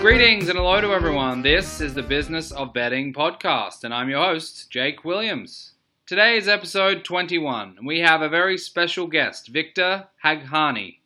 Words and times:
Greetings 0.00 0.48
and 0.48 0.56
hello 0.56 0.80
to 0.80 0.92
everyone. 0.92 1.42
This 1.42 1.80
is 1.80 1.94
the 1.94 2.02
Business 2.02 2.52
of 2.52 2.72
Betting 2.72 3.12
podcast, 3.12 3.84
and 3.84 3.92
I'm 3.92 4.08
your 4.08 4.24
host, 4.24 4.70
Jake 4.70 5.04
Williams. 5.04 5.72
Today 6.06 6.36
is 6.36 6.46
episode 6.46 7.04
21, 7.04 7.74
and 7.78 7.86
we 7.86 7.98
have 8.00 8.22
a 8.22 8.28
very 8.28 8.56
special 8.56 9.06
guest, 9.06 9.48
Victor 9.48 10.06
Haghani. 10.24 10.98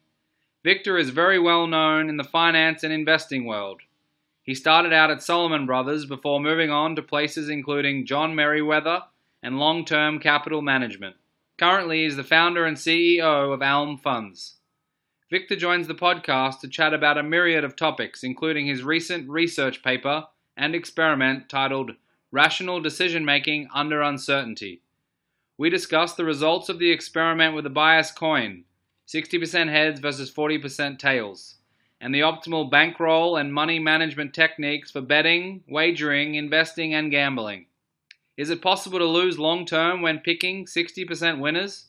Victor 0.63 0.99
is 0.99 1.11
very 1.11 1.39
well 1.39 1.67
known 1.67 2.09
in 2.09 2.19
the 2.19 2.25
finance 2.25 2.85
and 2.85 2.93
investing 2.93 3.47
world. 3.47 3.81
He 4.45 4.55
started 4.57 4.93
out 4.93 5.11
at 5.11 5.23
Salomon 5.23 5.67
Brothers 5.67 6.05
before 6.05 6.41
moving 6.41 6.71
on 6.71 6.97
to 6.97 7.03
places 7.03 7.49
including 7.49 8.07
John 8.07 8.35
Meriwether 8.35 9.05
and 9.41 9.59
Long 9.59 9.85
Term 9.85 10.19
Capital 10.19 10.63
Management. 10.63 11.15
Currently, 11.59 11.99
he 11.99 12.07
is 12.07 12.17
the 12.17 12.25
founder 12.25 12.67
and 12.67 12.77
CEO 12.77 13.55
of 13.55 13.63
Elm 13.63 13.99
Funds. 13.99 14.57
Victor 15.31 15.55
joins 15.55 15.87
the 15.87 15.95
podcast 15.95 16.59
to 16.61 16.69
chat 16.69 16.93
about 16.93 17.19
a 17.19 17.23
myriad 17.23 17.63
of 17.63 17.77
topics, 17.77 18.25
including 18.25 18.67
his 18.67 18.83
recent 18.83 19.29
research 19.31 19.83
paper 19.83 20.25
and 20.57 20.75
experiment 20.75 21.49
titled 21.49 21.93
Rational 22.33 22.81
Decision 22.81 23.25
Making 23.25 23.69
Under 23.73 24.03
Uncertainty. 24.03 24.83
We 25.57 25.71
discuss 25.71 26.15
the 26.15 26.25
results 26.25 26.69
of 26.69 26.81
the 26.81 26.91
experiment 26.91 27.55
with 27.55 27.65
a 27.67 27.71
bias 27.71 28.11
coin 28.11 28.65
60% 29.07 29.69
heads 29.69 30.01
versus 30.01 30.33
40% 30.33 30.99
tails 30.99 31.59
and 32.03 32.15
the 32.15 32.21
optimal 32.21 32.71
bankroll 32.71 33.39
and 33.39 33.55
money 33.55 33.79
management 33.79 34.35
techniques 34.35 34.91
for 34.91 35.01
betting, 35.01 35.65
wagering, 35.67 36.35
investing, 36.35 36.93
and 36.93 37.11
gambling. 37.11 37.65
Is 38.37 38.51
it 38.51 38.61
possible 38.61 38.99
to 38.99 39.07
lose 39.07 39.39
long 39.39 39.65
term 39.65 40.03
when 40.03 40.19
picking 40.19 40.67
60% 40.67 41.41
winners? 41.41 41.87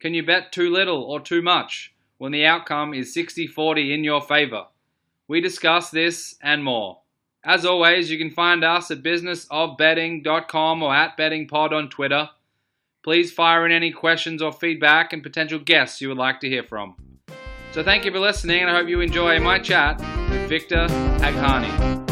Can 0.00 0.14
you 0.14 0.24
bet 0.24 0.52
too 0.52 0.70
little 0.70 1.02
or 1.02 1.20
too 1.20 1.42
much? 1.42 1.94
when 2.18 2.32
the 2.32 2.46
outcome 2.46 2.94
is 2.94 3.12
60 3.12 3.46
40 3.46 3.92
in 3.92 4.04
your 4.04 4.22
favor. 4.22 4.66
We 5.28 5.40
discuss 5.40 5.90
this 5.90 6.36
and 6.42 6.62
more. 6.62 7.00
As 7.44 7.64
always, 7.64 8.10
you 8.10 8.16
can 8.16 8.30
find 8.30 8.64
us 8.64 8.90
at 8.90 9.02
businessofbetting.com 9.02 10.82
or 10.82 10.94
at 10.94 11.18
bettingpod 11.18 11.72
on 11.72 11.90
Twitter. 11.90 12.30
Please 13.02 13.32
fire 13.32 13.66
in 13.66 13.72
any 13.72 13.92
questions 13.92 14.40
or 14.40 14.52
feedback 14.52 15.12
and 15.12 15.22
potential 15.22 15.58
guests 15.58 16.00
you 16.00 16.08
would 16.08 16.16
like 16.16 16.40
to 16.40 16.48
hear 16.48 16.62
from. 16.62 16.94
So 17.74 17.82
thank 17.82 18.04
you 18.04 18.12
for 18.12 18.20
listening, 18.20 18.60
and 18.60 18.70
I 18.70 18.78
hope 18.78 18.88
you 18.88 19.00
enjoy 19.00 19.40
my 19.40 19.58
chat 19.58 19.98
with 20.30 20.48
Victor 20.48 20.86
Haghani. 20.86 22.06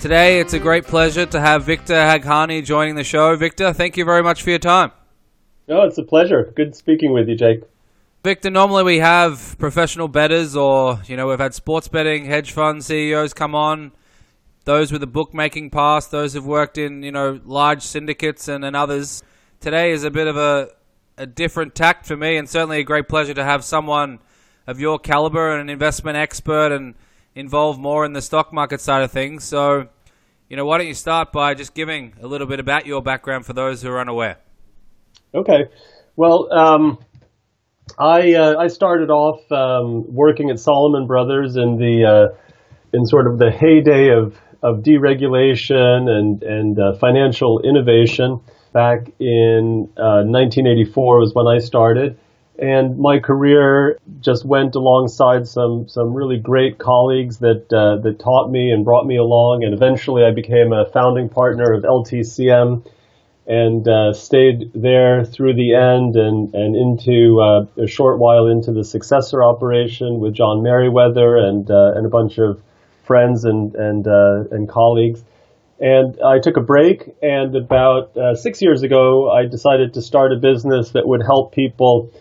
Today, 0.00 0.38
it's 0.38 0.52
a 0.52 0.60
great 0.60 0.84
pleasure 0.84 1.26
to 1.26 1.40
have 1.40 1.64
Victor 1.64 1.94
Haghani 1.94 2.64
joining 2.64 2.94
the 2.94 3.02
show. 3.02 3.34
Victor, 3.34 3.72
thank 3.72 3.96
you 3.96 4.04
very 4.04 4.22
much 4.22 4.44
for 4.44 4.50
your 4.50 4.60
time. 4.60 4.92
No, 5.66 5.82
it's 5.82 5.98
a 5.98 6.04
pleasure. 6.04 6.52
Good 6.54 6.76
speaking 6.76 7.12
with 7.12 7.28
you, 7.28 7.34
Jake. 7.34 7.64
Victor, 8.22 8.50
normally 8.50 8.84
we 8.84 8.98
have 9.00 9.56
professional 9.58 10.06
bettors, 10.06 10.54
or 10.54 11.00
you 11.06 11.16
know, 11.16 11.26
we've 11.26 11.40
had 11.40 11.54
sports 11.54 11.88
betting, 11.88 12.26
hedge 12.26 12.52
fund 12.52 12.84
CEOs 12.84 13.34
come 13.34 13.56
on, 13.56 13.90
those 14.64 14.92
with 14.92 15.02
a 15.02 15.06
bookmaking 15.06 15.70
past, 15.70 16.10
those 16.10 16.34
who've 16.34 16.46
worked 16.46 16.78
in 16.78 17.02
you 17.02 17.12
know 17.12 17.40
large 17.44 17.82
syndicates, 17.82 18.48
and, 18.48 18.64
and 18.64 18.76
others. 18.76 19.22
Today 19.60 19.90
is 19.90 20.04
a 20.04 20.10
bit 20.10 20.26
of 20.26 20.36
a 20.36 20.68
a 21.16 21.26
different 21.26 21.74
tact 21.74 22.06
for 22.06 22.16
me, 22.16 22.36
and 22.36 22.48
certainly 22.48 22.78
a 22.78 22.84
great 22.84 23.08
pleasure 23.08 23.34
to 23.34 23.44
have 23.44 23.64
someone 23.64 24.20
of 24.66 24.78
your 24.78 24.98
caliber 24.98 25.50
and 25.52 25.62
an 25.62 25.68
investment 25.68 26.16
expert 26.16 26.72
and 26.72 26.94
involved 27.34 27.80
more 27.80 28.04
in 28.04 28.12
the 28.12 28.22
stock 28.22 28.52
market 28.52 28.80
side 28.80 29.02
of 29.02 29.10
things. 29.10 29.44
So, 29.44 29.88
you 30.48 30.56
know, 30.56 30.64
why 30.64 30.78
don't 30.78 30.86
you 30.86 30.94
start 30.94 31.32
by 31.32 31.54
just 31.54 31.74
giving 31.74 32.14
a 32.20 32.26
little 32.26 32.46
bit 32.46 32.60
about 32.60 32.86
your 32.86 33.02
background 33.02 33.46
for 33.46 33.52
those 33.52 33.82
who 33.82 33.90
are 33.90 34.00
unaware? 34.00 34.38
Okay. 35.34 35.64
Well, 36.16 36.52
um, 36.52 36.98
I 37.98 38.34
uh, 38.34 38.56
I 38.58 38.66
started 38.68 39.10
off 39.10 39.40
um, 39.50 40.12
working 40.14 40.50
at 40.50 40.58
Salomon 40.58 41.06
Brothers 41.06 41.56
in 41.56 41.76
the 41.76 42.04
uh, 42.04 42.36
in 42.92 43.06
sort 43.06 43.26
of 43.26 43.38
the 43.38 43.50
heyday 43.50 44.10
of 44.10 44.38
of 44.62 44.78
deregulation 44.78 46.08
and 46.08 46.42
and 46.42 46.78
uh, 46.78 46.94
financial 46.94 47.60
innovation. 47.60 48.40
Back 48.72 49.10
in 49.18 49.88
1984 49.96 51.16
uh, 51.16 51.20
was 51.20 51.34
when 51.34 51.46
I 51.46 51.58
started, 51.58 52.18
and 52.58 52.98
my 52.98 53.18
career 53.20 53.98
just 54.20 54.44
went 54.44 54.74
alongside 54.74 55.46
some 55.46 55.88
some 55.88 56.12
really 56.12 56.38
great 56.38 56.78
colleagues 56.78 57.38
that 57.38 57.72
uh, 57.72 57.96
that 58.02 58.18
taught 58.18 58.50
me 58.50 58.70
and 58.70 58.84
brought 58.84 59.06
me 59.06 59.16
along 59.16 59.62
and 59.62 59.72
eventually 59.72 60.24
I 60.24 60.32
became 60.32 60.72
a 60.72 60.86
founding 60.86 61.28
partner 61.28 61.72
of 61.72 61.84
LTCM 61.84 62.84
and 63.46 63.88
uh, 63.88 64.12
stayed 64.12 64.72
there 64.74 65.24
through 65.24 65.54
the 65.54 65.74
end 65.74 66.16
and 66.16 66.52
and 66.52 66.74
into 66.74 67.40
uh, 67.40 67.64
a 67.82 67.86
short 67.86 68.18
while 68.18 68.46
into 68.46 68.72
the 68.72 68.84
successor 68.84 69.42
operation 69.42 70.18
with 70.18 70.34
John 70.34 70.62
Meriwether 70.62 71.36
and 71.36 71.70
uh, 71.70 71.92
and 71.94 72.04
a 72.04 72.10
bunch 72.10 72.38
of 72.38 72.60
friends 73.08 73.44
and 73.44 73.74
and 73.74 74.06
uh, 74.06 74.44
and 74.52 74.68
colleagues 74.68 75.24
and 75.80 76.18
I 76.24 76.38
took 76.38 76.56
a 76.56 76.60
break 76.60 77.14
and 77.22 77.56
about 77.56 78.16
uh, 78.16 78.34
six 78.34 78.62
years 78.62 78.82
ago 78.82 79.30
I 79.30 79.46
decided 79.46 79.94
to 79.94 80.02
start 80.02 80.32
a 80.32 80.36
business 80.36 80.90
that 80.90 81.06
would 81.06 81.22
help 81.22 81.52
people 81.52 82.12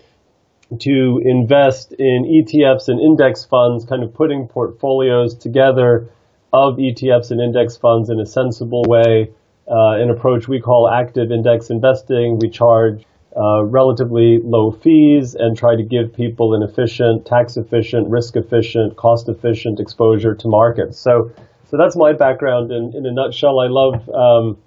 to 0.80 1.22
invest 1.24 1.94
in 1.94 2.25
ETFs 2.25 2.90
and 2.90 3.00
index 3.00 3.46
funds, 3.46 3.86
kind 3.86 4.03
of 4.03 4.14
putting 4.14 4.48
portfolios 4.48 5.36
together 5.36 6.09
of 6.52 6.78
ETFs 6.78 7.31
and 7.31 7.42
index 7.42 7.78
funds 7.78 8.09
in 8.09 8.19
a 8.19 8.25
sensible 8.25 8.84
way, 8.88 9.31
uh, 9.69 9.96
an 10.02 10.09
approach 10.09 10.48
we 10.48 10.59
call 10.59 10.90
active 10.90 11.31
index 11.31 11.69
investing. 11.69 12.40
We 12.40 12.50
charge 12.50 13.06
uh, 13.36 13.64
relatively 13.64 14.40
low 14.44 14.72
fees 14.72 15.36
and 15.36 15.58
try 15.58 15.76
to 15.76 15.84
give 15.84 16.14
people 16.14 16.54
an 16.56 16.64
efficient, 16.64 17.26
tax 17.26 17.58
efficient, 17.58 18.08
risk 18.10 18.36
efficient, 18.36 18.96
cost 18.96 19.30
efficient 19.30 19.80
exposure 19.80 20.34
to 20.36 20.48
markets. 20.48 21.00
So, 21.00 21.32
so 21.70 21.78
that's 21.78 21.96
my 21.96 22.14
background 22.14 22.72
in, 22.72 22.96
in 22.96 23.06
a 23.06 23.12
nutshell. 23.12 23.60
I 23.60 23.68
love 23.68 24.10
um, 24.10 24.58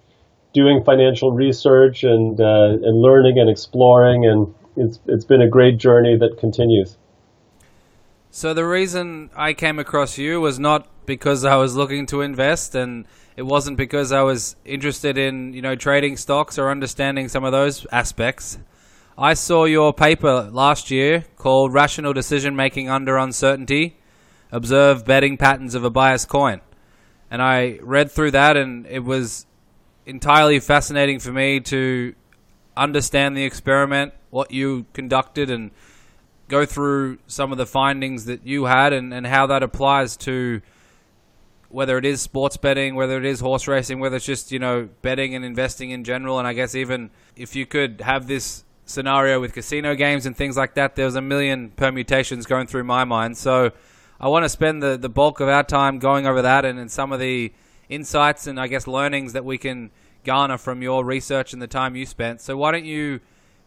doing 0.53 0.85
financial 0.85 1.33
research 1.33 2.05
and 2.05 2.41
uh, 2.41 2.77
and 2.83 3.01
learning 3.01 3.39
and 3.39 3.49
exploring 3.49 4.27
and 4.27 4.55
it's 4.77 5.01
it's 5.07 5.25
been 5.25 5.43
a 5.43 5.49
great 5.49 5.79
journey 5.79 6.17
that 6.17 6.39
continues. 6.39 6.97
So 8.31 8.55
the 8.55 8.65
reason 8.65 9.31
I 9.35 9.53
came 9.53 9.79
across 9.79 10.17
you 10.17 10.41
was 10.41 10.59
not 10.59 10.89
because 11.05 11.45
I 11.45 11.57
was 11.57 11.75
looking 11.75 12.07
to 12.07 12.21
invest, 12.21 12.75
and 12.75 13.07
it 13.41 13.47
wasn't 13.47 13.79
because 13.79 14.13
I 14.13 14.21
was 14.21 14.55
interested 14.67 15.17
in 15.17 15.55
you 15.55 15.63
know 15.63 15.75
trading 15.75 16.19
stocks 16.19 16.59
or 16.59 16.71
understanding 16.71 17.27
some 17.31 17.43
of 17.43 17.53
those 17.53 17.87
aspects. 17.91 18.59
I 19.17 19.33
saw 19.33 19.65
your 19.65 19.95
paper 19.95 20.51
last 20.53 20.91
year 20.91 21.25
called 21.39 21.73
"Rational 21.73 22.13
Decision 22.13 22.55
Making 22.55 22.91
Under 22.91 23.17
Uncertainty: 23.17 23.97
Observe 24.53 25.07
Betting 25.07 25.39
Patterns 25.39 25.75
of 25.75 25.85
a 25.85 25.89
Biased 25.89 26.29
Coin," 26.29 26.61
and 27.31 27.41
I 27.41 27.79
read 27.81 28.11
through 28.11 28.33
that, 28.33 28.59
and 28.59 28.87
it 28.87 29.05
was 29.05 29.47
entirely 30.05 30.61
fascinating 30.61 31.19
for 31.19 31.33
me 31.33 31.61
to 31.61 32.15
understand 32.77 33.39
the 33.39 33.45
experiment, 33.45 34.13
what 34.29 34.51
you 34.51 34.85
conducted, 34.93 35.49
and 35.49 35.71
go 36.49 36.67
through 36.67 37.17
some 37.27 37.53
of 37.53 37.57
the 37.57 37.65
findings 37.65 38.27
that 38.27 38.47
you 38.47 38.67
had 38.67 38.93
and, 38.93 39.15
and 39.15 39.27
how 39.27 39.47
that 39.47 39.63
applies 39.63 40.19
to 40.19 40.61
whether 41.71 41.97
it 41.97 42.05
is 42.05 42.21
sports 42.21 42.57
betting, 42.57 42.97
whether 42.97 43.17
it 43.17 43.25
is 43.25 43.41
horse 43.41 43.69
racing, 43.69 44.01
whether 44.01 44.17
it's 44.17 44.27
just, 44.27 44.51
you 44.51 44.59
know, 44.59 44.89
betting 45.03 45.35
and 45.35 45.45
investing 45.45 45.91
in 45.91 46.03
general. 46.03 46.39
And 46.39 46.47
I 46.47 46.53
guess 46.53 46.75
even 46.75 47.11
if 47.37 47.55
you 47.55 47.65
could 47.65 48.01
have 48.01 48.27
this 48.27 48.65
scenario 48.85 49.41
with 49.41 49.53
casino 49.53 49.95
games 49.95 50.27
and 50.27 50.37
things 50.37 50.57
like 50.57 50.75
that, 50.75 50.97
there's 50.97 51.15
a 51.15 51.23
million 51.23 51.71
permutations 51.71 52.45
going 52.45 52.67
through 52.67 52.85
my 52.85 53.05
mind. 53.05 53.39
So 53.39 53.71
I 54.21 54.27
want 54.29 54.45
to 54.45 54.49
spend 54.49 54.83
the, 54.83 54.99
the 54.99 55.09
bulk 55.09 55.39
of 55.39 55.49
our 55.49 55.63
time 55.63 56.01
going 56.01 56.27
over 56.27 56.43
that 56.43 56.65
and, 56.65 56.79
and 56.79 56.91
some 56.91 57.13
of 57.13 57.21
the 57.21 57.53
insights 57.89 58.49
and 58.49 58.59
I 58.59 58.67
guess 58.67 58.89
learnings 58.89 59.33
that 59.35 59.45
we 59.45 59.57
can 59.57 59.93
garner 60.25 60.59
from 60.59 60.83
your 60.83 61.05
research 61.05 61.53
and 61.53 61.63
the 61.63 61.69
time 61.69 61.95
you 61.95 62.05
spent. 62.05 62.41
So 62.41 62.57
why 62.57 62.73
don't 62.73 62.85
you, 62.85 63.21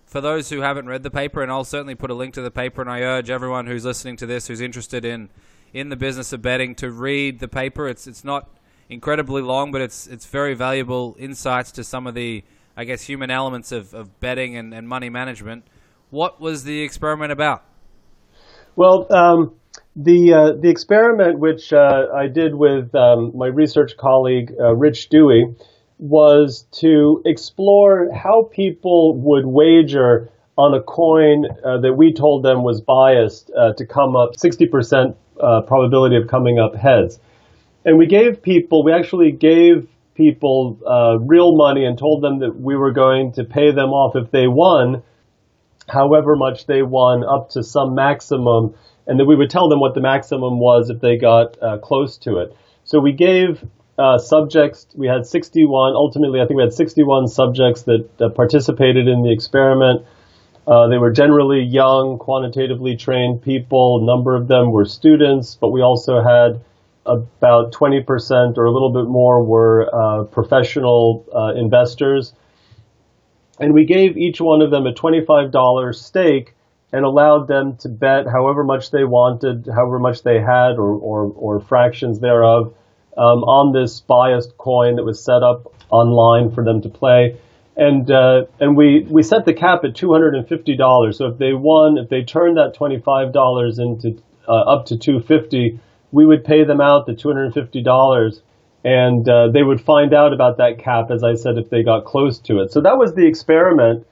for 0.05 0.19
those 0.19 0.49
who 0.49 0.59
haven't 0.59 0.87
read 0.87 1.03
the 1.03 1.09
paper, 1.09 1.41
and 1.41 1.49
I'll 1.49 1.63
certainly 1.63 1.95
put 1.95 2.11
a 2.11 2.13
link 2.13 2.33
to 2.33 2.41
the 2.41 2.51
paper, 2.51 2.81
and 2.81 2.89
I 2.89 3.01
urge 3.01 3.29
everyone 3.29 3.65
who's 3.65 3.85
listening 3.85 4.17
to 4.17 4.25
this 4.25 4.47
who's 4.47 4.61
interested 4.61 5.05
in 5.05 5.29
in 5.73 5.89
the 5.89 5.95
business 5.95 6.31
of 6.31 6.41
betting 6.41 6.75
to 6.75 6.91
read 6.91 7.39
the 7.39 7.47
paper. 7.47 7.87
It's 7.87 8.07
it's 8.07 8.23
not 8.23 8.49
incredibly 8.89 9.41
long, 9.41 9.71
but 9.71 9.81
it's 9.81 10.07
it's 10.07 10.25
very 10.25 10.53
valuable 10.53 11.15
insights 11.19 11.71
to 11.73 11.83
some 11.83 12.07
of 12.07 12.13
the 12.13 12.43
I 12.77 12.85
guess 12.85 13.03
human 13.03 13.29
elements 13.29 13.71
of, 13.71 13.93
of 13.93 14.19
betting 14.19 14.55
and, 14.55 14.73
and 14.73 14.87
money 14.87 15.09
management. 15.09 15.65
What 16.09 16.39
was 16.39 16.63
the 16.63 16.81
experiment 16.81 17.31
about? 17.31 17.63
Well, 18.75 19.11
um, 19.13 19.55
the 19.95 20.33
uh, 20.33 20.51
the 20.59 20.69
experiment 20.69 21.39
which 21.39 21.73
uh, 21.73 22.07
I 22.13 22.27
did 22.27 22.55
with 22.55 22.93
um, 22.95 23.31
my 23.35 23.47
research 23.47 23.97
colleague 23.97 24.53
uh, 24.59 24.73
Rich 24.75 25.09
Dewey 25.09 25.55
was 25.99 26.65
to 26.71 27.21
explore 27.25 28.09
how 28.11 28.49
people 28.51 29.15
would 29.15 29.45
wager 29.45 30.29
on 30.57 30.73
a 30.73 30.81
coin 30.81 31.45
uh, 31.63 31.79
that 31.79 31.93
we 31.93 32.13
told 32.13 32.43
them 32.43 32.63
was 32.63 32.81
biased 32.81 33.51
uh, 33.57 33.73
to 33.73 33.85
come 33.85 34.15
up 34.15 34.35
60% 34.35 35.15
uh, 35.41 35.61
probability 35.61 36.15
of 36.17 36.27
coming 36.27 36.59
up 36.59 36.75
heads. 36.75 37.19
And 37.85 37.97
we 37.97 38.07
gave 38.07 38.41
people, 38.41 38.83
we 38.83 38.93
actually 38.93 39.31
gave 39.31 39.87
people 40.15 40.79
uh, 40.87 41.17
real 41.19 41.55
money 41.55 41.85
and 41.85 41.97
told 41.97 42.21
them 42.21 42.39
that 42.39 42.59
we 42.59 42.75
were 42.75 42.91
going 42.91 43.33
to 43.33 43.43
pay 43.43 43.71
them 43.71 43.89
off 43.89 44.15
if 44.15 44.31
they 44.31 44.47
won, 44.47 45.03
however 45.87 46.35
much 46.35 46.65
they 46.65 46.81
won, 46.81 47.23
up 47.23 47.49
to 47.51 47.63
some 47.63 47.95
maximum, 47.95 48.75
and 49.07 49.19
that 49.19 49.25
we 49.25 49.35
would 49.35 49.49
tell 49.49 49.69
them 49.69 49.79
what 49.79 49.95
the 49.95 50.01
maximum 50.01 50.59
was 50.59 50.89
if 50.89 51.01
they 51.01 51.17
got 51.17 51.61
uh, 51.61 51.77
close 51.79 52.17
to 52.19 52.37
it. 52.37 52.55
So 52.85 52.99
we 52.99 53.11
gave 53.11 53.65
uh, 53.97 54.17
subjects, 54.17 54.87
we 54.95 55.07
had 55.07 55.25
61, 55.25 55.93
ultimately, 55.93 56.41
I 56.41 56.45
think 56.45 56.57
we 56.57 56.63
had 56.63 56.73
61 56.73 57.27
subjects 57.27 57.83
that, 57.83 58.17
that 58.17 58.35
participated 58.35 59.07
in 59.07 59.23
the 59.23 59.31
experiment. 59.31 60.05
Uh, 60.65 60.87
they 60.87 60.97
were 60.97 61.11
generally 61.11 61.61
young, 61.61 62.17
quantitatively 62.17 62.95
trained 62.95 63.41
people. 63.41 64.01
A 64.01 64.05
number 64.05 64.35
of 64.35 64.47
them 64.47 64.71
were 64.71 64.85
students, 64.85 65.55
but 65.55 65.69
we 65.69 65.81
also 65.81 66.21
had 66.21 66.61
about 67.05 67.73
20% 67.73 68.57
or 68.57 68.65
a 68.65 68.71
little 68.71 68.91
bit 68.91 69.09
more 69.09 69.43
were 69.43 69.89
uh, 69.93 70.23
professional 70.23 71.25
uh, 71.35 71.53
investors. 71.59 72.33
And 73.59 73.73
we 73.73 73.85
gave 73.85 74.17
each 74.17 74.39
one 74.39 74.61
of 74.61 74.71
them 74.71 74.87
a 74.87 74.93
$25 74.93 75.95
stake 75.95 76.55
and 76.93 77.03
allowed 77.03 77.47
them 77.47 77.75
to 77.77 77.89
bet 77.89 78.27
however 78.27 78.63
much 78.63 78.91
they 78.91 79.03
wanted, 79.03 79.67
however 79.67 79.99
much 79.99 80.23
they 80.23 80.39
had, 80.39 80.77
or, 80.77 80.93
or, 80.95 81.33
or 81.35 81.59
fractions 81.59 82.19
thereof, 82.19 82.73
um, 83.17 83.43
on 83.43 83.73
this 83.73 83.99
biased 83.99 84.57
coin 84.57 84.95
that 84.95 85.03
was 85.03 85.23
set 85.23 85.43
up 85.43 85.73
online 85.89 86.51
for 86.51 86.63
them 86.63 86.81
to 86.81 86.89
play. 86.89 87.37
And 87.75 88.09
uh, 88.11 88.45
and 88.59 88.77
we, 88.77 89.07
we 89.09 89.23
set 89.23 89.45
the 89.45 89.53
cap 89.53 89.83
at 89.83 89.93
$250. 89.93 91.15
So 91.15 91.27
if 91.27 91.37
they 91.39 91.53
won, 91.53 91.97
if 91.97 92.09
they 92.09 92.23
turned 92.23 92.57
that 92.57 92.75
$25 92.75 93.79
into 93.79 94.21
uh, 94.47 94.51
up 94.51 94.85
to 94.87 94.97
250 94.97 95.79
we 96.13 96.25
would 96.25 96.45
pay 96.45 96.63
them 96.63 96.79
out 96.79 97.07
the 97.07 97.13
$250 97.13 98.41
and 98.85 99.27
uh, 99.27 99.49
they 99.49 99.63
would 99.63 99.81
find 99.81 100.13
out 100.13 100.31
about 100.31 100.57
that 100.57 100.77
cap, 100.77 101.09
as 101.09 101.23
I 101.23 101.33
said, 101.33 101.57
if 101.57 101.69
they 101.69 101.83
got 101.83 102.05
close 102.05 102.37
to 102.39 102.61
it. 102.61 102.71
So 102.71 102.81
that 102.81 102.97
was 102.97 103.15
the 103.15 103.25
experiment. 103.25 104.05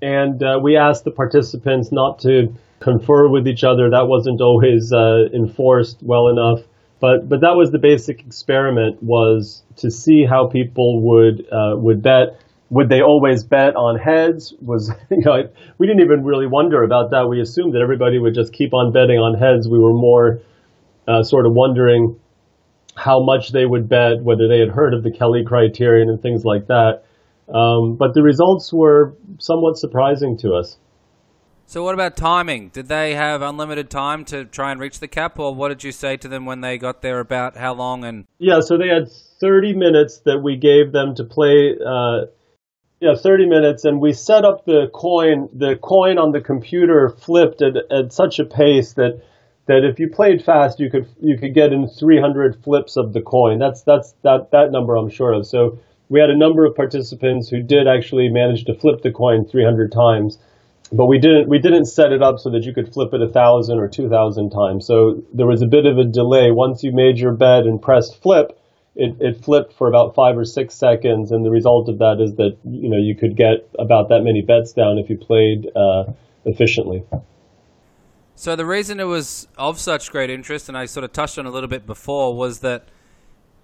And 0.00 0.42
uh, 0.42 0.58
we 0.62 0.76
asked 0.76 1.04
the 1.04 1.10
participants 1.10 1.92
not 1.92 2.20
to 2.20 2.54
confer 2.80 3.28
with 3.28 3.46
each 3.46 3.64
other. 3.64 3.90
That 3.90 4.08
wasn't 4.08 4.40
always 4.40 4.92
uh, 4.92 5.28
enforced 5.34 6.02
well 6.02 6.28
enough. 6.28 6.60
But, 7.00 7.28
but 7.28 7.40
that 7.40 7.56
was 7.56 7.70
the 7.70 7.78
basic 7.78 8.20
experiment 8.20 9.02
was 9.02 9.62
to 9.76 9.90
see 9.90 10.24
how 10.24 10.46
people 10.46 11.02
would, 11.02 11.44
uh, 11.52 11.76
would 11.76 12.02
bet. 12.02 12.40
Would 12.72 12.88
they 12.88 13.02
always 13.02 13.44
bet 13.44 13.76
on 13.76 13.98
heads? 13.98 14.54
Was, 14.62 14.90
you 15.10 15.18
know, 15.18 15.50
we 15.76 15.86
didn't 15.86 16.02
even 16.02 16.24
really 16.24 16.46
wonder 16.46 16.82
about 16.82 17.10
that. 17.10 17.28
We 17.28 17.38
assumed 17.38 17.74
that 17.74 17.82
everybody 17.82 18.18
would 18.18 18.34
just 18.34 18.54
keep 18.54 18.72
on 18.72 18.92
betting 18.92 19.18
on 19.18 19.38
heads. 19.38 19.68
We 19.68 19.78
were 19.78 19.92
more 19.92 20.40
uh, 21.06 21.22
sort 21.22 21.44
of 21.44 21.52
wondering 21.52 22.18
how 22.96 23.22
much 23.22 23.52
they 23.52 23.66
would 23.66 23.90
bet, 23.90 24.22
whether 24.22 24.48
they 24.48 24.58
had 24.58 24.70
heard 24.70 24.94
of 24.94 25.02
the 25.02 25.10
Kelly 25.10 25.44
criterion 25.44 26.08
and 26.08 26.20
things 26.20 26.46
like 26.46 26.68
that. 26.68 27.04
Um, 27.52 27.96
but 27.96 28.14
the 28.14 28.22
results 28.22 28.72
were 28.72 29.16
somewhat 29.38 29.76
surprising 29.76 30.38
to 30.38 30.54
us. 30.54 30.78
So, 31.66 31.84
what 31.84 31.92
about 31.92 32.16
timing? 32.16 32.70
Did 32.70 32.88
they 32.88 33.14
have 33.14 33.42
unlimited 33.42 33.90
time 33.90 34.24
to 34.26 34.46
try 34.46 34.72
and 34.72 34.80
reach 34.80 34.98
the 34.98 35.08
cap, 35.08 35.38
or 35.38 35.54
what 35.54 35.68
did 35.68 35.84
you 35.84 35.92
say 35.92 36.16
to 36.18 36.28
them 36.28 36.46
when 36.46 36.62
they 36.62 36.78
got 36.78 37.02
there 37.02 37.20
about 37.20 37.56
how 37.56 37.74
long? 37.74 38.04
And 38.04 38.26
yeah, 38.38 38.60
so 38.60 38.78
they 38.78 38.88
had 38.88 39.10
30 39.40 39.74
minutes 39.74 40.20
that 40.24 40.38
we 40.38 40.56
gave 40.56 40.92
them 40.92 41.14
to 41.16 41.24
play. 41.24 41.76
Uh, 41.78 42.26
yeah, 43.02 43.16
30 43.16 43.46
minutes, 43.46 43.84
and 43.84 44.00
we 44.00 44.12
set 44.12 44.44
up 44.44 44.64
the 44.64 44.88
coin. 44.94 45.48
The 45.52 45.74
coin 45.74 46.18
on 46.18 46.30
the 46.30 46.40
computer 46.40 47.08
flipped 47.08 47.60
at, 47.60 47.74
at 47.90 48.12
such 48.12 48.38
a 48.38 48.44
pace 48.44 48.92
that 48.92 49.20
that 49.66 49.84
if 49.84 49.98
you 49.98 50.08
played 50.08 50.44
fast, 50.44 50.78
you 50.78 50.88
could 50.88 51.08
you 51.20 51.36
could 51.36 51.52
get 51.52 51.72
in 51.72 51.88
300 51.88 52.62
flips 52.62 52.96
of 52.96 53.12
the 53.12 53.20
coin. 53.20 53.58
That's 53.58 53.82
that's 53.82 54.14
that 54.22 54.52
that 54.52 54.70
number 54.70 54.94
I'm 54.94 55.10
sure 55.10 55.32
of. 55.32 55.48
So 55.48 55.80
we 56.10 56.20
had 56.20 56.30
a 56.30 56.36
number 56.36 56.64
of 56.64 56.76
participants 56.76 57.48
who 57.48 57.60
did 57.60 57.88
actually 57.88 58.28
manage 58.28 58.66
to 58.66 58.74
flip 58.74 59.02
the 59.02 59.10
coin 59.10 59.46
300 59.46 59.90
times, 59.90 60.38
but 60.92 61.06
we 61.06 61.18
didn't 61.18 61.48
we 61.48 61.58
didn't 61.58 61.86
set 61.86 62.12
it 62.12 62.22
up 62.22 62.38
so 62.38 62.50
that 62.50 62.62
you 62.62 62.72
could 62.72 62.92
flip 62.92 63.12
it 63.12 63.20
a 63.20 63.28
thousand 63.28 63.80
or 63.80 63.88
2,000 63.88 64.50
times. 64.50 64.86
So 64.86 65.24
there 65.34 65.48
was 65.48 65.60
a 65.60 65.66
bit 65.66 65.86
of 65.86 65.98
a 65.98 66.04
delay. 66.04 66.52
Once 66.52 66.84
you 66.84 66.92
made 66.92 67.18
your 67.18 67.32
bet 67.32 67.64
and 67.64 67.82
pressed 67.82 68.22
flip, 68.22 68.56
it, 68.94 69.16
it 69.20 69.44
flipped 69.44 69.72
for 69.72 69.88
about 69.88 70.14
five 70.14 70.36
or 70.36 70.44
six 70.44 70.74
seconds, 70.74 71.30
and 71.32 71.44
the 71.44 71.50
result 71.50 71.88
of 71.88 71.98
that 71.98 72.20
is 72.20 72.34
that 72.36 72.58
you 72.64 72.88
know 72.90 72.98
you 72.98 73.14
could 73.14 73.36
get 73.36 73.68
about 73.78 74.08
that 74.10 74.22
many 74.22 74.42
bets 74.42 74.72
down 74.72 74.98
if 74.98 75.08
you 75.08 75.16
played 75.16 75.70
uh, 75.74 76.04
efficiently. 76.44 77.02
So 78.34 78.56
the 78.56 78.66
reason 78.66 79.00
it 79.00 79.04
was 79.04 79.48
of 79.56 79.78
such 79.78 80.10
great 80.10 80.28
interest, 80.28 80.68
and 80.68 80.76
I 80.76 80.86
sort 80.86 81.04
of 81.04 81.12
touched 81.12 81.38
on 81.38 81.46
a 81.46 81.50
little 81.50 81.68
bit 81.68 81.86
before, 81.86 82.34
was 82.34 82.60
that 82.60 82.88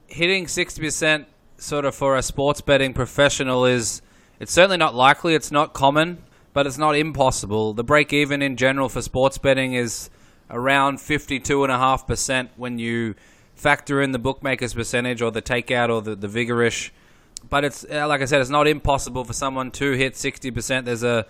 hitting 0.07 0.49
sixty 0.49 0.81
percent 0.81 1.27
sort 1.59 1.85
of 1.85 1.95
for 1.95 2.17
a 2.17 2.23
sports 2.23 2.61
betting 2.61 2.95
professional 2.95 3.65
is 3.65 4.01
it's 4.41 4.53
certainly 4.53 4.77
not 4.77 4.95
likely. 4.95 5.35
It's 5.35 5.51
not 5.51 5.75
common, 5.75 6.23
but 6.55 6.67
it's 6.67 6.79
not 6.79 6.97
impossible. 6.97 7.75
The 7.75 7.85
break 7.85 8.13
even 8.13 8.41
in 8.41 8.57
general 8.57 8.89
for 8.89 9.03
sports 9.03 9.37
betting 9.37 9.75
is 9.75 10.09
around 10.49 11.01
fifty 11.03 11.39
two 11.39 11.65
and 11.65 11.73
a 11.73 11.79
half 11.79 12.07
percent 12.07 12.51
when 12.57 12.79
you 12.79 13.15
factor 13.59 14.01
in 14.01 14.13
the 14.13 14.19
bookmaker's 14.19 14.75
percentage 14.75 15.21
or 15.21 15.31
the 15.31 15.43
takeout 15.43 15.91
or 15.91 16.01
the, 16.01 16.15
the 16.15 16.29
vigorish. 16.29 16.91
But 17.49 17.65
it's 17.65 17.89
like 17.89 18.23
I 18.23 18.25
said, 18.25 18.41
it's 18.41 18.51
not 18.51 18.67
impossible 18.67 19.25
for 19.25 19.33
someone 19.33 19.71
to 19.73 19.93
hit 19.93 20.17
sixty 20.17 20.51
percent. 20.51 20.87
There's 20.87 21.03
a 21.05 21.27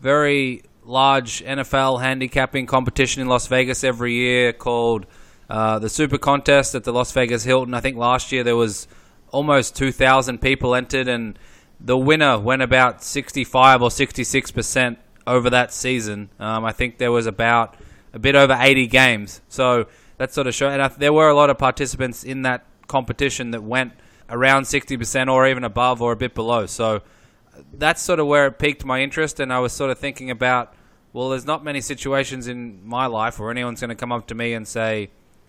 very 0.00 0.62
large 0.84 1.42
NFL 1.44 2.00
handicapping 2.00 2.66
competition 2.66 3.22
in 3.22 3.28
Las 3.28 3.46
Vegas 3.46 3.84
every 3.84 4.14
year 4.14 4.52
called 4.52 5.06
uh, 5.48 5.78
the 5.78 5.88
Super 5.88 6.18
Contest 6.18 6.74
at 6.74 6.84
the 6.84 6.92
Las 6.92 7.12
Vegas 7.12 7.44
Hilton. 7.44 7.74
I 7.74 7.80
think 7.80 7.96
last 7.96 8.32
year 8.32 8.42
there 8.44 8.56
was 8.56 8.88
almost 9.30 9.76
2,000 9.76 10.40
people 10.40 10.74
entered, 10.74 11.08
and 11.08 11.38
the 11.78 11.96
winner 11.96 12.38
went 12.38 12.62
about 12.62 13.02
65 13.02 13.82
or 13.82 13.90
66 13.90 14.50
percent 14.50 14.98
over 15.26 15.50
that 15.50 15.72
season. 15.72 16.30
Um, 16.38 16.64
I 16.64 16.72
think 16.72 16.98
there 16.98 17.12
was 17.12 17.26
about 17.26 17.76
a 18.12 18.18
bit 18.18 18.34
over 18.34 18.56
80 18.58 18.86
games, 18.86 19.40
so 19.48 19.86
that 20.20 20.34
sort 20.34 20.46
of 20.46 20.54
show. 20.54 20.68
And 20.68 20.82
I, 20.82 20.88
there 20.88 21.14
were 21.14 21.30
a 21.30 21.34
lot 21.34 21.48
of 21.48 21.56
participants 21.56 22.24
in 22.24 22.42
that 22.42 22.66
competition 22.88 23.52
that 23.52 23.62
went 23.62 23.94
around 24.28 24.66
60 24.66 24.98
percent 24.98 25.30
or 25.30 25.48
even 25.48 25.64
above 25.64 26.02
or 26.02 26.12
a 26.12 26.16
bit 26.16 26.34
below. 26.34 26.66
So 26.66 26.96
uh, 26.96 27.62
that's 27.72 28.02
sort 28.02 28.20
of 28.20 28.26
where 28.26 28.46
it 28.48 28.58
piqued 28.58 28.84
my 28.84 29.00
interest, 29.00 29.40
and 29.40 29.50
I 29.50 29.60
was 29.60 29.72
sort 29.72 29.90
of 29.90 29.98
thinking 29.98 30.30
about, 30.30 30.74
well, 31.14 31.30
there's 31.30 31.46
not 31.46 31.64
many 31.64 31.80
situations 31.80 32.48
in 32.48 32.86
my 32.86 33.06
life 33.06 33.38
where 33.38 33.50
anyone's 33.50 33.80
going 33.80 33.88
to 33.88 33.94
come 33.94 34.12
up 34.12 34.26
to 34.26 34.34
me 34.34 34.52
and 34.52 34.68
say, 34.68 35.08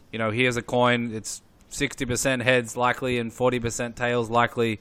you 0.09 0.17
know, 0.17 0.31
here's 0.31 0.55
a 0.55 0.61
coin, 0.61 1.13
it's 1.13 1.41
60% 1.71 2.41
heads 2.41 2.77
likely 2.77 3.17
and 3.17 3.29
40% 3.29 3.95
tails 3.95 4.29
likely. 4.29 4.79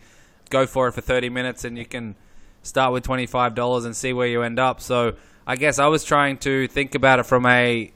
Go 0.51 0.67
for 0.67 0.87
it 0.87 0.93
for 0.93 1.01
30 1.01 1.31
minutes, 1.31 1.65
and 1.65 1.77
you 1.77 1.85
can 1.85 2.15
start 2.63 2.93
with 2.93 3.05
$25 3.05 3.85
and 3.85 3.97
see 3.97 4.13
where 4.13 4.29
you 4.29 4.43
end 4.43 4.61
up. 4.61 4.81
So 4.81 5.17
I 5.49 5.57
guess 5.57 5.81
I 5.81 5.89
was 5.89 6.05
trying 6.05 6.39
to 6.39 6.69
think 6.69 6.95
about 6.95 7.19
it 7.19 7.25
from 7.25 7.45
a 7.47 7.91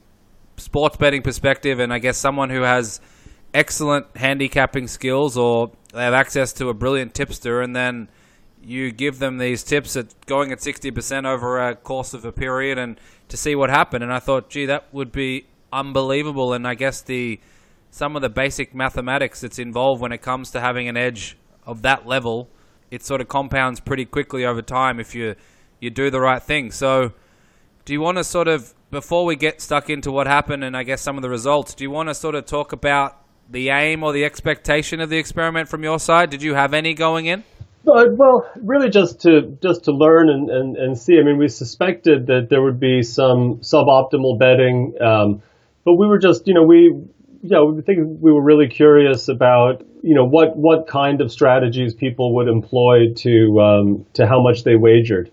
sports 0.56 0.96
betting 0.96 1.23
perspective, 1.23 1.78
and 1.78 1.92
I 1.92 1.99
guess 1.99 2.16
someone 2.16 2.50
who 2.50 2.62
has 2.62 3.00
excellent 3.52 4.06
handicapping 4.16 4.88
skills 4.88 5.37
or 5.37 5.70
they 5.92 6.02
have 6.02 6.14
access 6.14 6.52
to 6.54 6.68
a 6.68 6.75
brilliant 6.75 7.14
tipster, 7.14 7.61
and 7.61 7.75
then 7.75 8.08
you 8.62 8.90
give 8.90 9.18
them 9.18 9.38
these 9.38 9.62
tips 9.62 9.96
at 9.96 10.14
going 10.26 10.50
at 10.50 10.58
60% 10.58 11.25
over 11.26 11.61
a 11.61 11.75
course 11.75 12.14
of 12.14 12.25
a 12.25 12.32
period 12.32 12.78
and 12.78 12.99
to 13.28 13.37
see 13.37 13.54
what 13.54 13.70
happened. 13.70 14.02
And 14.02 14.12
I 14.12 14.18
thought, 14.18 14.49
gee, 14.49 14.66
that 14.66 14.87
would 14.92 15.12
be 15.12 15.46
unbelievable. 15.73 16.52
And 16.52 16.66
I 16.66 16.75
guess 16.75 17.02
the 17.02 17.40
some 17.90 18.16
of 18.16 18.23
the 18.23 18.28
basic 18.28 18.75
mathematics 18.75 19.40
that's 19.40 19.58
involved 19.58 20.00
when 20.00 20.11
it 20.11 20.20
comes 20.20 20.50
to 20.50 20.61
having 20.61 20.88
an 20.88 20.96
edge 20.96 21.37
of 21.64 21.82
that 21.82 22.06
level, 22.06 22.49
it 22.90 23.04
sort 23.04 23.20
of 23.20 23.28
compounds 23.28 23.78
pretty 23.78 24.04
quickly 24.04 24.44
over 24.44 24.62
time 24.62 24.99
if 24.99 25.14
you 25.14 25.37
you 25.78 25.90
do 25.90 26.11
the 26.11 26.20
right 26.20 26.42
thing. 26.42 26.73
So, 26.73 27.12
do 27.85 27.93
you 27.93 28.00
want 28.00 28.19
to 28.19 28.25
sort 28.25 28.49
of 28.49 28.75
before 28.91 29.25
we 29.25 29.37
get 29.37 29.61
stuck 29.61 29.91
into 29.91 30.11
what 30.11 30.26
happened 30.26 30.64
and 30.64 30.76
I 30.76 30.85
guess 30.85 31.03
some 31.03 31.17
of 31.17 31.23
the 31.23 31.29
results, 31.29 31.75
do 31.75 31.85
you 31.85 31.91
want 31.91 32.09
to 32.09 32.14
sort 32.14 32.35
of 32.35 32.47
talk 32.47 32.73
about 32.73 33.21
the 33.50 33.69
aim 33.71 34.03
or 34.03 34.12
the 34.12 34.25
expectation 34.25 35.00
of 35.00 35.11
the 35.11 35.19
experiment 35.19 35.69
from 35.69 35.83
your 35.83 35.99
side? 35.99 36.31
Did 36.31 36.43
you 36.43 36.55
have 36.55 36.73
any 36.73 36.95
going 36.95 37.26
in? 37.26 37.45
well, 37.85 38.50
really 38.57 38.88
just 38.88 39.21
to 39.23 39.59
just 39.62 39.85
to 39.85 39.93
learn 39.93 40.31
and, 40.31 40.49
and, 40.49 40.76
and 40.76 40.99
see. 40.99 41.19
I 41.19 41.23
mean, 41.23 41.37
we 41.37 41.49
suspected 41.49 42.29
that 42.29 42.49
there 42.49 42.62
would 42.62 42.81
be 42.81 43.03
some 43.03 43.59
suboptimal 43.59 44.38
betting, 44.38 44.95
um, 45.03 45.43
but 45.85 45.97
we 45.97 46.07
were 46.07 46.19
just, 46.19 46.47
you 46.47 46.55
know, 46.55 46.62
we, 46.62 46.76
you 47.43 47.50
know, 47.50 47.67
we 47.67 47.83
think 47.83 47.99
we 48.21 48.33
were 48.33 48.43
really 48.43 48.69
curious 48.69 49.29
about, 49.29 49.85
you 50.03 50.14
know, 50.14 50.25
what 50.25 50.57
what 50.57 50.88
kind 50.88 51.21
of 51.21 51.31
strategies 51.31 51.93
people 51.93 52.35
would 52.37 52.49
employ 52.49 53.12
to 53.17 53.61
um, 53.61 54.07
to 54.14 54.26
how 54.26 54.43
much 54.43 54.64
they 54.64 54.76
wagered. 54.76 55.31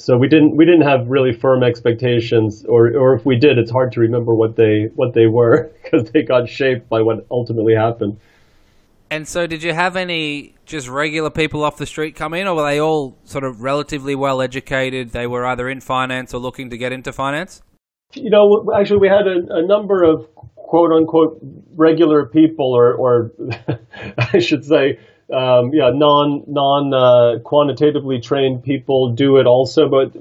So 0.00 0.16
we 0.16 0.28
didn't 0.28 0.56
we 0.56 0.64
didn't 0.64 0.82
have 0.82 1.08
really 1.08 1.32
firm 1.32 1.62
expectations, 1.62 2.64
or 2.64 2.88
or 2.96 3.14
if 3.14 3.26
we 3.26 3.36
did, 3.36 3.58
it's 3.58 3.70
hard 3.70 3.92
to 3.92 4.00
remember 4.00 4.34
what 4.34 4.56
they 4.56 4.90
what 4.94 5.12
they 5.14 5.26
were 5.26 5.70
because 5.82 6.10
they 6.10 6.22
got 6.22 6.48
shaped 6.48 6.88
by 6.88 7.02
what 7.02 7.26
ultimately 7.30 7.74
happened. 7.74 8.18
And 9.10 9.26
so, 9.26 9.46
did 9.46 9.62
you 9.62 9.74
have 9.74 9.96
any 9.96 10.54
just 10.66 10.88
regular 10.88 11.30
people 11.30 11.64
off 11.64 11.76
the 11.76 11.86
street 11.86 12.14
come 12.14 12.32
in, 12.32 12.46
or 12.46 12.54
were 12.54 12.62
they 12.62 12.80
all 12.80 13.16
sort 13.24 13.44
of 13.44 13.60
relatively 13.60 14.14
well 14.14 14.40
educated? 14.40 15.10
They 15.10 15.26
were 15.26 15.44
either 15.44 15.68
in 15.68 15.80
finance 15.80 16.32
or 16.32 16.38
looking 16.38 16.70
to 16.70 16.78
get 16.78 16.92
into 16.92 17.12
finance? 17.12 17.60
You 18.14 18.30
know, 18.30 18.70
actually, 18.74 18.98
we 18.98 19.08
had 19.08 19.26
a, 19.26 19.56
a 19.56 19.66
number 19.66 20.04
of 20.04 20.32
quote 20.34 20.92
unquote 20.92 21.40
regular 21.74 22.26
people, 22.26 22.72
or, 22.72 22.94
or 22.94 23.32
I 24.18 24.38
should 24.38 24.64
say, 24.64 25.00
um, 25.32 25.72
yeah, 25.72 25.90
non 25.94 26.42
non 26.46 26.92
uh, 26.92 27.38
quantitatively 27.44 28.20
trained 28.20 28.64
people 28.64 29.12
do 29.12 29.36
it 29.36 29.46
also, 29.46 29.88
but 29.88 30.16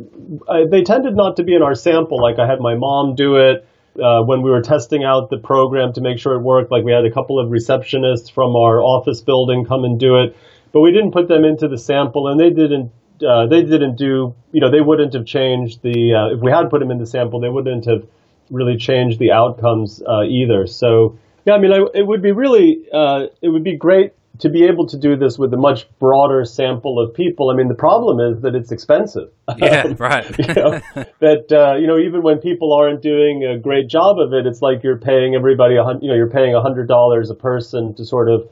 uh, 0.47 0.65
they 0.69 0.83
tended 0.83 1.15
not 1.15 1.37
to 1.37 1.43
be 1.43 1.55
in 1.55 1.63
our 1.63 1.75
sample. 1.75 2.21
Like 2.21 2.37
I 2.37 2.45
had 2.45 2.59
my 2.59 2.75
mom 2.75 3.15
do 3.15 3.37
it 3.37 3.67
uh, 4.01 4.21
when 4.21 4.41
we 4.41 4.51
were 4.51 4.61
testing 4.61 5.03
out 5.03 5.29
the 5.29 5.37
program 5.37 5.93
to 5.93 6.01
make 6.01 6.19
sure 6.19 6.35
it 6.35 6.41
worked. 6.41 6.71
Like 6.71 6.83
we 6.83 6.91
had 6.91 7.05
a 7.05 7.11
couple 7.11 7.39
of 7.39 7.49
receptionists 7.49 8.31
from 8.31 8.55
our 8.55 8.81
office 8.81 9.21
building 9.21 9.65
come 9.65 9.83
and 9.83 9.99
do 9.99 10.19
it, 10.19 10.37
but 10.71 10.81
we 10.81 10.91
didn't 10.91 11.11
put 11.11 11.27
them 11.27 11.43
into 11.43 11.67
the 11.67 11.77
sample, 11.77 12.27
and 12.27 12.39
they 12.39 12.49
didn't. 12.49 12.91
Uh, 13.21 13.47
they 13.47 13.61
didn't 13.63 13.97
do, 13.97 14.33
you 14.53 14.61
know, 14.61 14.71
they 14.71 14.79
wouldn't 14.79 15.13
have 15.13 15.25
changed 15.25 15.81
the. 15.81 16.13
Uh, 16.13 16.35
if 16.35 16.39
we 16.39 16.49
had 16.49 16.69
put 16.69 16.79
them 16.79 16.89
in 16.89 16.99
the 16.99 17.05
sample, 17.05 17.41
they 17.41 17.49
wouldn't 17.49 17.83
have 17.83 18.07
really 18.49 18.77
changed 18.77 19.19
the 19.19 19.33
outcomes 19.33 20.01
uh, 20.07 20.21
either. 20.21 20.65
So, 20.65 21.19
yeah, 21.45 21.53
I 21.53 21.57
mean, 21.59 21.73
I, 21.73 21.85
it 21.93 22.07
would 22.07 22.21
be 22.21 22.31
really, 22.31 22.85
it 22.93 23.49
would 23.49 23.65
be 23.65 23.75
great 23.75 24.13
to 24.39 24.49
be 24.49 24.63
able 24.63 24.87
to 24.87 24.97
do 24.97 25.17
this 25.17 25.37
with 25.37 25.53
a 25.53 25.57
much 25.57 25.85
broader 25.99 26.45
sample 26.45 26.97
of 26.97 27.13
people, 27.13 27.49
I 27.49 27.55
mean, 27.55 27.67
the 27.67 27.75
problem 27.75 28.19
is 28.19 28.41
that 28.41 28.55
it's 28.55 28.71
expensive. 28.71 29.29
Yeah, 29.57 29.93
right. 29.97 30.25
you 30.39 30.53
know, 30.53 30.79
that 31.19 31.51
uh, 31.51 31.75
you 31.75 31.87
know, 31.87 31.97
even 31.97 32.21
when 32.21 32.37
people 32.37 32.71
aren't 32.71 33.01
doing 33.01 33.43
a 33.43 33.57
great 33.57 33.89
job 33.89 34.19
of 34.19 34.31
it, 34.33 34.45
it's 34.45 34.61
like 34.61 34.83
you're 34.83 34.97
paying 34.97 35.35
everybody 35.35 35.75
a 35.75 35.83
you 36.01 36.07
know, 36.07 36.15
you're 36.15 36.29
paying 36.29 36.55
a 36.55 36.61
hundred 36.61 36.87
dollars 36.87 37.29
a 37.29 37.35
person 37.35 37.93
to 37.95 38.05
sort 38.05 38.29
of 38.29 38.47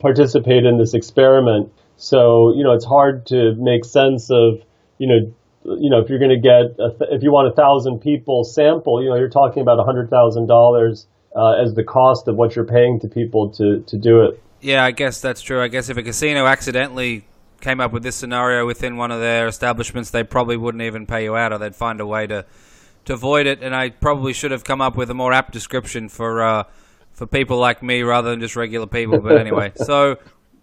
participate 0.00 0.64
in 0.64 0.78
this 0.78 0.94
experiment. 0.94 1.70
So 1.96 2.52
you 2.56 2.64
know, 2.64 2.72
it's 2.72 2.86
hard 2.86 3.26
to 3.26 3.54
make 3.56 3.84
sense 3.84 4.30
of 4.30 4.62
you 4.98 5.06
know. 5.06 5.34
You 5.66 5.88
know, 5.88 5.98
if 5.98 6.10
you're 6.10 6.18
going 6.18 6.30
to 6.30 6.38
get, 6.38 6.76
th- 6.76 7.10
if 7.10 7.22
you 7.22 7.32
want 7.32 7.48
a 7.48 7.56
thousand 7.56 8.00
people 8.00 8.44
sample, 8.44 9.02
you 9.02 9.08
know, 9.08 9.16
you're 9.16 9.30
talking 9.30 9.62
about 9.62 9.78
a 9.78 9.82
hundred 9.82 10.10
thousand 10.10 10.44
uh, 10.44 10.46
dollars 10.48 11.06
as 11.34 11.72
the 11.74 11.82
cost 11.82 12.28
of 12.28 12.36
what 12.36 12.54
you're 12.54 12.66
paying 12.66 13.00
to 13.00 13.08
people 13.08 13.50
to 13.52 13.80
to 13.86 13.96
do 13.96 14.22
it. 14.22 14.42
Yeah, 14.64 14.82
I 14.82 14.92
guess 14.92 15.20
that's 15.20 15.42
true. 15.42 15.60
I 15.60 15.68
guess 15.68 15.90
if 15.90 15.98
a 15.98 16.02
casino 16.02 16.46
accidentally 16.46 17.26
came 17.60 17.80
up 17.80 17.92
with 17.92 18.02
this 18.02 18.16
scenario 18.16 18.64
within 18.64 18.96
one 18.96 19.10
of 19.10 19.20
their 19.20 19.46
establishments, 19.46 20.08
they 20.10 20.24
probably 20.24 20.56
wouldn't 20.56 20.82
even 20.82 21.04
pay 21.04 21.24
you 21.24 21.36
out, 21.36 21.52
or 21.52 21.58
they'd 21.58 21.76
find 21.76 22.00
a 22.00 22.06
way 22.06 22.26
to 22.28 22.46
to 23.04 23.12
avoid 23.12 23.46
it. 23.46 23.62
And 23.62 23.76
I 23.76 23.90
probably 23.90 24.32
should 24.32 24.52
have 24.52 24.64
come 24.64 24.80
up 24.80 24.96
with 24.96 25.10
a 25.10 25.14
more 25.14 25.34
apt 25.34 25.52
description 25.52 26.08
for 26.08 26.42
uh, 26.42 26.64
for 27.12 27.26
people 27.26 27.58
like 27.58 27.82
me 27.82 28.00
rather 28.00 28.30
than 28.30 28.40
just 28.40 28.56
regular 28.56 28.86
people. 28.86 29.20
But 29.20 29.36
anyway, 29.38 29.72
so 29.76 30.16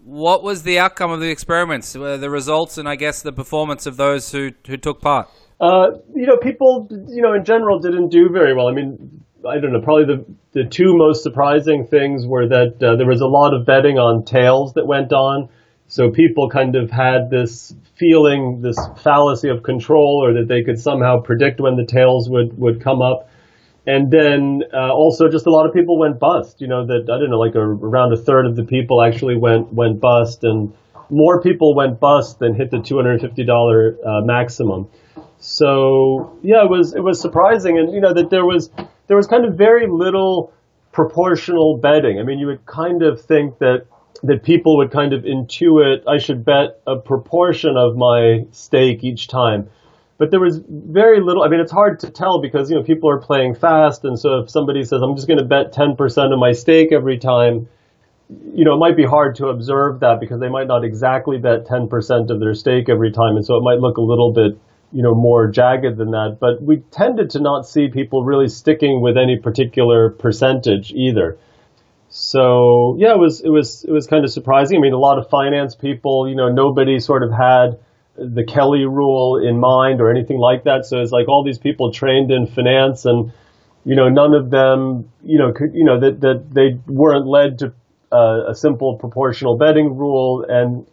what 0.03 0.41
was 0.41 0.63
the 0.63 0.79
outcome 0.79 1.12
of 1.12 1.20
the 1.20 1.29
experiments, 1.29 1.96
uh, 1.96 2.17
the 2.17 2.31
results, 2.31 2.79
and 2.79 2.89
I 2.89 2.96
guess 2.96 3.22
the 3.22 3.31
performance 3.31 3.86
of 3.86 3.98
those 3.98 4.31
who 4.31 4.50
who 4.65 4.77
took 4.77 5.00
part? 5.00 5.29
Uh, 5.60 5.91
you 6.15 6.25
know, 6.25 6.38
people, 6.38 6.88
you 7.08 7.22
know, 7.22 7.36
in 7.36 7.46
general 7.46 7.77
didn't 7.77 8.10
do 8.10 8.29
very 8.34 8.55
well. 8.55 8.67
I 8.67 8.74
mean, 8.74 9.24
I 9.48 9.60
don't 9.60 9.74
know, 9.74 9.81
probably 9.81 10.05
the, 10.05 10.25
the 10.53 10.69
two 10.69 10.95
most 10.95 11.24
surprising 11.24 11.88
things 11.88 12.25
were 12.25 12.48
that 12.48 12.83
uh, 12.83 12.95
there 12.95 13.07
was 13.07 13.21
a 13.21 13.27
lot 13.27 13.53
of 13.53 13.65
betting 13.65 13.98
on 13.98 14.24
tails 14.24 14.74
that 14.74 14.86
went 14.86 15.12
on. 15.13 15.50
So 15.88 16.10
people 16.10 16.50
kind 16.50 16.75
of 16.75 16.89
had 16.89 17.29
this 17.29 17.75
feeling, 17.95 18.62
this 18.62 18.77
fallacy 19.03 19.50
of 19.50 19.63
control, 19.63 20.24
or 20.24 20.33
that 20.33 20.48
they 20.48 20.63
could 20.63 20.79
somehow 20.79 21.21
predict 21.21 21.60
when 21.60 21.75
the 21.75 21.86
tails 21.86 22.29
would, 22.29 22.57
would 22.57 22.81
come 22.81 23.01
up. 23.01 23.29
And 23.86 24.12
then 24.12 24.62
uh, 24.74 24.93
also 24.93 25.27
just 25.27 25.48
a 25.48 25.50
lot 25.50 25.65
of 25.65 25.74
people 25.74 25.98
went 25.98 26.19
bust. 26.19 26.62
You 26.62 26.67
know 26.67 26.86
that 26.86 27.10
I 27.12 27.17
don't 27.17 27.31
know, 27.31 27.39
like 27.39 27.55
a, 27.55 27.60
around 27.60 28.13
a 28.13 28.17
third 28.17 28.45
of 28.45 28.55
the 28.55 28.63
people 28.63 29.01
actually 29.01 29.36
went 29.36 29.74
went 29.74 30.00
bust, 30.00 30.43
and 30.43 30.71
more 31.10 31.41
people 31.41 31.74
went 31.75 32.00
bust 32.00 32.38
than 32.38 32.53
hit 32.53 32.69
the 32.69 32.79
two 32.79 32.98
hundred 32.98 33.19
fifty 33.21 33.43
dollar 33.43 33.98
uh, 34.05 34.21
maximum. 34.21 34.88
So 35.39 36.38
yeah, 36.43 36.63
it 36.63 36.69
was 36.69 36.93
it 36.93 37.03
was 37.03 37.19
surprising, 37.19 37.79
and 37.79 37.91
you 37.91 38.01
know 38.01 38.13
that 38.13 38.29
there 38.29 38.45
was 38.45 38.69
there 39.12 39.18
was 39.18 39.27
kind 39.27 39.44
of 39.44 39.56
very 39.56 39.88
little 39.88 40.53
proportional 40.94 41.77
betting. 41.77 42.18
I 42.18 42.24
mean, 42.24 42.39
you 42.39 42.48
would 42.48 42.65
kind 42.65 43.03
of 43.03 43.20
think 43.20 43.58
that 43.58 43.86
that 44.24 44.41
people 44.41 44.77
would 44.77 44.89
kind 44.89 45.12
of 45.12 45.24
intuit 45.24 46.03
I 46.08 46.18
should 46.18 46.46
bet 46.46 46.80
a 46.88 46.96
proportion 46.96 47.75
of 47.75 47.98
my 47.98 48.46
stake 48.51 49.03
each 49.03 49.27
time. 49.27 49.70
But 50.18 50.32
there 50.32 50.39
was 50.39 50.62
very 50.65 51.20
little. 51.20 51.44
I 51.44 51.50
mean, 51.50 51.60
it's 51.60 51.74
hard 51.74 52.00
to 52.01 52.10
tell 52.10 52.39
because 52.41 52.70
you 52.70 52.77
know 52.77 52.84
people 52.84 53.10
are 53.10 53.20
playing 53.20 53.56
fast, 53.56 54.06
and 54.06 54.18
so 54.18 54.39
if 54.39 54.50
somebody 54.50 54.82
says 54.86 55.01
I'm 55.01 55.18
just 55.18 55.27
going 55.27 55.39
to 55.39 55.44
bet 55.46 55.74
10% 55.74 56.32
of 56.32 56.39
my 56.39 56.53
stake 56.53 56.94
every 56.94 57.18
time, 57.18 57.68
you 58.56 58.63
know, 58.63 58.75
it 58.75 58.80
might 58.80 58.96
be 58.96 59.03
hard 59.03 59.36
to 59.36 59.48
observe 59.48 60.00
that 60.00 60.22
because 60.22 60.39
they 60.39 60.48
might 60.48 60.68
not 60.68 60.86
exactly 60.86 61.38
bet 61.38 61.65
10% 61.65 62.30
of 62.30 62.39
their 62.39 62.53
stake 62.53 62.88
every 62.88 63.12
time, 63.12 63.36
and 63.36 63.46
so 63.46 63.58
it 63.58 63.62
might 63.62 63.80
look 63.80 63.98
a 63.98 64.01
little 64.01 64.32
bit 64.32 64.58
you 64.91 65.01
know, 65.01 65.13
more 65.13 65.48
jagged 65.48 65.98
than 65.98 66.12
that. 66.12 66.38
But 66.39 66.62
we 66.62 66.77
tended 66.91 67.31
to 67.31 67.39
not 67.39 67.67
see 67.67 67.88
people 67.88 68.24
really 68.24 68.48
sticking 68.48 69.01
with 69.01 69.17
any 69.17 69.38
particular 69.38 70.10
percentage 70.10 70.91
either. 70.91 71.38
So 72.10 72.98
yeah, 73.00 73.13
it 73.13 73.19
was 73.19 73.41
it 73.41 73.50
was 73.50 73.86
it 73.86 73.91
was 73.91 74.05
kind 74.05 74.25
of 74.25 74.31
surprising. 74.31 74.77
I 74.77 74.81
mean, 74.81 74.93
a 74.93 75.00
lot 75.00 75.17
of 75.17 75.29
finance 75.29 75.75
people, 75.75 76.27
you 76.27 76.36
know, 76.36 76.50
nobody 76.50 77.00
sort 77.00 77.24
of 77.24 77.31
had 77.31 77.79
the 78.17 78.43
Kelly 78.43 78.86
rule 78.86 79.38
in 79.38 79.60
mind 79.60 80.01
or 80.01 80.12
anything 80.12 80.38
like 80.38 80.65
that. 80.65 80.86
So 80.86 81.01
it's 81.01 81.12
like 81.12 81.29
all 81.29 81.43
these 81.43 81.57
people 81.57 81.93
trained 81.93 82.29
in 82.29 82.48
finance, 82.48 83.05
and 83.05 83.31
you 83.86 83.95
know, 83.95 84.10
none 84.10 84.33
of 84.33 84.50
them, 84.50 85.10
you 85.24 85.39
know, 85.39 85.53
could, 85.53 85.74
you 85.74 85.86
know 85.86 86.01
that 86.01 86.19
that 86.19 86.53
they 86.53 86.79
weren't 86.86 87.27
led 87.27 87.60
to 87.60 87.74
uh, 88.12 88.50
a 88.50 88.55
simple 88.55 88.98
proportional 88.98 89.57
betting 89.57 89.95
rule, 89.98 90.45
and 90.48 90.86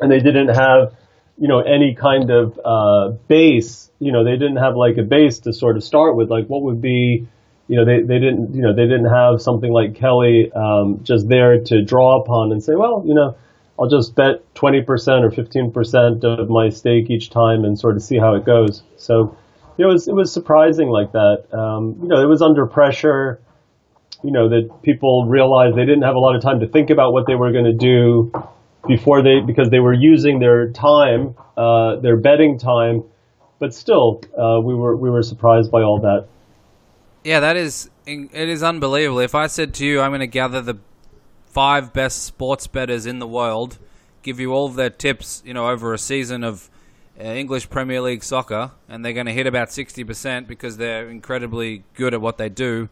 and 0.00 0.10
they 0.10 0.18
didn't 0.18 0.48
have 0.48 0.94
you 1.38 1.48
know, 1.48 1.60
any 1.60 1.94
kind 1.94 2.30
of 2.30 2.58
uh, 2.64 3.10
base. 3.28 3.90
You 3.98 4.12
know, 4.12 4.24
they 4.24 4.32
didn't 4.32 4.56
have 4.56 4.76
like 4.76 4.96
a 4.98 5.02
base 5.02 5.40
to 5.40 5.52
sort 5.52 5.76
of 5.76 5.84
start 5.84 6.16
with. 6.16 6.30
Like, 6.30 6.46
what 6.46 6.62
would 6.62 6.80
be, 6.80 7.26
you 7.68 7.76
know, 7.76 7.84
they, 7.84 8.02
they 8.02 8.18
didn't, 8.18 8.54
you 8.54 8.62
know, 8.62 8.74
they 8.74 8.86
didn't 8.86 9.10
have 9.10 9.40
something 9.42 9.72
like 9.72 9.94
Kelly 9.94 10.50
um, 10.52 11.00
just 11.02 11.28
there 11.28 11.60
to 11.64 11.82
draw 11.82 12.20
upon 12.20 12.52
and 12.52 12.62
say, 12.62 12.74
well, 12.74 13.02
you 13.06 13.14
know, 13.14 13.36
I'll 13.78 13.88
just 13.88 14.14
bet 14.14 14.54
20% 14.54 14.86
or 15.22 15.30
15% 15.30 16.24
of 16.24 16.48
my 16.48 16.70
stake 16.70 17.10
each 17.10 17.28
time 17.28 17.64
and 17.64 17.78
sort 17.78 17.96
of 17.96 18.02
see 18.02 18.18
how 18.18 18.34
it 18.34 18.44
goes. 18.44 18.82
So, 18.96 19.36
it 19.78 19.84
was, 19.84 20.08
it 20.08 20.14
was 20.14 20.32
surprising 20.32 20.88
like 20.88 21.12
that. 21.12 21.44
Um, 21.52 21.98
you 22.02 22.08
know, 22.08 22.22
it 22.22 22.26
was 22.26 22.40
under 22.40 22.66
pressure, 22.66 23.40
you 24.24 24.30
know, 24.30 24.48
that 24.48 24.82
people 24.82 25.26
realized 25.26 25.76
they 25.76 25.84
didn't 25.84 26.04
have 26.04 26.14
a 26.14 26.18
lot 26.18 26.34
of 26.34 26.40
time 26.40 26.60
to 26.60 26.66
think 26.66 26.88
about 26.88 27.12
what 27.12 27.26
they 27.26 27.34
were 27.34 27.52
going 27.52 27.66
to 27.66 27.74
do 27.74 28.32
before 28.86 29.22
they 29.22 29.40
because 29.40 29.70
they 29.70 29.80
were 29.80 29.92
using 29.92 30.38
their 30.38 30.70
time, 30.70 31.34
uh, 31.56 31.96
their 31.96 32.16
betting 32.16 32.58
time, 32.58 33.04
but 33.58 33.74
still, 33.74 34.22
uh, 34.38 34.60
we 34.60 34.74
were 34.74 34.96
we 34.96 35.10
were 35.10 35.22
surprised 35.22 35.70
by 35.70 35.82
all 35.82 36.00
that. 36.00 36.26
Yeah, 37.24 37.40
that 37.40 37.56
is 37.56 37.90
it 38.06 38.48
is 38.48 38.62
unbelievable. 38.62 39.20
If 39.20 39.34
I 39.34 39.46
said 39.46 39.74
to 39.74 39.86
you, 39.86 40.00
I'm 40.00 40.10
going 40.10 40.20
to 40.20 40.26
gather 40.26 40.60
the 40.60 40.78
five 41.46 41.92
best 41.92 42.22
sports 42.22 42.66
bettors 42.66 43.06
in 43.06 43.18
the 43.18 43.26
world, 43.26 43.78
give 44.22 44.38
you 44.38 44.52
all 44.52 44.66
of 44.66 44.74
their 44.74 44.90
tips, 44.90 45.42
you 45.44 45.54
know, 45.54 45.68
over 45.68 45.94
a 45.94 45.98
season 45.98 46.44
of 46.44 46.70
uh, 47.18 47.24
English 47.24 47.70
Premier 47.70 48.00
League 48.00 48.22
soccer, 48.22 48.72
and 48.88 49.04
they're 49.04 49.12
going 49.12 49.26
to 49.26 49.32
hit 49.32 49.46
about 49.46 49.72
sixty 49.72 50.04
percent 50.04 50.46
because 50.46 50.76
they're 50.76 51.08
incredibly 51.08 51.82
good 51.94 52.14
at 52.14 52.20
what 52.20 52.38
they 52.38 52.48
do. 52.48 52.88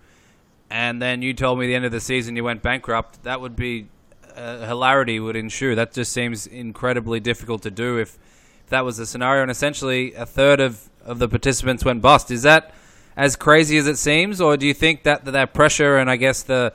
And 0.71 1.01
then 1.01 1.23
you 1.23 1.35
told 1.35 1.59
me 1.59 1.67
the 1.67 1.75
end 1.75 1.85
of 1.85 1.93
the 1.93 2.01
season 2.01 2.35
you 2.35 2.43
went 2.43 2.63
bankrupt. 2.63 3.23
That 3.23 3.41
would 3.41 3.55
be 3.55 3.87
uh, 4.35 4.67
hilarity 4.67 5.21
would 5.21 5.37
ensue. 5.37 5.75
That 5.75 5.93
just 5.93 6.13
seems 6.13 6.47
incredibly 6.47 7.21
difficult 7.21 7.63
to 7.63 7.71
do 7.71 7.99
if, 7.99 8.19
if 8.65 8.71
that 8.71 8.85
was 8.85 8.97
the 8.97 9.07
scenario. 9.07 9.43
And 9.43 9.51
essentially, 9.51 10.15
a 10.15 10.27
third 10.27 10.61
of, 10.61 10.89
of 11.05 11.19
the 11.19 11.29
participants 11.29 11.85
went 11.85 12.03
bust. 12.03 12.31
Is 12.31 12.43
that 12.43 12.75
as 13.17 13.37
crazy 13.37 13.79
as 13.79 13.87
it 13.87 13.97
seems, 13.97 14.41
or 14.41 14.57
do 14.57 14.67
you 14.67 14.75
think 14.75 15.05
that 15.05 15.25
that 15.25 15.55
pressure 15.55 15.97
and 15.97 16.11
I 16.11 16.17
guess 16.17 16.43
the 16.43 16.73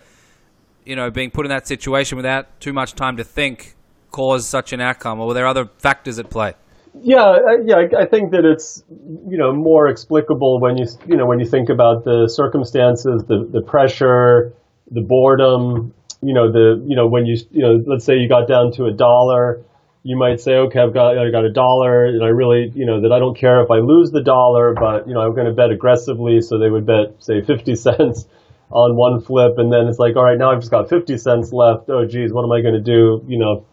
you 0.86 0.96
know 0.96 1.12
being 1.12 1.32
put 1.32 1.46
in 1.46 1.50
that 1.50 1.68
situation 1.68 2.16
without 2.16 2.60
too 2.60 2.74
much 2.74 2.96
time 2.96 3.18
to 3.18 3.24
think 3.24 3.76
caused 4.12 4.48
such 4.48 4.74
an 4.74 4.82
outcome, 4.82 5.20
or 5.20 5.28
were 5.28 5.34
there 5.34 5.48
other 5.48 5.70
factors 5.78 6.20
at 6.20 6.30
play? 6.30 6.54
Yeah, 7.02 7.38
yeah, 7.64 7.88
I 7.98 8.06
think 8.06 8.32
that 8.32 8.46
it's 8.46 8.84
you 8.90 9.38
know 9.38 9.54
more 9.54 9.88
explicable 9.88 10.60
when 10.60 10.78
you 10.78 10.88
you 11.08 11.18
know 11.18 11.26
when 11.26 11.40
you 11.40 11.46
think 11.46 11.70
about 11.70 12.04
the 12.04 12.28
circumstances, 12.28 13.24
the 13.26 13.48
the 13.52 13.62
pressure, 13.62 14.54
the 14.90 15.02
boredom, 15.02 15.94
you 16.22 16.34
know 16.34 16.52
the 16.52 16.84
you 16.86 16.96
know 16.96 17.08
when 17.08 17.26
you 17.26 17.38
you 17.52 17.62
know 17.62 17.84
let's 17.88 18.06
say 18.06 18.18
you 18.18 18.28
got 18.28 18.48
down 18.48 18.72
to 18.74 18.86
a 18.86 18.92
dollar 18.92 19.64
you 20.04 20.18
might 20.18 20.40
say 20.40 20.54
okay 20.56 20.80
i've 20.80 20.94
got 20.94 21.18
i 21.18 21.30
got 21.32 21.46
a 21.46 21.52
dollar 21.52 22.06
and 22.06 22.24
i 22.24 22.28
really 22.28 22.72
you 22.76 22.86
know 22.86 23.02
that 23.02 23.12
i 23.12 23.20
don't 23.20 23.38
care 23.38 23.62
if 23.62 23.72
i 23.72 23.78
lose 23.78 24.12
the 24.12 24.22
dollar 24.22 24.74
but 24.74 25.08
you 25.08 25.14
know 25.14 25.22
i'm 25.22 25.34
going 25.34 25.48
to 25.48 25.54
bet 25.54 25.72
aggressively. 25.72 26.42
So 26.42 26.58
they 26.58 26.70
would 26.70 26.86
bet 26.86 27.16
say 27.20 27.42
50 27.42 27.76
cents 27.76 28.26
on 28.72 28.96
one 28.96 29.20
flip. 29.22 29.58
And 29.58 29.74
then 29.74 29.88
it's 29.88 29.98
like 30.00 30.16
all 30.16 30.24
right 30.24 30.38
now 30.38 30.52
i've 30.52 30.60
just 30.60 30.72
got 30.72 30.90
50 30.90 31.18
cents 31.18 31.54
left. 31.54 31.90
Oh 31.90 32.06
geez 32.06 32.32
what 32.34 32.44
am 32.44 32.52
i 32.52 32.62
going 32.62 32.76
to 32.76 32.82
do? 32.82 33.24
You 33.28 33.40
know 33.40 33.66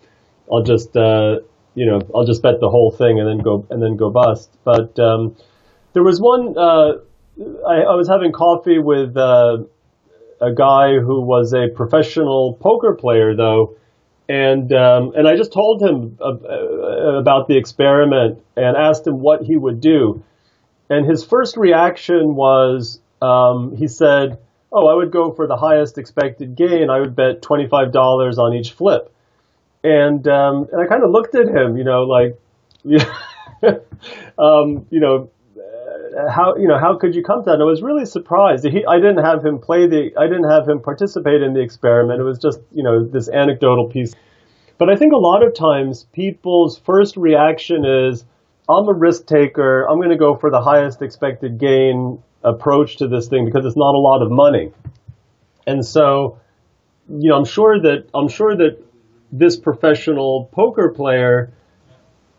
i'll 0.51 0.63
just 0.63 0.97
uh 0.97 1.41
you 1.75 1.87
know 1.87 2.01
i'll 2.15 2.25
just 2.25 2.43
bet 2.43 2.61
the 2.61 2.71
whole 2.71 2.93
thing 2.93 3.19
and 3.19 3.29
then 3.29 3.39
go 3.39 3.67
and 3.71 3.83
then 3.83 3.97
go 3.97 4.11
bust. 4.11 4.51
But 4.65 4.99
um 4.99 5.37
there 5.95 6.05
was 6.05 6.21
one 6.21 6.57
uh 6.57 6.99
I, 7.69 7.83
I 7.83 7.95
was 7.95 8.09
having 8.09 8.33
coffee 8.33 8.79
with 8.79 9.17
uh, 9.17 9.59
a 10.41 10.53
guy 10.53 10.99
who 10.99 11.21
was 11.21 11.53
a 11.53 11.69
professional 11.69 12.55
poker 12.55 12.95
player, 12.95 13.35
though, 13.35 13.77
and 14.29 14.73
um, 14.73 15.13
and 15.15 15.29
I 15.29 15.37
just 15.37 15.53
told 15.53 15.83
him 15.83 16.19
uh, 16.21 16.33
about 17.19 17.49
the 17.49 17.57
experiment 17.57 18.43
and 18.57 18.77
asked 18.77 19.07
him 19.07 19.21
what 19.21 19.43
he 19.43 19.57
would 19.57 19.81
do, 19.81 20.23
and 20.91 21.07
his 21.07 21.25
first 21.25 21.57
reaction 21.57 22.35
was 22.35 23.01
um, 23.23 23.77
he 23.77 23.89
said, 23.89 24.39
oh, 24.73 24.87
I 24.87 24.95
would 24.95 25.11
go 25.11 25.33
for 25.33 25.47
the 25.47 25.57
highest 25.57 25.99
expected 25.99 26.57
gain. 26.57 26.91
I 26.91 27.01
would 27.01 27.17
bet 27.17 27.43
twenty 27.43 27.69
five 27.69 27.93
dollars 27.93 28.39
on 28.39 28.55
each 28.55 28.73
flip, 28.73 29.13
and 29.85 30.27
um, 30.29 30.69
and 30.73 30.81
I 30.81 30.87
kind 30.87 31.05
of 31.05 31.11
looked 31.11 31.35
at 31.35 31.49
him, 31.49 31.77
you 31.77 31.85
know, 31.85 32.03
like, 32.03 32.39
um, 34.39 34.87
you 34.91 35.01
know, 35.01 35.31
how 36.29 36.57
you 36.57 36.67
know 36.67 36.79
how 36.79 36.97
could 36.97 37.15
you 37.15 37.23
come 37.23 37.43
to 37.43 37.47
that? 37.47 37.55
And 37.55 37.63
I 37.63 37.67
was 37.67 37.83
really 37.83 38.07
surprised. 38.07 38.65
He, 38.65 38.85
I 38.87 38.97
didn't 38.97 39.25
have 39.25 39.45
him 39.45 39.59
play 39.59 39.87
the, 39.87 40.11
I 40.19 40.27
didn't 40.27 40.51
have 40.51 40.69
him 40.69 40.81
participate 40.81 41.43
in 41.43 41.53
the 41.55 41.61
experiment. 41.61 42.21
It 42.21 42.25
was 42.25 42.39
just 42.39 42.61
you 42.73 42.83
know 42.83 43.05
this 43.05 43.29
anecdotal 43.29 43.89
piece. 43.89 44.15
But 44.79 44.91
I 44.91 44.97
think 44.97 45.13
a 45.13 45.19
lot 45.19 45.43
of 45.43 45.55
times 45.55 46.07
people's 46.13 46.79
first 46.79 47.17
reaction 47.17 47.85
is, 47.87 48.25
I'm 48.69 48.89
a 48.89 48.93
risk 48.93 49.27
taker. 49.27 49.85
I'm 49.85 49.97
going 49.97 50.11
to 50.11 50.19
go 50.19 50.37
for 50.37 50.51
the 50.51 50.61
highest 50.61 51.01
expected 51.01 51.59
gain 51.59 52.23
approach 52.45 52.97
to 52.99 53.09
this 53.09 53.29
thing 53.29 53.45
because 53.45 53.65
it's 53.65 53.77
not 53.77 53.95
a 53.95 53.99
lot 53.99 54.23
of 54.23 54.31
money. 54.31 54.73
And 55.67 55.85
so, 55.85 56.39
you 57.09 57.31
know, 57.31 57.37
I'm 57.37 57.45
sure 57.45 57.81
that 57.81 58.09
I'm 58.15 58.29
sure 58.29 58.57
that 58.57 58.83
this 59.33 59.57
professional 59.57 60.49
poker 60.53 60.91
player, 60.91 61.53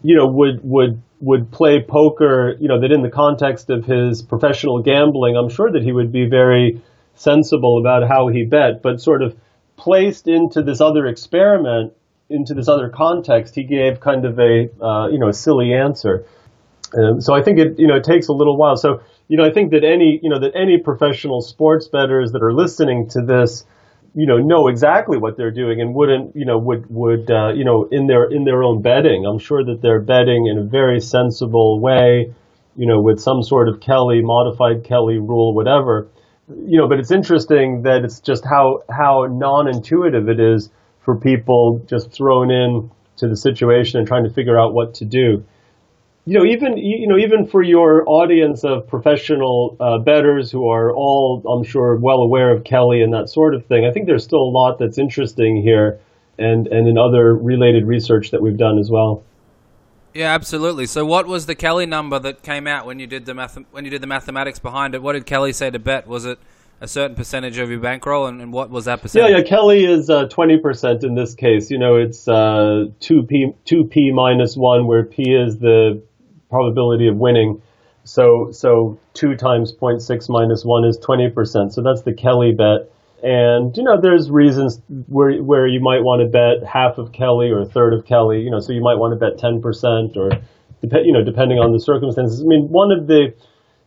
you 0.01 0.15
know, 0.15 0.27
would 0.27 0.59
would 0.63 1.01
would 1.19 1.51
play 1.51 1.81
poker, 1.81 2.55
you 2.59 2.67
know, 2.67 2.79
that 2.79 2.91
in 2.91 3.01
the 3.01 3.09
context 3.09 3.69
of 3.69 3.85
his 3.85 4.21
professional 4.21 4.81
gambling, 4.81 5.35
I'm 5.35 5.49
sure 5.49 5.71
that 5.71 5.81
he 5.81 5.91
would 5.91 6.11
be 6.11 6.27
very 6.27 6.81
sensible 7.15 7.79
about 7.79 8.07
how 8.07 8.27
he 8.27 8.45
bet, 8.45 8.81
but 8.83 9.01
sort 9.01 9.23
of 9.23 9.35
placed 9.75 10.27
into 10.27 10.61
this 10.61 10.79
other 10.81 11.07
experiment, 11.07 11.93
into 12.29 12.53
this 12.53 12.67
other 12.67 12.89
context, 12.89 13.55
he 13.55 13.63
gave 13.63 13.99
kind 13.99 14.25
of 14.25 14.39
a, 14.39 14.69
uh, 14.83 15.07
you 15.07 15.17
know, 15.17 15.29
a 15.29 15.33
silly 15.33 15.73
answer. 15.73 16.25
Um, 16.97 17.19
so 17.21 17.33
I 17.33 17.41
think 17.41 17.59
it, 17.59 17.79
you 17.79 17.87
know, 17.87 17.95
it 17.95 18.03
takes 18.03 18.27
a 18.27 18.33
little 18.33 18.57
while. 18.57 18.77
So, 18.77 19.01
you 19.27 19.37
know, 19.37 19.43
I 19.43 19.51
think 19.51 19.71
that 19.71 19.83
any, 19.83 20.19
you 20.21 20.29
know, 20.29 20.39
that 20.39 20.55
any 20.55 20.77
professional 20.77 21.41
sports 21.41 21.87
bettors 21.87 22.31
that 22.31 22.43
are 22.43 22.53
listening 22.53 23.09
to 23.09 23.21
this, 23.21 23.65
you 24.17 24.25
know 24.25 24.37
know 24.37 24.67
exactly 24.67 25.19
what 25.19 25.37
they're 25.37 25.51
doing 25.51 25.79
and 25.79 25.93
wouldn't 25.93 26.35
you 26.35 26.43
know 26.43 26.57
would 26.57 26.89
would 26.89 27.29
uh, 27.29 27.53
you 27.53 27.63
know 27.63 27.87
in 27.91 28.07
their 28.07 28.25
in 28.25 28.45
their 28.45 28.63
own 28.63 28.81
betting 28.81 29.25
i'm 29.27 29.37
sure 29.37 29.63
that 29.63 29.79
they're 29.83 30.01
betting 30.01 30.47
in 30.47 30.57
a 30.57 30.63
very 30.63 30.99
sensible 30.99 31.79
way 31.79 32.33
you 32.75 32.87
know 32.87 32.99
with 32.99 33.19
some 33.19 33.43
sort 33.43 33.69
of 33.69 33.79
kelly 33.79 34.21
modified 34.23 34.83
kelly 34.83 35.19
rule 35.19 35.53
whatever. 35.53 36.07
You 36.49 36.79
know 36.79 36.87
but 36.87 36.97
it's 36.97 37.11
interesting 37.11 37.83
that 37.83 38.03
it's 38.03 38.19
just 38.19 38.43
how 38.43 38.81
how 38.89 39.27
non-intuitive 39.29 40.27
it 40.29 40.39
is 40.39 40.71
for 41.01 41.15
people 41.15 41.85
just 41.87 42.11
thrown 42.11 42.49
in 42.49 42.89
to 43.17 43.27
the 43.27 43.35
situation 43.35 43.99
and 43.99 44.07
trying 44.07 44.23
to 44.23 44.33
figure 44.33 44.59
out 44.59 44.73
what 44.73 44.95
to 44.95 45.05
do 45.05 45.43
you 46.27 46.37
know, 46.37 46.43
even 46.43 46.77
you 46.77 47.07
know, 47.07 47.17
even 47.17 47.47
for 47.47 47.63
your 47.63 48.03
audience 48.05 48.65
of 48.65 48.85
professional 48.85 49.77
uh, 49.79 49.97
bettors 49.99 50.51
who 50.51 50.67
are 50.67 50.93
all, 50.93 51.41
I'm 51.47 51.63
sure, 51.63 51.95
well 51.95 52.17
aware 52.17 52.51
of 52.51 52.65
Kelly 52.65 53.01
and 53.01 53.13
that 53.13 53.29
sort 53.29 53.55
of 53.55 53.65
thing, 53.65 53.85
I 53.85 53.93
think 53.93 54.07
there's 54.07 54.25
still 54.25 54.41
a 54.41 54.51
lot 54.51 54.77
that's 54.77 54.97
interesting 54.97 55.61
here, 55.63 56.01
and 56.37 56.67
and 56.67 56.85
in 56.85 56.97
other 56.97 57.33
related 57.33 57.87
research 57.87 58.31
that 58.31 58.41
we've 58.41 58.57
done 58.57 58.77
as 58.77 58.91
well. 58.91 59.23
Yeah, 60.13 60.33
absolutely. 60.33 60.85
So, 60.85 61.05
what 61.05 61.27
was 61.27 61.45
the 61.45 61.55
Kelly 61.55 61.85
number 61.85 62.19
that 62.19 62.43
came 62.43 62.67
out 62.67 62.85
when 62.85 62.99
you 62.99 63.07
did 63.07 63.25
the 63.25 63.33
math 63.33 63.57
when 63.71 63.85
you 63.85 63.91
did 63.91 64.01
the 64.01 64.07
mathematics 64.07 64.59
behind 64.59 64.95
it? 64.95 65.01
What 65.01 65.13
did 65.13 65.25
Kelly 65.25 65.53
say 65.53 65.69
to 65.69 65.79
bet? 65.79 66.07
Was 66.07 66.25
it 66.25 66.39
a 66.81 66.89
certain 66.89 67.15
percentage 67.15 67.57
of 67.57 67.69
your 67.69 67.79
bankroll, 67.79 68.25
and, 68.25 68.41
and 68.41 68.51
what 68.51 68.69
was 68.69 68.83
that 68.83 69.01
percentage? 69.01 69.31
Yeah, 69.31 69.37
yeah. 69.37 69.43
Kelly 69.43 69.85
is 69.85 70.09
uh, 70.09 70.27
twenty 70.27 70.57
percent 70.57 71.05
in 71.05 71.15
this 71.15 71.35
case. 71.35 71.71
You 71.71 71.77
know, 71.77 71.95
it's 71.95 72.27
uh, 72.27 72.87
two 72.99 73.23
p 73.23 73.53
two 73.63 73.85
p 73.85 74.11
minus 74.11 74.57
one, 74.57 74.87
where 74.87 75.05
p 75.05 75.33
is 75.33 75.59
the 75.59 76.03
probability 76.49 77.07
of 77.07 77.17
winning. 77.17 77.61
So 78.03 78.51
so 78.51 78.99
two 79.13 79.35
times 79.35 79.73
0.6 79.73 80.29
minus 80.29 80.63
one 80.63 80.85
is 80.85 80.97
20%. 80.97 81.73
So 81.73 81.81
that's 81.81 82.03
the 82.03 82.13
Kelly 82.13 82.53
bet. 82.53 82.89
And 83.23 83.75
you 83.75 83.83
know, 83.83 83.99
there's 83.99 84.29
reasons 84.29 84.81
where 85.07 85.41
where 85.41 85.67
you 85.67 85.81
might 85.81 86.03
want 86.03 86.21
to 86.21 86.27
bet 86.27 86.67
half 86.67 86.97
of 86.97 87.11
Kelly 87.11 87.49
or 87.49 87.61
a 87.61 87.65
third 87.65 87.93
of 87.93 88.05
Kelly. 88.05 88.41
You 88.41 88.51
know, 88.51 88.59
so 88.59 88.73
you 88.73 88.81
might 88.81 88.95
want 88.95 89.13
to 89.13 89.19
bet 89.19 89.37
10% 89.39 90.15
or 90.15 90.31
you 91.03 91.11
know, 91.11 91.23
depending 91.23 91.57
on 91.57 91.71
the 91.73 91.79
circumstances. 91.79 92.41
I 92.41 92.45
mean, 92.45 92.69
one 92.69 92.91
of 92.91 93.07
the 93.07 93.33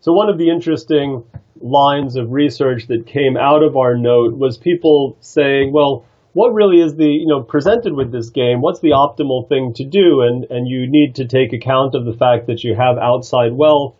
so 0.00 0.12
one 0.12 0.28
of 0.28 0.38
the 0.38 0.50
interesting 0.50 1.24
lines 1.60 2.16
of 2.16 2.32
research 2.32 2.86
that 2.88 3.06
came 3.06 3.36
out 3.36 3.62
of 3.62 3.76
our 3.76 3.96
note 3.96 4.34
was 4.34 4.56
people 4.56 5.16
saying, 5.20 5.72
well, 5.72 6.06
what 6.32 6.52
really 6.54 6.80
is 6.80 6.96
the 6.96 7.06
you 7.06 7.26
know 7.26 7.42
presented 7.42 7.94
with 7.94 8.12
this 8.12 8.30
game? 8.30 8.60
What's 8.60 8.80
the 8.80 8.90
optimal 8.90 9.48
thing 9.48 9.74
to 9.74 9.84
do? 9.84 10.22
And 10.22 10.44
and 10.50 10.68
you 10.68 10.86
need 10.88 11.16
to 11.16 11.26
take 11.26 11.52
account 11.52 11.94
of 11.94 12.04
the 12.04 12.12
fact 12.12 12.46
that 12.46 12.64
you 12.64 12.74
have 12.74 12.98
outside 12.98 13.52
wealth 13.52 13.94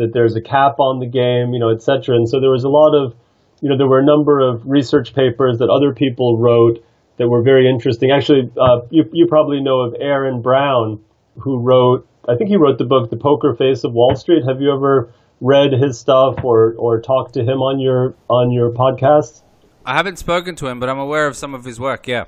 that 0.00 0.14
there's 0.14 0.34
a 0.34 0.40
cap 0.40 0.80
on 0.80 0.98
the 0.98 1.06
game 1.06 1.52
you 1.52 1.60
know 1.60 1.68
etc 1.68 2.16
and 2.16 2.26
so 2.26 2.40
there 2.40 2.50
was 2.50 2.64
a 2.64 2.68
lot 2.70 2.94
of 2.94 3.14
you 3.60 3.68
know 3.68 3.76
there 3.76 3.86
were 3.86 3.98
a 3.98 4.04
number 4.04 4.40
of 4.40 4.66
research 4.66 5.14
papers 5.14 5.58
that 5.58 5.68
other 5.68 5.92
people 5.92 6.38
wrote 6.38 6.82
that 7.18 7.28
were 7.28 7.42
very 7.42 7.68
interesting. 7.68 8.10
Actually 8.10 8.50
uh, 8.58 8.80
you, 8.88 9.04
you 9.12 9.26
probably 9.26 9.60
know 9.60 9.80
of 9.80 9.94
aaron 10.00 10.40
brown 10.40 11.04
who 11.38 11.58
wrote 11.58 12.08
i 12.28 12.34
think 12.34 12.48
he 12.48 12.56
wrote 12.56 12.78
the 12.78 12.84
book 12.84 13.10
the 13.10 13.16
poker 13.16 13.54
face 13.54 13.84
of 13.84 13.92
wall 13.92 14.16
street. 14.16 14.42
Have 14.46 14.62
you 14.62 14.72
ever 14.72 15.12
read 15.42 15.72
his 15.72 15.98
stuff 15.98 16.42
or 16.44 16.74
or 16.78 17.00
talked 17.00 17.34
to 17.34 17.40
him 17.40 17.60
on 17.60 17.78
your 17.78 18.14
on 18.28 18.50
your 18.50 18.70
podcast 18.70 19.42
I 19.84 19.94
haven't 19.94 20.18
spoken 20.18 20.56
to 20.56 20.66
him, 20.66 20.80
but 20.80 20.88
I'm 20.88 20.98
aware 20.98 21.26
of 21.26 21.36
some 21.36 21.54
of 21.54 21.64
his 21.64 21.80
work. 21.80 22.06
Yeah. 22.06 22.24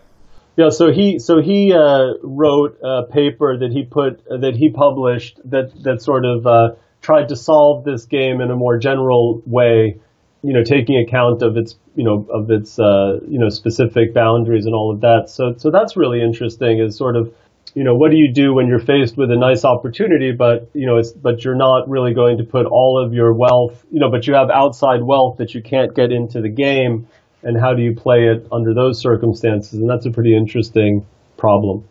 Yeah, 0.56 0.68
so 0.68 0.92
he 0.92 1.18
so 1.18 1.40
he 1.40 1.72
uh, 1.72 2.14
wrote 2.22 2.78
a 2.84 3.04
paper 3.04 3.56
that 3.58 3.72
he 3.72 3.84
put 3.84 4.22
that 4.28 4.54
he 4.54 4.70
published 4.70 5.40
that 5.46 5.72
that 5.82 6.02
sort 6.02 6.26
of 6.26 6.46
uh, 6.46 6.74
tried 7.00 7.28
to 7.28 7.36
solve 7.36 7.84
this 7.84 8.04
game 8.04 8.42
in 8.42 8.50
a 8.50 8.56
more 8.56 8.76
general 8.76 9.42
way, 9.46 9.98
you 10.42 10.52
know, 10.52 10.62
taking 10.62 10.98
account 10.98 11.40
of 11.40 11.56
its 11.56 11.76
you 11.94 12.04
know 12.04 12.26
of 12.30 12.50
its 12.50 12.78
uh, 12.78 13.20
you 13.26 13.38
know 13.38 13.48
specific 13.48 14.12
boundaries 14.12 14.66
and 14.66 14.74
all 14.74 14.92
of 14.92 15.00
that. 15.00 15.30
So 15.30 15.54
so 15.56 15.70
that's 15.70 15.96
really 15.96 16.22
interesting. 16.22 16.80
Is 16.80 16.98
sort 16.98 17.16
of 17.16 17.32
you 17.74 17.82
know 17.82 17.94
what 17.94 18.10
do 18.10 18.18
you 18.18 18.30
do 18.30 18.52
when 18.52 18.66
you're 18.66 18.78
faced 18.78 19.16
with 19.16 19.30
a 19.30 19.36
nice 19.36 19.64
opportunity, 19.64 20.32
but 20.32 20.68
you 20.74 20.84
know 20.84 20.98
it's 20.98 21.12
but 21.12 21.44
you're 21.44 21.56
not 21.56 21.88
really 21.88 22.12
going 22.12 22.36
to 22.36 22.44
put 22.44 22.66
all 22.66 23.02
of 23.02 23.14
your 23.14 23.32
wealth, 23.32 23.86
you 23.90 24.00
know, 24.00 24.10
but 24.10 24.26
you 24.26 24.34
have 24.34 24.50
outside 24.50 25.02
wealth 25.02 25.38
that 25.38 25.54
you 25.54 25.62
can't 25.62 25.94
get 25.94 26.12
into 26.12 26.42
the 26.42 26.50
game 26.50 27.08
and 27.42 27.58
how 27.60 27.74
do 27.74 27.82
you 27.82 27.94
play 27.94 28.28
it 28.28 28.46
under 28.52 28.74
those 28.74 29.00
circumstances? 29.00 29.74
And 29.74 29.88
that's 29.88 30.06
a 30.06 30.10
pretty 30.10 30.36
interesting 30.36 31.06
problem. 31.36 31.84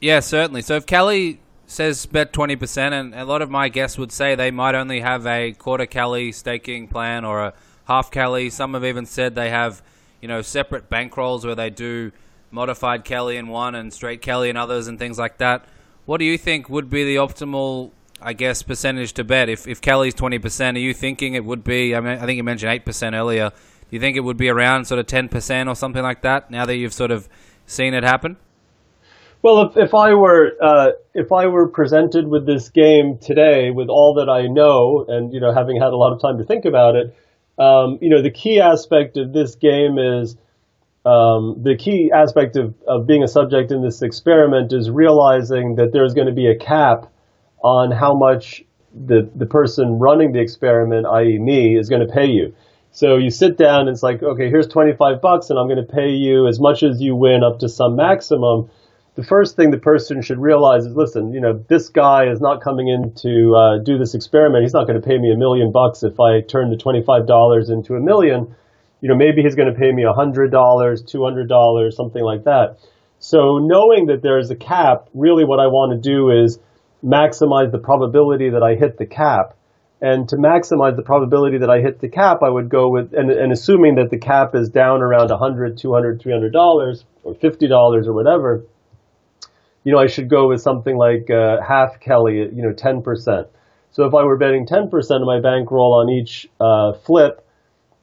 Yeah, 0.00 0.20
certainly. 0.20 0.62
So 0.62 0.76
if 0.76 0.86
Kelly 0.86 1.40
says 1.66 2.06
bet 2.06 2.32
20%, 2.32 2.92
and 2.92 3.14
a 3.14 3.24
lot 3.24 3.42
of 3.42 3.50
my 3.50 3.68
guests 3.68 3.98
would 3.98 4.10
say 4.10 4.34
they 4.34 4.50
might 4.50 4.74
only 4.74 5.00
have 5.00 5.26
a 5.26 5.52
quarter 5.52 5.86
Kelly 5.86 6.32
staking 6.32 6.88
plan 6.88 7.24
or 7.24 7.40
a 7.44 7.54
half 7.84 8.10
Kelly. 8.10 8.50
Some 8.50 8.74
have 8.74 8.84
even 8.84 9.06
said 9.06 9.34
they 9.34 9.50
have, 9.50 9.82
you 10.20 10.28
know, 10.28 10.42
separate 10.42 10.88
bankrolls 10.88 11.44
where 11.44 11.54
they 11.54 11.70
do 11.70 12.12
modified 12.50 13.04
Kelly 13.04 13.36
in 13.36 13.48
one 13.48 13.74
and 13.74 13.92
straight 13.92 14.22
Kelly 14.22 14.48
in 14.48 14.56
others 14.56 14.88
and 14.88 14.98
things 14.98 15.18
like 15.18 15.38
that. 15.38 15.66
What 16.06 16.18
do 16.18 16.24
you 16.24 16.38
think 16.38 16.70
would 16.70 16.88
be 16.88 17.04
the 17.04 17.16
optimal, 17.16 17.90
I 18.20 18.32
guess, 18.32 18.62
percentage 18.62 19.12
to 19.14 19.24
bet? 19.24 19.50
If, 19.50 19.68
if 19.68 19.80
Kelly's 19.82 20.14
20%, 20.14 20.76
are 20.76 20.78
you 20.78 20.94
thinking 20.94 21.34
it 21.34 21.44
would 21.44 21.64
be, 21.64 21.94
I 21.94 22.00
mean, 22.00 22.18
I 22.18 22.24
think 22.24 22.38
you 22.38 22.44
mentioned 22.44 22.82
8% 22.84 23.14
earlier 23.14 23.52
you 23.90 24.00
think 24.00 24.16
it 24.16 24.20
would 24.20 24.36
be 24.36 24.48
around 24.48 24.86
sort 24.86 25.00
of 25.00 25.06
10% 25.06 25.68
or 25.68 25.74
something 25.74 26.02
like 26.02 26.22
that 26.22 26.50
now 26.50 26.66
that 26.66 26.76
you've 26.76 26.92
sort 26.92 27.10
of 27.10 27.28
seen 27.66 27.94
it 27.94 28.04
happen? 28.04 28.36
Well, 29.40 29.62
if, 29.62 29.76
if 29.76 29.94
I 29.94 30.14
were 30.14 30.52
uh, 30.60 30.88
if 31.14 31.30
I 31.30 31.46
were 31.46 31.68
presented 31.68 32.26
with 32.26 32.44
this 32.44 32.70
game 32.70 33.18
today 33.18 33.70
with 33.70 33.88
all 33.88 34.14
that 34.14 34.28
I 34.28 34.48
know 34.48 35.04
and 35.06 35.32
you 35.32 35.40
know 35.40 35.54
having 35.54 35.80
had 35.80 35.92
a 35.92 35.96
lot 35.96 36.12
of 36.12 36.20
time 36.20 36.38
to 36.38 36.44
think 36.44 36.64
about 36.64 36.96
it, 36.96 37.16
um, 37.56 37.98
you 38.00 38.10
know 38.10 38.20
the 38.20 38.32
key 38.32 38.60
aspect 38.60 39.16
of 39.16 39.32
this 39.32 39.54
game 39.54 39.96
is 39.96 40.36
um, 41.04 41.62
the 41.62 41.76
key 41.76 42.10
aspect 42.12 42.56
of, 42.56 42.74
of 42.88 43.06
being 43.06 43.22
a 43.22 43.28
subject 43.28 43.70
in 43.70 43.80
this 43.80 44.02
experiment 44.02 44.72
is 44.72 44.90
realizing 44.90 45.76
that 45.76 45.92
there's 45.92 46.14
going 46.14 46.26
to 46.26 46.34
be 46.34 46.48
a 46.48 46.58
cap 46.58 47.06
on 47.62 47.92
how 47.92 48.14
much 48.14 48.64
the 48.92 49.30
the 49.36 49.46
person 49.46 50.00
running 50.00 50.32
the 50.32 50.40
experiment, 50.40 51.06
i.e., 51.06 51.38
me, 51.38 51.78
is 51.78 51.88
going 51.88 52.04
to 52.04 52.12
pay 52.12 52.26
you. 52.26 52.54
So 52.98 53.16
you 53.16 53.30
sit 53.30 53.56
down 53.56 53.82
and 53.82 53.90
it's 53.90 54.02
like, 54.02 54.24
okay, 54.24 54.50
here's 54.50 54.66
25 54.66 55.22
bucks 55.22 55.50
and 55.50 55.56
I'm 55.56 55.68
going 55.68 55.78
to 55.78 55.84
pay 55.84 56.08
you 56.08 56.48
as 56.48 56.58
much 56.58 56.82
as 56.82 57.00
you 57.00 57.14
win 57.14 57.44
up 57.44 57.60
to 57.60 57.68
some 57.68 57.94
maximum. 57.94 58.70
The 59.14 59.22
first 59.22 59.54
thing 59.54 59.70
the 59.70 59.78
person 59.78 60.20
should 60.20 60.40
realize 60.40 60.84
is, 60.84 60.96
listen, 60.96 61.32
you 61.32 61.40
know, 61.40 61.64
this 61.68 61.90
guy 61.90 62.28
is 62.28 62.40
not 62.40 62.60
coming 62.60 62.88
in 62.88 63.14
to 63.22 63.54
uh, 63.54 63.78
do 63.84 63.98
this 63.98 64.16
experiment. 64.16 64.64
He's 64.64 64.72
not 64.72 64.88
going 64.88 65.00
to 65.00 65.06
pay 65.06 65.16
me 65.16 65.32
a 65.32 65.36
million 65.36 65.70
bucks 65.70 66.02
if 66.02 66.18
I 66.18 66.40
turn 66.40 66.70
the 66.70 66.76
$25 66.76 67.70
into 67.70 67.94
a 67.94 68.00
million. 68.00 68.52
You 69.00 69.08
know, 69.10 69.14
maybe 69.14 69.42
he's 69.42 69.54
going 69.54 69.72
to 69.72 69.78
pay 69.78 69.92
me 69.92 70.02
$100, 70.02 70.50
$200, 70.50 71.92
something 71.92 72.24
like 72.24 72.42
that. 72.46 72.78
So 73.20 73.58
knowing 73.58 74.06
that 74.06 74.22
there's 74.22 74.50
a 74.50 74.56
cap, 74.56 75.06
really 75.14 75.44
what 75.44 75.60
I 75.60 75.68
want 75.68 75.92
to 75.92 75.98
do 76.00 76.32
is 76.32 76.58
maximize 77.04 77.70
the 77.70 77.78
probability 77.78 78.50
that 78.50 78.64
I 78.64 78.74
hit 78.74 78.98
the 78.98 79.06
cap 79.06 79.54
and 80.00 80.28
to 80.28 80.36
maximize 80.36 80.96
the 80.96 81.02
probability 81.02 81.58
that 81.58 81.70
I 81.70 81.80
hit 81.80 82.00
the 82.00 82.08
cap, 82.08 82.38
I 82.42 82.48
would 82.48 82.68
go 82.68 82.88
with, 82.88 83.12
and, 83.14 83.30
and 83.30 83.52
assuming 83.52 83.96
that 83.96 84.10
the 84.10 84.18
cap 84.18 84.54
is 84.54 84.68
down 84.68 85.02
around 85.02 85.30
$100, 85.30 85.80
$200, 85.80 86.20
300 86.20 86.52
dollars 86.52 87.04
or 87.24 87.34
50 87.34 87.68
dollars 87.68 88.06
or 88.06 88.12
whatever, 88.12 88.64
you 89.84 89.92
know, 89.92 89.98
I 89.98 90.06
should 90.06 90.28
go 90.28 90.48
with 90.48 90.60
something 90.60 90.96
like 90.96 91.30
uh, 91.30 91.60
half 91.66 92.00
Kelly, 92.00 92.36
you 92.36 92.62
know, 92.62 92.72
10%. 92.72 93.48
So 93.90 94.04
if 94.04 94.14
I 94.14 94.22
were 94.22 94.36
betting 94.36 94.66
10% 94.66 94.90
of 94.92 95.26
my 95.26 95.40
bankroll 95.40 95.94
on 95.94 96.10
each 96.10 96.48
uh, 96.60 96.92
flip, 96.92 97.44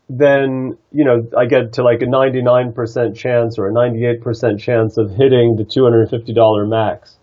then 0.10 0.77
you 0.91 1.03
know 1.03 1.27
I 1.36 1.45
get 1.45 1.73
to 1.73 1.84
like 1.84 2.01
a 2.01 2.05
99% 2.05 3.15
chance 3.15 3.58
or 3.58 3.67
a 3.67 3.73
98% 3.73 4.60
chance 4.60 4.97
of 4.97 5.10
hitting 5.10 5.55
the 5.55 5.63
$250 5.63 6.69
max. 6.69 7.17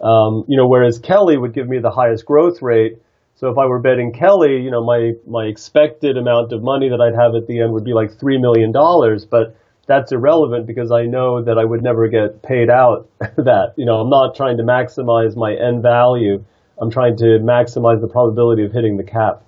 Um, 0.00 0.44
you 0.46 0.56
know, 0.56 0.68
whereas 0.68 1.00
Kelly 1.00 1.36
would 1.36 1.52
give 1.52 1.68
me 1.68 1.80
the 1.80 1.90
highest 1.90 2.24
growth 2.24 2.62
rate. 2.62 2.98
So 3.38 3.48
if 3.48 3.56
I 3.56 3.66
were 3.66 3.78
betting 3.78 4.12
Kelly, 4.12 4.60
you 4.60 4.70
know, 4.70 4.82
my 4.82 5.12
my 5.24 5.44
expected 5.44 6.16
amount 6.16 6.52
of 6.52 6.60
money 6.60 6.88
that 6.88 7.00
I'd 7.00 7.14
have 7.14 7.36
at 7.36 7.46
the 7.46 7.60
end 7.60 7.72
would 7.72 7.84
be 7.84 7.92
like 7.92 8.18
three 8.18 8.36
million 8.36 8.72
dollars, 8.72 9.24
but 9.24 9.56
that's 9.86 10.10
irrelevant 10.10 10.66
because 10.66 10.90
I 10.90 11.04
know 11.04 11.40
that 11.42 11.56
I 11.56 11.64
would 11.64 11.80
never 11.80 12.08
get 12.08 12.42
paid 12.42 12.68
out 12.68 13.08
that. 13.20 13.74
You 13.76 13.86
know, 13.86 14.00
I'm 14.00 14.10
not 14.10 14.34
trying 14.34 14.56
to 14.56 14.64
maximize 14.64 15.36
my 15.36 15.54
end 15.54 15.82
value. 15.82 16.44
I'm 16.78 16.90
trying 16.90 17.16
to 17.18 17.38
maximize 17.38 18.00
the 18.00 18.08
probability 18.08 18.64
of 18.64 18.72
hitting 18.72 18.96
the 18.96 19.04
cap. 19.04 19.44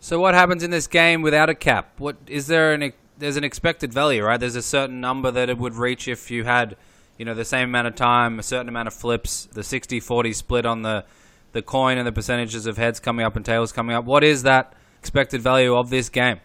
So 0.00 0.20
what 0.20 0.34
happens 0.34 0.62
in 0.62 0.70
this 0.70 0.86
game 0.86 1.22
without 1.22 1.48
a 1.48 1.54
cap? 1.54 1.94
What 1.98 2.16
is 2.26 2.46
there 2.46 2.74
an 2.74 2.92
there's 3.16 3.38
an 3.38 3.44
expected 3.44 3.90
value, 3.90 4.22
right? 4.22 4.38
There's 4.38 4.54
a 4.54 4.62
certain 4.62 5.00
number 5.00 5.30
that 5.30 5.48
it 5.48 5.56
would 5.56 5.74
reach 5.74 6.08
if 6.08 6.30
you 6.30 6.44
had, 6.44 6.76
you 7.16 7.24
know, 7.24 7.32
the 7.32 7.46
same 7.46 7.70
amount 7.70 7.86
of 7.86 7.94
time, 7.94 8.38
a 8.38 8.42
certain 8.42 8.68
amount 8.68 8.86
of 8.86 8.92
flips, 8.92 9.46
the 9.46 9.62
60-40 9.62 10.34
split 10.34 10.66
on 10.66 10.82
the 10.82 11.04
the 11.52 11.62
coin 11.62 11.98
and 11.98 12.06
the 12.06 12.12
percentages 12.12 12.66
of 12.66 12.76
heads 12.76 13.00
coming 13.00 13.24
up 13.24 13.36
and 13.36 13.44
tails 13.44 13.72
coming 13.72 13.94
up. 13.96 14.04
What 14.04 14.24
is 14.24 14.42
that 14.42 14.74
expected 14.98 15.40
value 15.40 15.74
of 15.74 15.90
this 15.90 16.08
game? 16.08 16.40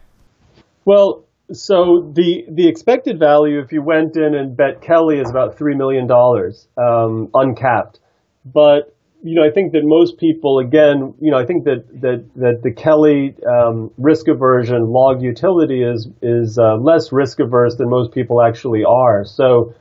Well, 0.85 1.25
so 1.51 2.11
the 2.15 2.45
the 2.49 2.67
expected 2.67 3.19
value, 3.19 3.59
if 3.59 3.71
you 3.71 3.81
went 3.81 4.15
in 4.15 4.33
and 4.35 4.55
bet 4.55 4.81
Kelly, 4.81 5.19
is 5.19 5.29
about 5.29 5.57
three 5.57 5.75
million 5.75 6.07
dollars, 6.07 6.67
um, 6.77 7.29
uncapped. 7.33 7.99
But 8.45 8.95
you 9.23 9.35
know, 9.35 9.43
I 9.47 9.51
think 9.51 9.71
that 9.71 9.83
most 9.83 10.17
people, 10.17 10.59
again, 10.59 11.13
you 11.21 11.31
know, 11.31 11.37
I 11.37 11.45
think 11.45 11.63
that 11.63 11.85
that 12.01 12.25
that 12.35 12.61
the 12.63 12.71
Kelly 12.71 13.35
um, 13.47 13.91
risk 13.97 14.27
aversion 14.27 14.87
log 14.87 15.21
utility 15.21 15.83
is 15.83 16.07
is 16.21 16.57
uh, 16.57 16.75
less 16.75 17.11
risk 17.11 17.39
averse 17.39 17.75
than 17.75 17.89
most 17.89 18.11
people 18.13 18.41
actually 18.41 18.83
are. 18.83 19.23
So, 19.23 19.73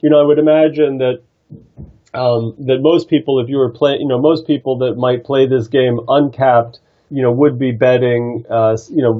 you 0.00 0.08
know, 0.10 0.20
I 0.20 0.24
would 0.24 0.38
imagine 0.38 0.98
that 0.98 1.22
um, 2.14 2.54
that 2.58 2.78
most 2.80 3.08
people, 3.08 3.40
if 3.40 3.48
you 3.48 3.58
were 3.58 3.70
playing, 3.70 4.00
you 4.00 4.08
know, 4.08 4.20
most 4.20 4.46
people 4.46 4.78
that 4.78 4.96
might 4.96 5.24
play 5.24 5.46
this 5.46 5.68
game 5.68 6.00
uncapped 6.08 6.80
you 7.10 7.22
know, 7.22 7.32
would 7.32 7.58
be 7.58 7.72
betting, 7.72 8.44
uh, 8.50 8.76
you 8.90 9.02
know, 9.02 9.14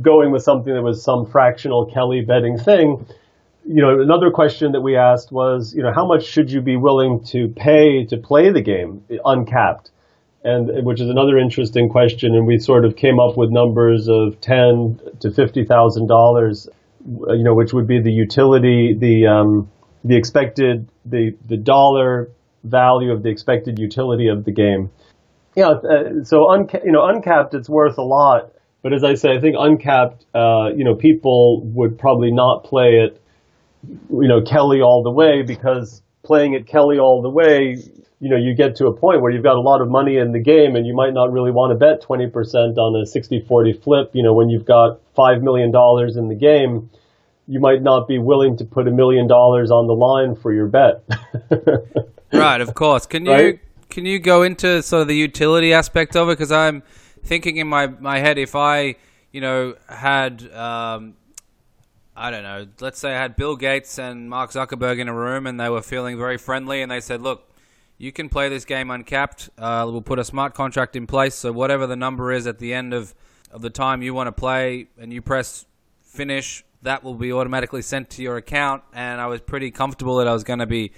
going 0.00 0.32
with 0.32 0.42
something 0.42 0.72
that 0.72 0.82
was 0.82 1.02
some 1.02 1.26
fractional 1.26 1.86
Kelly 1.86 2.22
betting 2.22 2.58
thing. 2.58 3.06
You 3.64 3.82
know, 3.82 4.00
another 4.00 4.30
question 4.30 4.72
that 4.72 4.80
we 4.80 4.96
asked 4.96 5.30
was, 5.30 5.74
you 5.74 5.82
know, 5.82 5.92
how 5.92 6.06
much 6.06 6.24
should 6.24 6.50
you 6.50 6.60
be 6.60 6.76
willing 6.76 7.22
to 7.26 7.48
pay 7.48 8.04
to 8.06 8.16
play 8.16 8.50
the 8.50 8.62
game 8.62 9.04
uncapped? 9.24 9.90
And 10.42 10.84
which 10.86 11.00
is 11.00 11.10
another 11.10 11.38
interesting 11.38 11.90
question. 11.90 12.34
And 12.34 12.46
we 12.46 12.58
sort 12.58 12.86
of 12.86 12.96
came 12.96 13.20
up 13.20 13.36
with 13.36 13.50
numbers 13.50 14.08
of 14.08 14.40
ten 14.40 14.98
to 15.20 15.30
fifty 15.30 15.64
thousand 15.64 16.06
dollars, 16.06 16.66
you 17.06 17.44
know, 17.44 17.54
which 17.54 17.72
would 17.74 17.86
be 17.86 18.00
the 18.00 18.10
utility, 18.10 18.96
the 18.98 19.26
um, 19.26 19.70
the 20.04 20.16
expected, 20.16 20.88
the 21.04 21.36
the 21.46 21.56
dollar 21.56 22.30
value 22.64 23.12
of 23.12 23.22
the 23.22 23.30
expected 23.30 23.78
utility 23.78 24.28
of 24.28 24.44
the 24.44 24.52
game. 24.52 24.90
Yeah, 25.56 25.70
uh, 25.70 26.24
so 26.24 26.46
unca- 26.46 26.84
you 26.84 26.92
know, 26.92 27.06
uncapped 27.06 27.54
it's 27.54 27.68
worth 27.68 27.98
a 27.98 28.02
lot, 28.02 28.52
but 28.82 28.92
as 28.92 29.04
I 29.04 29.14
say, 29.14 29.30
I 29.36 29.40
think 29.40 29.56
uncapped, 29.58 30.24
uh, 30.34 30.68
you 30.74 30.84
know, 30.84 30.94
people 30.94 31.62
would 31.74 31.98
probably 31.98 32.30
not 32.30 32.64
play 32.64 33.00
it, 33.04 33.20
you 33.86 34.28
know, 34.28 34.42
Kelly 34.42 34.80
all 34.80 35.02
the 35.02 35.10
way 35.10 35.42
because 35.42 36.02
playing 36.22 36.54
it 36.54 36.66
Kelly 36.66 36.98
all 36.98 37.20
the 37.22 37.30
way, 37.30 37.76
you 38.20 38.30
know, 38.30 38.36
you 38.36 38.54
get 38.54 38.76
to 38.76 38.86
a 38.86 38.96
point 38.96 39.22
where 39.22 39.32
you've 39.32 39.42
got 39.42 39.56
a 39.56 39.60
lot 39.60 39.80
of 39.80 39.88
money 39.88 40.16
in 40.16 40.32
the 40.32 40.40
game 40.40 40.76
and 40.76 40.86
you 40.86 40.94
might 40.94 41.12
not 41.12 41.32
really 41.32 41.50
want 41.50 41.72
to 41.72 41.76
bet 41.76 42.02
20% 42.02 42.76
on 42.76 42.94
a 42.94 43.04
60-40 43.04 43.82
flip. 43.82 44.10
You 44.12 44.22
know, 44.22 44.34
when 44.34 44.50
you've 44.50 44.66
got 44.66 45.00
$5 45.16 45.42
million 45.42 45.68
in 45.68 46.28
the 46.28 46.36
game, 46.38 46.90
you 47.50 47.58
might 47.58 47.82
not 47.82 48.06
be 48.06 48.16
willing 48.16 48.56
to 48.56 48.64
put 48.64 48.86
a 48.86 48.92
million 48.92 49.26
dollars 49.26 49.72
on 49.72 49.88
the 49.88 49.92
line 49.92 50.36
for 50.36 50.52
your 50.52 50.68
bet. 50.68 51.02
right, 52.32 52.60
of 52.60 52.74
course. 52.74 53.06
Can 53.06 53.26
you 53.26 53.32
right? 53.32 53.60
can 53.88 54.06
you 54.06 54.20
go 54.20 54.44
into 54.44 54.80
sort 54.84 55.02
of 55.02 55.08
the 55.08 55.16
utility 55.16 55.72
aspect 55.72 56.14
of 56.14 56.28
it? 56.28 56.34
Because 56.34 56.52
I'm 56.52 56.84
thinking 57.24 57.56
in 57.56 57.66
my, 57.66 57.88
my 57.88 58.20
head, 58.20 58.38
if 58.38 58.54
I, 58.54 58.94
you 59.32 59.40
know, 59.40 59.74
had, 59.88 60.48
um, 60.54 61.14
I 62.14 62.30
don't 62.30 62.44
know, 62.44 62.68
let's 62.78 63.00
say 63.00 63.16
I 63.16 63.20
had 63.20 63.34
Bill 63.34 63.56
Gates 63.56 63.98
and 63.98 64.30
Mark 64.30 64.52
Zuckerberg 64.52 65.00
in 65.00 65.08
a 65.08 65.14
room 65.14 65.48
and 65.48 65.58
they 65.58 65.68
were 65.68 65.82
feeling 65.82 66.16
very 66.16 66.38
friendly 66.38 66.82
and 66.82 66.92
they 66.92 67.00
said, 67.00 67.20
look, 67.20 67.50
you 67.98 68.12
can 68.12 68.28
play 68.28 68.48
this 68.48 68.64
game 68.64 68.92
uncapped. 68.92 69.50
Uh, 69.58 69.88
we'll 69.90 70.02
put 70.02 70.20
a 70.20 70.24
smart 70.24 70.54
contract 70.54 70.94
in 70.94 71.08
place. 71.08 71.34
So 71.34 71.50
whatever 71.50 71.88
the 71.88 71.96
number 71.96 72.30
is 72.30 72.46
at 72.46 72.60
the 72.60 72.72
end 72.72 72.94
of, 72.94 73.12
of 73.50 73.60
the 73.60 73.70
time 73.70 74.02
you 74.02 74.14
want 74.14 74.28
to 74.28 74.32
play 74.32 74.86
and 74.96 75.12
you 75.12 75.20
press 75.20 75.66
finish, 76.00 76.64
that 76.82 77.04
will 77.04 77.14
be 77.14 77.32
automatically 77.32 77.82
sent 77.82 78.10
to 78.10 78.22
your 78.22 78.36
account. 78.36 78.82
And 78.92 79.20
I 79.20 79.26
was 79.26 79.40
pretty 79.40 79.70
comfortable 79.70 80.16
that 80.16 80.28
I 80.28 80.32
was 80.32 80.44
going 80.44 80.60
to 80.60 80.66
be 80.66 80.92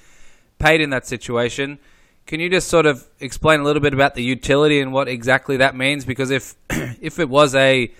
paid 0.59 0.81
in 0.81 0.91
that 0.91 1.07
situation. 1.07 1.79
Can 2.27 2.39
you 2.41 2.49
just 2.49 2.69
sort 2.69 2.87
of 2.87 3.09
explain 3.21 3.61
a 3.61 3.65
little 3.65 3.83
bit 3.83 3.95
about 3.95 4.15
the 4.15 4.23
utility 4.23 4.81
and 4.81 4.93
what 4.93 5.09
exactly 5.09 5.57
that 5.59 5.75
means? 5.75 6.05
Because 6.05 6.31
if 6.31 6.55
if 6.71 7.19
it 7.19 7.29
was 7.29 7.55
a 7.55 7.93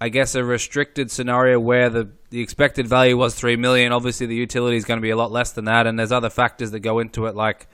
I 0.00 0.08
guess 0.08 0.34
a 0.34 0.42
restricted 0.42 1.12
scenario 1.12 1.60
where 1.60 1.88
the, 1.88 2.10
the 2.30 2.40
expected 2.40 2.88
value 2.88 3.16
was 3.16 3.36
three 3.36 3.54
million, 3.54 3.92
obviously 3.92 4.26
the 4.26 4.34
utility 4.34 4.76
is 4.76 4.84
going 4.84 4.98
to 4.98 5.02
be 5.02 5.10
a 5.10 5.16
lot 5.16 5.30
less 5.30 5.52
than 5.52 5.66
that, 5.66 5.86
and 5.86 5.96
there's 5.96 6.10
other 6.10 6.30
factors 6.30 6.72
that 6.72 6.80
go 6.80 6.98
into 6.98 7.26
it, 7.26 7.36
like 7.36 7.68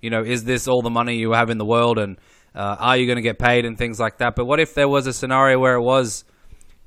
you 0.00 0.08
know, 0.08 0.22
is 0.22 0.44
this 0.44 0.68
all 0.68 0.80
the 0.80 0.90
money 0.90 1.16
you 1.16 1.32
have 1.32 1.50
in 1.50 1.58
the 1.58 1.66
world, 1.66 1.98
and 1.98 2.18
uh, 2.54 2.76
are 2.78 2.96
you 2.96 3.06
going 3.06 3.16
to 3.16 3.22
get 3.22 3.38
paid, 3.38 3.64
and 3.66 3.76
things 3.76 4.00
like 4.00 4.18
that. 4.18 4.36
But 4.36 4.46
what 4.46 4.58
if 4.58 4.72
there 4.72 4.88
was 4.88 5.06
a 5.06 5.12
scenario 5.12 5.58
where 5.58 5.74
it 5.74 5.82
was, 5.82 6.24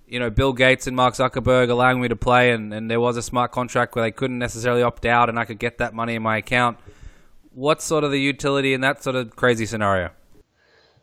you 0.10 0.20
know, 0.20 0.30
Bill 0.30 0.54
Gates 0.54 0.88
and 0.88 0.96
Mark 0.96 1.14
Zuckerberg 1.14 1.70
allowing 1.70 2.02
me 2.02 2.08
to 2.08 2.16
play, 2.16 2.52
and, 2.52 2.74
and 2.74 2.90
there 2.90 3.00
was 3.00 3.18
a 3.18 3.22
smart 3.22 3.52
contract 3.52 3.96
where 3.96 4.04
they 4.04 4.12
couldn't 4.12 4.40
necessarily 4.40 4.82
opt 4.82 5.06
out, 5.06 5.30
and 5.30 5.38
I 5.40 5.46
could 5.46 5.60
get 5.60 5.78
that 5.78 5.94
money 5.94 6.16
in 6.16 6.24
my 6.24 6.38
account? 6.38 6.78
what's 7.60 7.84
sort 7.84 8.04
of 8.04 8.12
the 8.12 8.20
utility 8.20 8.74
in 8.74 8.82
that 8.82 9.04
sort 9.04 9.16
of 9.16 9.36
crazy 9.36 9.66
scenario? 9.66 10.12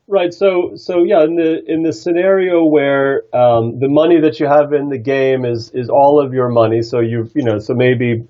Right. 0.08 0.32
So, 0.32 0.72
so 0.76 1.02
yeah, 1.04 1.24
in 1.24 1.34
the 1.34 1.62
in 1.66 1.82
the 1.82 1.92
scenario 1.92 2.64
where 2.64 3.24
um, 3.34 3.80
the 3.80 3.88
money 3.88 4.20
that 4.20 4.38
you 4.38 4.46
have 4.46 4.72
in 4.72 4.88
the 4.88 4.98
game 4.98 5.44
is 5.44 5.70
is 5.74 5.88
all 5.88 6.24
of 6.24 6.32
your 6.32 6.48
money, 6.48 6.82
so 6.82 7.00
you've 7.00 7.32
you 7.34 7.42
know, 7.42 7.58
so 7.58 7.74
maybe 7.74 8.24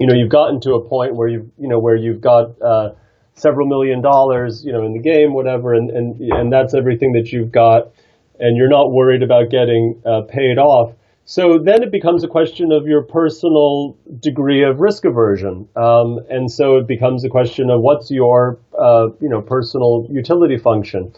you 0.00 0.06
know 0.06 0.14
you've 0.14 0.30
gotten 0.30 0.60
to 0.62 0.74
a 0.74 0.88
point 0.88 1.14
where 1.14 1.28
you've 1.28 1.48
you 1.56 1.68
know 1.68 1.78
where 1.78 1.94
you've 1.94 2.20
got 2.20 2.60
uh, 2.60 2.90
several 3.34 3.68
million 3.68 4.02
dollars, 4.02 4.64
you 4.64 4.72
know, 4.72 4.84
in 4.84 4.92
the 4.92 4.98
game, 4.98 5.32
whatever, 5.32 5.72
and 5.72 5.90
and 5.90 6.20
and 6.20 6.52
that's 6.52 6.74
everything 6.74 7.12
that 7.12 7.30
you've 7.30 7.52
got, 7.52 7.92
and 8.40 8.56
you're 8.56 8.68
not 8.68 8.92
worried 8.92 9.22
about 9.22 9.50
getting 9.50 10.00
uh, 10.04 10.22
paid 10.22 10.58
off. 10.58 10.94
So 11.24 11.58
then 11.58 11.82
it 11.82 11.92
becomes 11.92 12.24
a 12.24 12.28
question 12.28 12.72
of 12.72 12.88
your 12.88 13.02
personal 13.02 13.96
degree 14.18 14.64
of 14.64 14.80
risk 14.80 15.04
aversion, 15.04 15.68
um, 15.76 16.18
and 16.28 16.50
so 16.50 16.76
it 16.78 16.88
becomes 16.88 17.24
a 17.24 17.28
question 17.28 17.70
of 17.70 17.82
what's 17.82 18.10
your 18.10 18.58
uh, 18.76 19.08
you 19.20 19.28
know 19.28 19.40
personal 19.40 20.08
utility 20.10 20.58
function. 20.58 21.12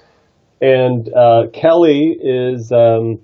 And 0.61 1.09
uh, 1.15 1.47
Kelly 1.55 2.17
is 2.21 2.71
um, 2.73 3.21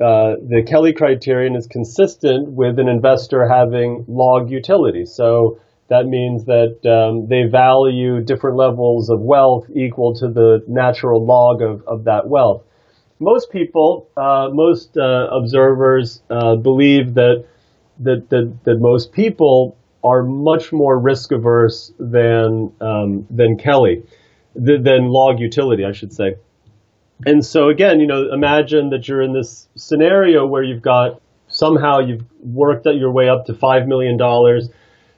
uh, 0.00 0.34
the 0.42 0.64
Kelly 0.66 0.92
criterion 0.92 1.54
is 1.54 1.68
consistent 1.68 2.48
with 2.48 2.78
an 2.80 2.88
investor 2.88 3.48
having 3.48 4.04
log 4.08 4.50
utility. 4.50 5.06
So 5.06 5.60
that 5.88 6.06
means 6.06 6.46
that 6.46 6.80
um, 6.84 7.28
they 7.28 7.44
value 7.44 8.20
different 8.20 8.56
levels 8.56 9.10
of 9.10 9.20
wealth 9.20 9.66
equal 9.74 10.14
to 10.16 10.28
the 10.28 10.64
natural 10.66 11.24
log 11.24 11.62
of, 11.62 11.86
of 11.86 12.04
that 12.04 12.28
wealth 12.28 12.64
most 13.20 13.50
people, 13.50 14.08
uh, 14.16 14.48
most 14.52 14.96
uh, 14.96 15.28
observers 15.30 16.22
uh, 16.30 16.56
believe 16.56 17.14
that, 17.14 17.46
that, 18.00 18.28
that 18.30 18.58
that 18.64 18.80
most 18.80 19.12
people 19.12 19.76
are 20.02 20.22
much 20.22 20.72
more 20.72 20.98
risk 20.98 21.32
averse 21.32 21.92
than 21.98 22.72
um, 22.80 23.26
than 23.30 23.56
Kelly, 23.56 24.02
th- 24.54 24.82
than 24.82 25.08
log 25.08 25.38
utility, 25.38 25.84
I 25.84 25.92
should 25.92 26.12
say. 26.12 26.36
And 27.24 27.44
so 27.44 27.68
again, 27.68 28.00
you 28.00 28.06
know, 28.06 28.32
imagine 28.32 28.90
that 28.90 29.06
you're 29.08 29.22
in 29.22 29.32
this 29.32 29.68
scenario 29.76 30.46
where 30.46 30.62
you've 30.62 30.82
got 30.82 31.22
somehow 31.48 32.00
you've 32.00 32.24
worked 32.40 32.86
your 32.86 33.12
way 33.12 33.28
up 33.28 33.46
to 33.46 33.54
five 33.54 33.86
million 33.86 34.16
dollars. 34.16 34.68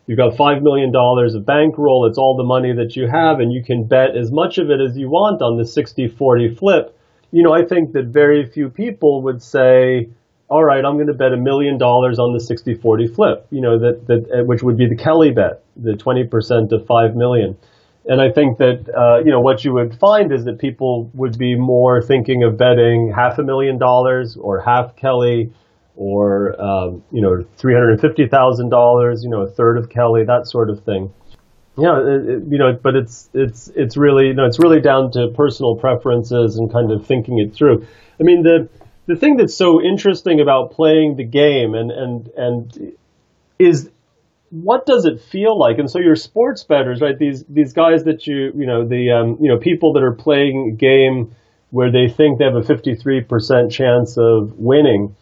You've 0.08 0.18
got 0.18 0.34
$5 0.34 0.62
million 0.62 0.94
of 0.94 1.44
bankroll. 1.44 2.06
It's 2.06 2.16
all 2.16 2.36
the 2.36 2.44
money 2.44 2.72
that 2.72 2.94
you 2.94 3.08
have, 3.08 3.40
and 3.40 3.52
you 3.52 3.64
can 3.64 3.88
bet 3.88 4.16
as 4.16 4.30
much 4.30 4.56
of 4.56 4.70
it 4.70 4.80
as 4.80 4.96
you 4.96 5.10
want 5.10 5.42
on 5.42 5.56
the 5.56 5.66
60 5.66 6.06
40 6.06 6.54
flip 6.54 6.95
you 7.36 7.42
know, 7.42 7.52
I 7.52 7.66
think 7.66 7.92
that 7.92 8.06
very 8.06 8.46
few 8.46 8.70
people 8.70 9.20
would 9.24 9.42
say, 9.42 10.08
all 10.48 10.64
right, 10.64 10.82
I'm 10.82 10.94
going 10.94 11.08
to 11.08 11.12
bet 11.12 11.34
a 11.34 11.36
million 11.36 11.76
dollars 11.76 12.18
on 12.18 12.32
the 12.32 12.38
60-40 12.38 13.14
flip, 13.14 13.46
you 13.50 13.60
know, 13.60 13.78
that, 13.78 14.06
that, 14.06 14.26
uh, 14.32 14.44
which 14.44 14.62
would 14.62 14.78
be 14.78 14.88
the 14.88 14.96
Kelly 14.96 15.32
bet, 15.32 15.62
the 15.76 15.92
20% 15.92 16.72
of 16.72 16.86
5 16.86 17.14
million. 17.14 17.58
And 18.06 18.22
I 18.22 18.32
think 18.32 18.56
that, 18.56 18.88
uh, 18.88 19.22
you 19.22 19.30
know, 19.30 19.40
what 19.40 19.66
you 19.66 19.74
would 19.74 19.98
find 19.98 20.32
is 20.32 20.46
that 20.46 20.58
people 20.58 21.10
would 21.12 21.36
be 21.36 21.54
more 21.56 22.00
thinking 22.00 22.42
of 22.42 22.56
betting 22.56 23.12
half 23.14 23.38
a 23.38 23.42
million 23.42 23.76
dollars 23.76 24.38
or 24.40 24.62
half 24.62 24.96
Kelly 24.96 25.52
or, 25.94 26.58
um, 26.58 27.04
you 27.12 27.20
know, 27.20 27.44
$350,000, 27.58 29.22
you 29.22 29.28
know, 29.28 29.42
a 29.42 29.50
third 29.50 29.76
of 29.76 29.90
Kelly, 29.90 30.24
that 30.24 30.46
sort 30.46 30.70
of 30.70 30.82
thing. 30.84 31.12
Yeah, 31.78 31.98
it, 31.98 32.42
you 32.48 32.58
know, 32.58 32.72
but 32.80 32.96
it's 32.96 33.28
it's 33.34 33.68
it's 33.68 33.96
really 33.96 34.28
you 34.28 34.34
know 34.34 34.46
it's 34.46 34.58
really 34.58 34.80
down 34.80 35.10
to 35.12 35.28
personal 35.34 35.76
preferences 35.76 36.56
and 36.56 36.72
kind 36.72 36.90
of 36.90 37.06
thinking 37.06 37.38
it 37.38 37.54
through. 37.54 37.86
I 38.18 38.22
mean 38.22 38.42
the 38.42 38.68
the 39.06 39.16
thing 39.16 39.36
that's 39.36 39.54
so 39.54 39.82
interesting 39.82 40.40
about 40.40 40.72
playing 40.72 41.16
the 41.16 41.24
game 41.24 41.74
and 41.74 41.90
and 41.90 42.28
and 42.36 42.92
is 43.58 43.90
what 44.50 44.86
does 44.86 45.04
it 45.04 45.20
feel 45.20 45.58
like? 45.58 45.78
And 45.78 45.90
so 45.90 45.98
your 45.98 46.16
sports 46.16 46.64
bettors, 46.64 47.00
right? 47.00 47.18
These 47.18 47.44
these 47.44 47.72
guys 47.72 48.04
that 48.04 48.26
you 48.26 48.52
you 48.56 48.66
know 48.66 48.86
the 48.86 49.10
um, 49.10 49.38
you 49.40 49.48
know 49.48 49.58
people 49.58 49.92
that 49.94 50.02
are 50.02 50.12
playing 50.12 50.70
a 50.72 50.76
game 50.76 51.34
where 51.70 51.90
they 51.90 52.08
think 52.08 52.38
they 52.38 52.44
have 52.44 52.54
a 52.54 52.60
53% 52.60 53.70
chance 53.70 54.16
of 54.16 54.52
winning. 54.56 55.16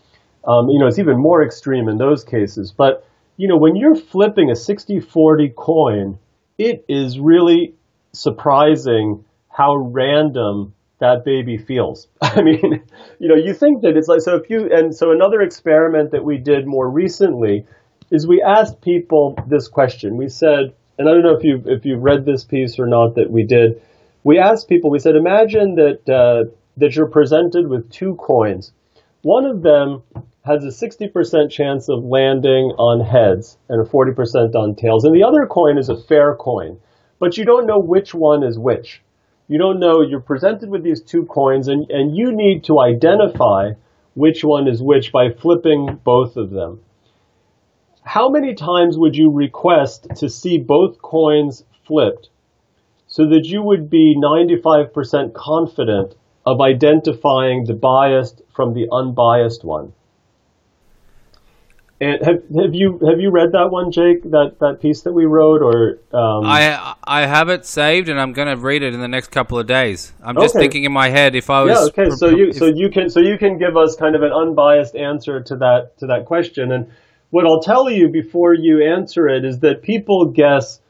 Um, 0.47 0.69
you 0.69 0.79
know, 0.79 0.87
it's 0.87 0.99
even 0.99 1.17
more 1.19 1.43
extreme 1.43 1.89
in 1.89 1.97
those 1.97 2.23
cases. 2.23 2.71
But 2.71 3.09
you 3.37 3.49
know, 3.49 3.57
when 3.57 3.77
you're 3.77 3.97
flipping 3.97 4.51
a 4.51 4.53
60-40 4.53 5.55
coin, 5.57 6.19
it 6.59 6.85
is 6.89 7.19
really 7.19 7.75
surprising 8.13 9.25
how 9.49 9.77
random 9.77 10.75
that 10.99 11.25
baby 11.25 11.59
feels. 11.59 12.09
I 12.23 12.43
mean, 12.43 12.83
you 13.19 13.29
know, 13.29 13.35
you 13.35 13.55
think 13.55 13.83
that 13.83 13.97
it's 13.97 14.09
like 14.09 14.21
so 14.21 14.37
if 14.37 14.49
you 14.51 14.71
and 14.73 14.95
so 14.95 15.13
another 15.13 15.41
experiment 15.41 16.13
that 16.13 16.25
we 16.25 16.39
did 16.39 16.67
more 16.67 16.89
recently 16.89 17.67
is 18.11 18.27
we 18.27 18.43
asked 18.43 18.81
people 18.81 19.37
this 19.47 19.69
question. 19.69 20.17
We 20.17 20.29
said, 20.29 20.75
and 20.99 21.09
I 21.09 21.13
don't 21.13 21.23
know 21.23 21.37
if 21.37 21.45
you 21.45 21.63
if 21.67 21.85
you've 21.85 22.03
read 22.03 22.25
this 22.25 22.45
piece 22.45 22.79
or 22.79 22.87
not 22.87 23.17
that 23.17 23.31
we 23.31 23.45
did. 23.45 23.81
We 24.23 24.39
asked 24.39 24.69
people. 24.69 24.91
We 24.91 24.99
said, 24.99 25.17
imagine 25.17 25.75
that 25.77 26.09
uh, 26.09 26.51
that 26.77 26.97
you're 26.97 27.09
presented 27.09 27.69
with 27.69 27.91
two 27.91 28.15
coins. 28.15 28.73
One 29.23 29.47
of 29.47 29.63
them 29.63 30.03
has 30.45 30.65
a 30.65 30.87
60% 30.87 31.51
chance 31.51 31.89
of 31.89 32.05
landing 32.05 32.73
on 32.79 33.01
heads 33.01 33.59
and 33.69 33.81
a 33.81 33.89
40% 33.89 34.55
on 34.55 34.75
tails, 34.75 35.05
and 35.05 35.15
the 35.15 35.25
other 35.25 35.47
coin 35.47 35.79
is 35.79 35.89
a 35.89 35.97
fair 35.97 36.35
coin, 36.37 36.79
but 37.19 37.37
you 37.37 37.45
don't 37.45 37.67
know 37.67 37.79
which 37.79 38.15
one 38.15 38.43
is 38.43 38.59
which. 38.59 39.03
You 39.49 39.59
don't 39.59 39.81
know. 39.81 40.01
You're 40.01 40.21
presented 40.21 40.71
with 40.71 40.83
these 40.83 41.03
two 41.03 41.27
coins, 41.27 41.69
and, 41.69 41.91
and 41.91 42.17
you 42.17 42.33
need 42.33 42.65
to 42.65 42.81
identify 42.81 43.73
which 44.15 44.45
one 44.45 44.69
is 44.69 44.83
which 44.83 45.13
by 45.13 45.31
flipping 45.31 46.01
both 46.05 46.37
of 46.37 46.51
them 46.51 46.81
how 48.05 48.29
many 48.29 48.55
times 48.55 48.99
would 48.99 49.17
you 49.17 49.31
request 49.31 50.07
to 50.17 50.29
see 50.29 50.59
both 50.59 51.01
coins 51.01 51.65
flipped 51.87 52.29
so 53.07 53.27
that 53.27 53.47
you 53.47 53.63
would 53.63 53.89
be 53.89 54.15
95% 54.15 55.33
confident 55.33 56.15
of 56.45 56.61
identifying 56.61 57.65
the 57.65 57.73
biased 57.73 58.43
from 58.55 58.75
the 58.75 58.87
unbiased 58.93 59.65
one? 59.65 59.95
And 62.01 62.25
have, 62.25 62.43
have 62.57 62.75
you 62.75 62.99
have 63.09 63.21
you 63.21 63.31
read 63.31 63.53
that 63.53 63.71
one, 63.71 63.93
Jake? 63.93 64.25
That 64.25 64.57
that 64.61 64.81
piece 64.81 65.03
that 65.03 65.13
we 65.13 65.27
wrote, 65.27 65.63
or 65.63 66.01
um... 66.13 66.45
I 66.45 66.95
I 67.05 67.27
have 67.27 67.49
it 67.49 67.65
saved, 67.65 68.09
and 68.09 68.21
I'm 68.21 68.33
going 68.33 68.49
to 68.49 68.57
read 68.57 68.83
it 68.83 68.95
in 68.95 69.01
the 69.01 69.09
next 69.09 69.31
couple 69.31 69.59
of 69.59 69.67
days. 69.69 70.13
I'm 70.23 70.35
just 70.35 70.57
okay. 70.57 70.65
thinking 70.65 70.85
in 70.85 70.93
my 70.93 71.09
head 71.09 71.37
if 71.37 71.51
I 71.51 71.63
was. 71.63 71.71
Yeah. 71.71 72.05
Okay. 72.05 72.17
So 72.17 72.29
you 72.29 72.49
if... 72.49 72.57
so 72.57 72.67
you 72.67 72.91
can 72.91 73.09
so 73.11 73.21
you 73.21 73.39
can 73.39 73.59
give 73.59 73.77
us 73.77 73.95
kind 73.95 74.17
of 74.17 74.23
an 74.23 74.33
unbiased 74.33 74.97
answer 74.97 75.41
to 75.41 75.57
that 75.57 75.97
to 75.99 76.07
that 76.09 76.27
question, 76.27 76.73
and 76.73 76.91
what 77.31 77.47
I'll 77.47 77.61
tell 77.61 77.89
you 77.89 78.09
before 78.09 78.55
you 78.55 78.85
answer 78.85 79.29
it 79.29 79.45
is 79.45 79.61
that 79.61 79.83
people 79.83 80.27
guess 80.27 80.81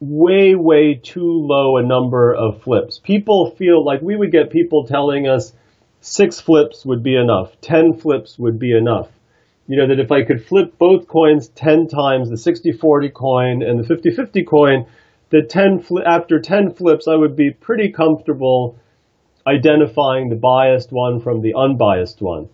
way, 0.00 0.54
way 0.54 0.94
too 0.94 1.24
low 1.24 1.76
a 1.76 1.82
number 1.82 2.34
of 2.34 2.62
flips. 2.62 2.98
People 2.98 3.54
feel 3.58 3.84
like 3.84 4.00
we 4.02 4.16
would 4.16 4.30
get 4.30 4.50
people 4.50 4.86
telling 4.86 5.26
us 5.26 5.52
six 6.00 6.40
flips 6.40 6.84
would 6.84 7.02
be 7.02 7.16
enough, 7.16 7.58
10 7.60 7.94
flips 7.94 8.38
would 8.38 8.58
be 8.58 8.76
enough. 8.76 9.08
You 9.68 9.76
know, 9.76 9.86
that 9.88 10.00
if 10.00 10.10
I 10.10 10.24
could 10.24 10.44
flip 10.44 10.78
both 10.78 11.06
coins 11.06 11.48
10 11.50 11.86
times, 11.88 12.30
the 12.30 12.36
60 12.36 12.72
40 12.72 13.10
coin 13.10 13.62
and 13.62 13.78
the 13.78 13.86
50 13.86 14.10
50 14.10 14.42
coin, 14.44 14.86
that 15.30 15.50
10 15.50 15.80
fli- 15.80 16.06
after 16.06 16.40
10 16.40 16.72
flips, 16.72 17.06
I 17.06 17.14
would 17.14 17.36
be 17.36 17.50
pretty 17.50 17.92
comfortable 17.92 18.78
identifying 19.46 20.30
the 20.30 20.36
biased 20.36 20.90
one 20.90 21.20
from 21.20 21.42
the 21.42 21.54
unbiased 21.54 22.20
one. 22.20 22.48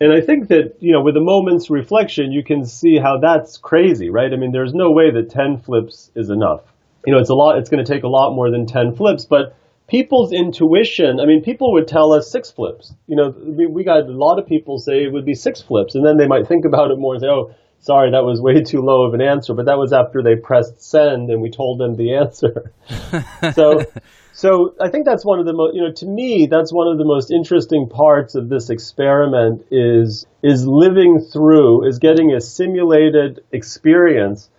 And 0.00 0.12
I 0.12 0.20
think 0.20 0.48
that, 0.48 0.76
you 0.78 0.92
know, 0.92 1.02
with 1.02 1.16
a 1.16 1.20
moment's 1.20 1.70
reflection, 1.70 2.30
you 2.30 2.44
can 2.44 2.64
see 2.64 2.98
how 2.98 3.18
that's 3.18 3.56
crazy, 3.56 4.10
right? 4.10 4.32
I 4.32 4.36
mean, 4.36 4.52
there's 4.52 4.74
no 4.74 4.92
way 4.92 5.10
that 5.10 5.30
10 5.30 5.58
flips 5.58 6.10
is 6.14 6.30
enough. 6.30 6.62
You 7.04 7.12
know, 7.12 7.18
it's 7.18 7.30
a 7.30 7.34
lot, 7.34 7.58
it's 7.58 7.68
going 7.68 7.84
to 7.84 7.92
take 7.92 8.04
a 8.04 8.08
lot 8.08 8.34
more 8.34 8.50
than 8.50 8.66
10 8.66 8.94
flips, 8.94 9.24
but 9.24 9.56
people's 9.88 10.32
intuition, 10.32 11.18
I 11.18 11.26
mean, 11.26 11.42
people 11.42 11.72
would 11.72 11.88
tell 11.88 12.12
us 12.12 12.30
six 12.30 12.50
flips. 12.50 12.94
You 13.06 13.16
know, 13.16 13.34
we, 13.42 13.66
we 13.66 13.84
got 13.84 14.00
a 14.00 14.12
lot 14.12 14.38
of 14.38 14.46
people 14.46 14.78
say 14.78 15.04
it 15.04 15.12
would 15.12 15.24
be 15.24 15.34
six 15.34 15.60
flips, 15.60 15.94
and 15.94 16.06
then 16.06 16.16
they 16.18 16.26
might 16.26 16.46
think 16.46 16.64
about 16.64 16.90
it 16.90 16.98
more 16.98 17.14
and 17.14 17.22
say, 17.22 17.28
oh, 17.28 17.54
sorry, 17.80 18.10
that 18.10 18.24
was 18.24 18.40
way 18.40 18.62
too 18.66 18.80
low 18.80 19.06
of 19.06 19.14
an 19.14 19.20
answer, 19.20 19.54
but 19.54 19.66
that 19.66 19.78
was 19.78 19.92
after 19.92 20.22
they 20.22 20.36
pressed 20.36 20.82
send 20.82 21.30
and 21.30 21.40
we 21.40 21.50
told 21.50 21.80
them 21.80 21.96
the 21.96 22.14
answer. 22.14 22.72
so, 23.54 23.84
so 24.32 24.74
I 24.80 24.90
think 24.90 25.06
that's 25.06 25.24
one 25.24 25.40
of 25.40 25.46
the 25.46 25.54
most, 25.54 25.74
you 25.74 25.82
know, 25.82 25.92
to 25.92 26.06
me, 26.06 26.46
that's 26.50 26.72
one 26.72 26.86
of 26.88 26.98
the 26.98 27.04
most 27.04 27.30
interesting 27.30 27.88
parts 27.88 28.34
of 28.34 28.50
this 28.50 28.68
experiment 28.68 29.64
is, 29.70 30.26
is 30.42 30.66
living 30.66 31.26
through, 31.32 31.88
is 31.88 31.98
getting 31.98 32.32
a 32.32 32.40
simulated 32.40 33.40
experience 33.52 34.50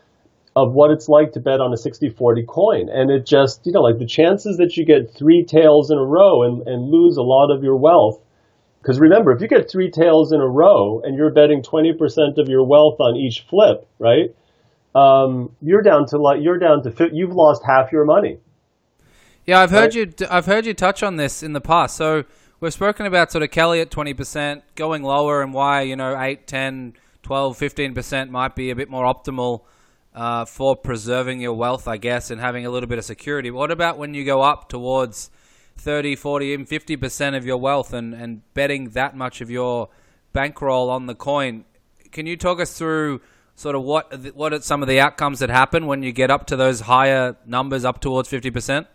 of 0.56 0.74
what 0.74 0.92
it's 0.92 1.08
like 1.08 1.32
to 1.34 1.40
bet 1.40 1.62
on 1.62 1.72
a 1.72 1.76
60-40 1.76 2.48
coin. 2.48 2.90
And 2.90 3.12
it 3.12 3.26
just, 3.26 3.66
you 3.66 3.72
know, 3.72 3.82
like 3.82 4.00
the 4.00 4.06
chances 4.06 4.58
that 4.58 4.76
you 4.76 4.86
get 4.86 5.14
three 5.14 5.44
tails 5.44 5.92
in 5.92 5.98
a 5.98 6.04
row 6.04 6.44
and, 6.44 6.68
and 6.68 6.90
lose 6.90 7.18
a 7.18 7.22
lot 7.22 7.52
of 7.52 7.64
your 7.64 7.76
wealth. 7.76 8.20
Because 8.82 9.00
remember, 9.00 9.32
if 9.32 9.42
you 9.42 9.48
get 9.48 9.70
three 9.70 9.92
tails 9.92 10.32
in 10.32 10.42
a 10.42 10.48
row 10.48 11.02
and 11.04 11.16
you're 11.16 11.32
betting 11.32 11.62
20% 11.62 12.38
of 12.38 12.50
your 12.50 12.64
wealth 12.64 13.00
on 13.00 13.16
each 13.16 13.46
flip, 13.50 13.88
right? 14.00 14.36
Um, 14.96 15.56
you're 15.62 15.82
down 15.82 16.08
to 16.08 16.18
like, 16.18 16.42
you're 16.42 16.58
down 16.58 16.84
to, 16.84 17.10
you've 17.14 17.34
lost 17.34 17.64
half 17.64 17.92
your 17.92 18.06
money 18.06 18.40
yeah, 19.50 19.62
I've 19.62 19.72
heard 19.72 19.96
you. 19.96 20.14
I've 20.30 20.46
heard 20.46 20.68
you 20.68 20.76
touch 20.76 21.02
on 21.02 21.16
this 21.16 21.42
in 21.42 21.54
the 21.54 21.62
past. 21.62 21.98
So 21.98 22.24
we've 22.60 22.72
spoken 22.72 23.08
about 23.08 23.32
sort 23.32 23.44
of 23.44 23.50
Kelly 23.50 23.82
at 23.82 23.90
twenty 23.90 24.14
percent 24.14 24.64
going 24.76 25.02
lower, 25.02 25.42
and 25.42 25.56
why 25.56 25.82
you 25.82 25.96
know 25.96 26.16
8, 26.20 26.46
10, 26.46 26.94
12, 27.24 27.58
15 27.58 27.96
percent 27.96 28.32
might 28.32 28.56
be 28.56 28.70
a 28.70 28.76
bit 28.76 28.92
more 28.92 29.06
optimal 29.06 29.62
uh, 30.20 30.44
for 30.44 30.76
preserving 30.76 31.40
your 31.40 31.54
wealth, 31.54 31.88
I 31.88 31.96
guess, 31.96 32.30
and 32.30 32.42
having 32.42 32.66
a 32.66 32.70
little 32.70 32.90
bit 32.90 32.98
of 32.98 33.06
security. 33.06 33.52
What 33.52 33.72
about 33.72 33.98
when 33.98 34.14
you 34.14 34.26
go 34.26 34.42
up 34.42 34.68
towards 34.68 35.32
30, 35.78 36.18
40, 36.18 36.46
even 36.48 36.66
50 36.66 36.98
percent 36.98 37.36
of 37.38 37.46
your 37.46 37.56
wealth, 37.56 37.94
and 37.94 38.14
and 38.14 38.42
betting 38.54 38.90
that 38.90 39.16
much 39.16 39.40
of 39.40 39.50
your 39.50 39.88
bankroll 40.34 40.90
on 40.90 41.06
the 41.06 41.16
coin? 41.16 41.64
Can 42.12 42.26
you 42.26 42.36
talk 42.36 42.60
us 42.60 42.78
through? 42.78 43.22
Sort 43.56 43.76
of 43.76 43.84
what 43.84 44.36
what 44.36 44.54
are 44.54 44.62
some 44.62 44.82
of 44.82 44.90
the 44.90 45.00
outcomes 45.00 45.40
that 45.40 45.50
happen 45.50 45.86
when 45.86 46.04
you 46.04 46.12
get 46.12 46.30
up 46.30 46.48
to 46.48 46.58
those 46.58 46.82
higher 46.82 47.38
numbers, 47.46 47.86
up 47.86 48.02
towards 48.02 48.28
fifty 48.28 48.52
percent? 48.52 48.88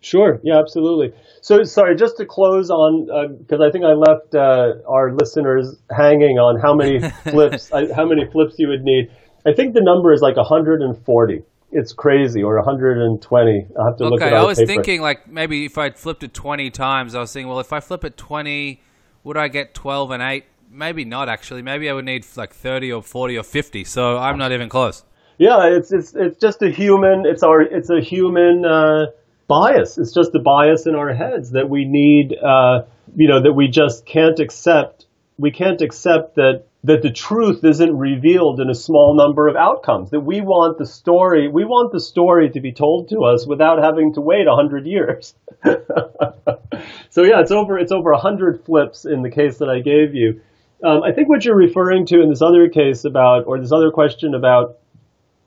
Sure. 0.00 0.38
Yeah, 0.44 0.58
absolutely. 0.58 1.12
So, 1.40 1.64
sorry, 1.64 1.96
just 1.96 2.18
to 2.18 2.24
close 2.24 2.70
on, 2.70 3.38
because 3.38 3.60
uh, 3.60 3.66
I 3.66 3.70
think 3.70 3.84
I 3.84 3.94
left 3.94 4.34
uh, 4.34 4.74
our 4.86 5.12
listeners 5.12 5.76
hanging 5.90 6.38
on 6.38 6.60
how 6.60 6.74
many 6.74 7.00
flips, 7.24 7.72
I, 7.72 7.92
how 7.92 8.06
many 8.06 8.24
flips 8.30 8.54
you 8.58 8.68
would 8.68 8.84
need. 8.84 9.10
I 9.48 9.54
think 9.54 9.74
the 9.74 9.80
number 9.80 10.12
is 10.12 10.20
like 10.20 10.36
140. 10.36 11.42
It's 11.70 11.92
crazy, 11.92 12.42
or 12.42 12.56
120. 12.56 13.66
I'll 13.76 13.84
have 13.84 13.96
to 13.98 14.04
okay, 14.04 14.10
look 14.10 14.22
at 14.22 14.26
Okay, 14.28 14.36
I 14.36 14.42
was 14.42 14.58
paper. 14.58 14.66
thinking 14.66 15.00
like 15.02 15.28
maybe 15.28 15.64
if 15.64 15.76
I 15.76 15.90
flipped 15.90 16.22
it 16.22 16.32
20 16.32 16.70
times, 16.70 17.14
I 17.14 17.20
was 17.20 17.32
thinking, 17.32 17.48
well, 17.48 17.60
if 17.60 17.72
I 17.72 17.80
flip 17.80 18.04
it 18.04 18.16
20, 18.16 18.80
would 19.24 19.36
I 19.36 19.48
get 19.48 19.74
12 19.74 20.10
and 20.12 20.22
8? 20.22 20.44
Maybe 20.70 21.04
not 21.04 21.28
actually. 21.28 21.62
Maybe 21.62 21.88
I 21.90 21.92
would 21.92 22.04
need 22.04 22.26
like 22.36 22.54
30 22.54 22.92
or 22.92 23.02
40 23.02 23.38
or 23.38 23.42
50. 23.42 23.84
So 23.84 24.18
I'm 24.18 24.38
not 24.38 24.52
even 24.52 24.68
close. 24.68 25.04
Yeah, 25.38 25.66
it's 25.66 25.92
it's 25.92 26.14
it's 26.14 26.38
just 26.38 26.62
a 26.62 26.70
human. 26.70 27.24
It's 27.24 27.42
our 27.42 27.60
it's 27.62 27.90
a 27.90 28.00
human. 28.00 28.64
Uh, 28.64 29.06
bias. 29.48 29.98
It's 29.98 30.12
just 30.12 30.34
a 30.34 30.38
bias 30.38 30.86
in 30.86 30.94
our 30.94 31.12
heads 31.12 31.50
that 31.52 31.68
we 31.68 31.84
need, 31.86 32.36
uh, 32.38 32.82
you 33.16 33.26
know, 33.26 33.42
that 33.42 33.54
we 33.54 33.66
just 33.66 34.06
can't 34.06 34.38
accept. 34.38 35.06
We 35.38 35.50
can't 35.50 35.80
accept 35.80 36.36
that 36.36 36.64
that 36.84 37.02
the 37.02 37.10
truth 37.10 37.64
isn't 37.64 37.96
revealed 37.96 38.60
in 38.60 38.70
a 38.70 38.74
small 38.74 39.16
number 39.16 39.48
of 39.48 39.56
outcomes. 39.56 40.10
That 40.10 40.20
we 40.20 40.40
want 40.40 40.78
the 40.78 40.86
story, 40.86 41.48
we 41.48 41.64
want 41.64 41.92
the 41.92 42.00
story 42.00 42.50
to 42.50 42.60
be 42.60 42.72
told 42.72 43.08
to 43.08 43.24
us 43.24 43.46
without 43.46 43.82
having 43.82 44.14
to 44.14 44.20
wait 44.20 44.46
a 44.46 44.54
hundred 44.54 44.86
years. 44.86 45.34
so 45.64 47.22
yeah, 47.24 47.40
it's 47.40 47.50
over. 47.50 47.78
It's 47.78 47.92
over 47.92 48.12
a 48.12 48.18
hundred 48.18 48.64
flips 48.64 49.04
in 49.04 49.22
the 49.22 49.30
case 49.30 49.58
that 49.58 49.68
I 49.68 49.80
gave 49.80 50.14
you. 50.14 50.40
Um, 50.84 51.02
I 51.02 51.10
think 51.12 51.28
what 51.28 51.44
you're 51.44 51.56
referring 51.56 52.06
to 52.06 52.22
in 52.22 52.30
this 52.30 52.42
other 52.42 52.68
case 52.68 53.04
about, 53.04 53.46
or 53.46 53.58
this 53.58 53.72
other 53.72 53.90
question 53.90 54.34
about, 54.34 54.78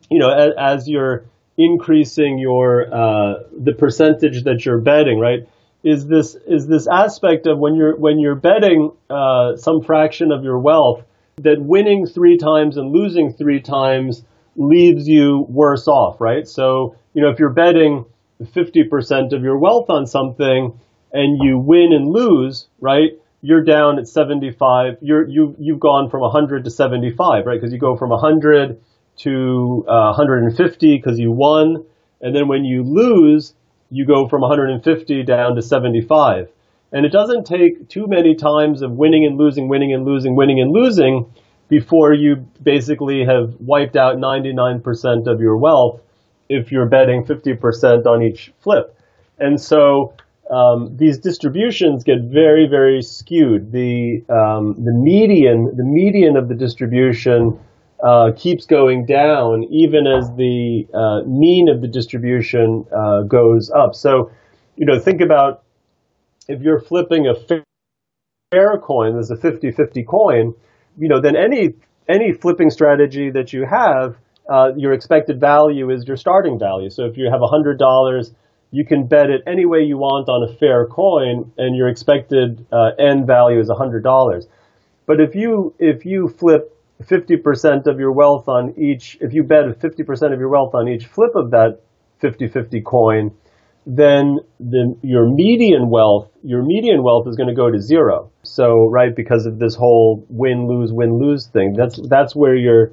you 0.10 0.20
know, 0.20 0.30
as, 0.30 0.52
as 0.58 0.90
you're 0.90 1.24
increasing 1.58 2.40
your 2.40 2.94
uh, 2.94 3.44
the 3.58 3.72
percentage 3.72 4.44
that 4.44 4.66
you're 4.66 4.80
betting, 4.80 5.18
right? 5.20 5.48
Is 5.84 6.06
this 6.06 6.36
is 6.36 6.68
this 6.68 6.88
aspect 6.88 7.48
of 7.48 7.58
when 7.58 7.76
you're 7.76 7.96
when 7.96 8.20
you're 8.20 8.36
betting 8.36 8.92
uh, 9.10 9.56
some 9.56 9.82
fraction 9.82 10.34
of 10.34 10.44
your 10.44 10.60
wealth 10.60 11.06
that 11.44 11.62
winning 11.62 12.06
three 12.06 12.38
times 12.38 12.78
and 12.78 12.92
losing 12.92 13.34
three 13.34 13.62
times 13.62 14.24
leaves 14.56 15.08
you 15.08 15.46
worse 15.50 15.88
off, 15.88 16.20
right? 16.20 16.48
So 16.48 16.96
you 17.14 17.22
know 17.22 17.30
if 17.30 17.40
you're 17.40 17.50
betting 17.50 18.06
50% 18.42 19.34
of 19.34 19.44
your 19.44 19.58
wealth 19.58 19.90
on 19.90 20.08
something 20.08 20.80
and 21.14 21.44
you 21.44 21.58
win 21.60 21.94
and 21.94 22.12
lose, 22.12 22.68
right? 22.80 23.12
You're 23.42 23.64
down 23.64 24.00
at 24.00 24.08
75. 24.08 24.98
You're 25.02 25.28
you 25.28 25.56
you've 25.60 25.80
gone 25.80 26.10
from 26.10 26.22
100 26.22 26.64
to 26.64 26.70
75, 26.70 27.46
right? 27.46 27.60
Because 27.60 27.74
you 27.74 27.80
go 27.80 27.98
from 27.98 28.10
100 28.10 28.80
to 29.18 29.86
uh, 29.88 30.14
150 30.16 30.98
because 30.98 31.20
you 31.20 31.32
won, 31.32 31.84
and 32.22 32.36
then 32.36 32.48
when 32.48 32.64
you 32.64 32.84
lose, 32.84 33.54
you 33.90 34.06
go 34.06 34.28
from 34.28 34.42
150 34.42 35.24
down 35.24 35.56
to 35.56 35.62
75. 35.62 36.50
And 36.92 37.06
it 37.06 37.12
doesn't 37.12 37.46
take 37.46 37.88
too 37.88 38.08
many 38.08 38.36
times 38.36 38.82
of 38.82 38.92
winning 38.92 39.26
and 39.26 39.38
losing, 39.38 39.68
winning 39.68 39.94
and 39.94 40.06
losing, 40.06 40.36
winning 40.36 40.60
and 40.60 40.72
losing 40.72 41.26
before 41.70 42.14
you 42.14 42.36
basically 42.62 43.24
have 43.24 43.56
wiped 43.60 43.96
out 43.96 44.18
99% 44.18 45.28
of 45.28 45.40
your 45.40 45.56
wealth 45.56 46.02
if 46.50 46.72
you're 46.72 46.86
betting 46.86 47.24
50% 47.24 48.06
on 48.06 48.22
each 48.22 48.52
flip. 48.60 48.98
And 49.40 49.60
so 49.60 50.14
um, 50.52 50.96
these 50.98 51.18
distributions 51.18 52.04
get 52.04 52.20
very, 52.24 52.68
very 52.68 53.02
skewed. 53.02 53.72
The 53.72 54.22
um, 54.28 54.76
the 54.84 54.92
median 54.92 55.76
the 55.78 55.84
median 55.84 56.36
of 56.36 56.50
the 56.50 56.56
distribution 56.56 57.58
uh, 58.04 58.32
keeps 58.36 58.66
going 58.66 59.06
down 59.06 59.64
even 59.66 60.08
as 60.08 60.30
the 60.36 60.88
uh, 60.94 61.22
mean 61.28 61.70
of 61.70 61.80
the 61.82 61.88
distribution 61.88 62.86
uh, 62.94 63.22
goes 63.22 63.72
up. 63.72 63.96
So, 63.96 64.30
you 64.76 64.86
know, 64.86 65.00
think 65.00 65.22
about 65.22 65.64
if 66.52 66.62
you're 66.62 66.80
flipping 66.80 67.28
a 67.28 67.36
fair 68.52 68.78
coin, 68.80 69.14
there's 69.14 69.32
a 69.32 69.36
50-50 69.36 70.06
coin, 70.06 70.54
you 70.98 71.08
know, 71.08 71.22
then 71.22 71.36
any 71.36 71.74
any 72.10 72.34
flipping 72.34 72.70
strategy 72.70 73.30
that 73.30 73.54
you 73.54 73.66
have, 73.66 74.18
uh, 74.50 74.72
your 74.76 74.92
expected 74.92 75.40
value 75.40 75.90
is 75.92 76.06
your 76.06 76.18
starting 76.18 76.60
value. 76.60 76.90
So 76.90 77.06
if 77.06 77.16
you 77.16 77.30
have 77.32 77.40
$100, 77.40 78.36
you 78.72 78.86
can 78.86 79.08
bet 79.08 79.30
it 79.30 79.42
any 79.48 79.66
way 79.66 79.80
you 79.84 79.98
want 79.98 80.28
on 80.28 80.50
a 80.50 80.58
fair 80.58 80.88
coin, 80.88 81.52
and 81.58 81.76
your 81.76 81.88
expected 81.88 82.66
uh, 82.72 82.92
end 83.00 83.28
value 83.28 83.60
is 83.60 83.70
$100. 83.70 84.48
But 85.06 85.22
if 85.22 85.36
you 85.36 85.74
if 85.80 86.06
you 86.06 86.28
flip 86.28 86.78
50% 87.04 87.88
of 87.88 88.00
your 88.00 88.12
wealth 88.12 88.48
on 88.48 88.74
each, 88.78 89.18
if 89.22 89.34
you 89.34 89.44
bet 89.44 89.80
50% 89.80 90.34
of 90.34 90.40
your 90.40 90.50
wealth 90.50 90.76
on 90.76 90.88
each 90.88 91.06
flip 91.06 91.36
of 91.36 91.52
that 91.52 91.80
50-50 92.22 92.84
coin, 92.84 93.32
then 93.86 94.40
the, 94.60 94.96
your 95.02 95.28
median 95.28 95.90
wealth, 95.90 96.30
your 96.44 96.64
median 96.64 97.04
wealth 97.04 97.28
is 97.28 97.36
going 97.36 97.50
to 97.50 97.56
go 97.56 97.72
to 97.72 97.82
zero. 97.82 98.32
So, 98.44 98.88
right, 98.88 99.16
because 99.16 99.46
of 99.46 99.60
this 99.60 99.76
whole 99.76 100.26
win, 100.30 100.68
lose, 100.68 100.92
win, 100.92 101.18
lose 101.20 101.48
thing, 101.48 101.74
that's, 101.74 102.00
that's 102.08 102.36
where 102.36 102.56
your, 102.56 102.92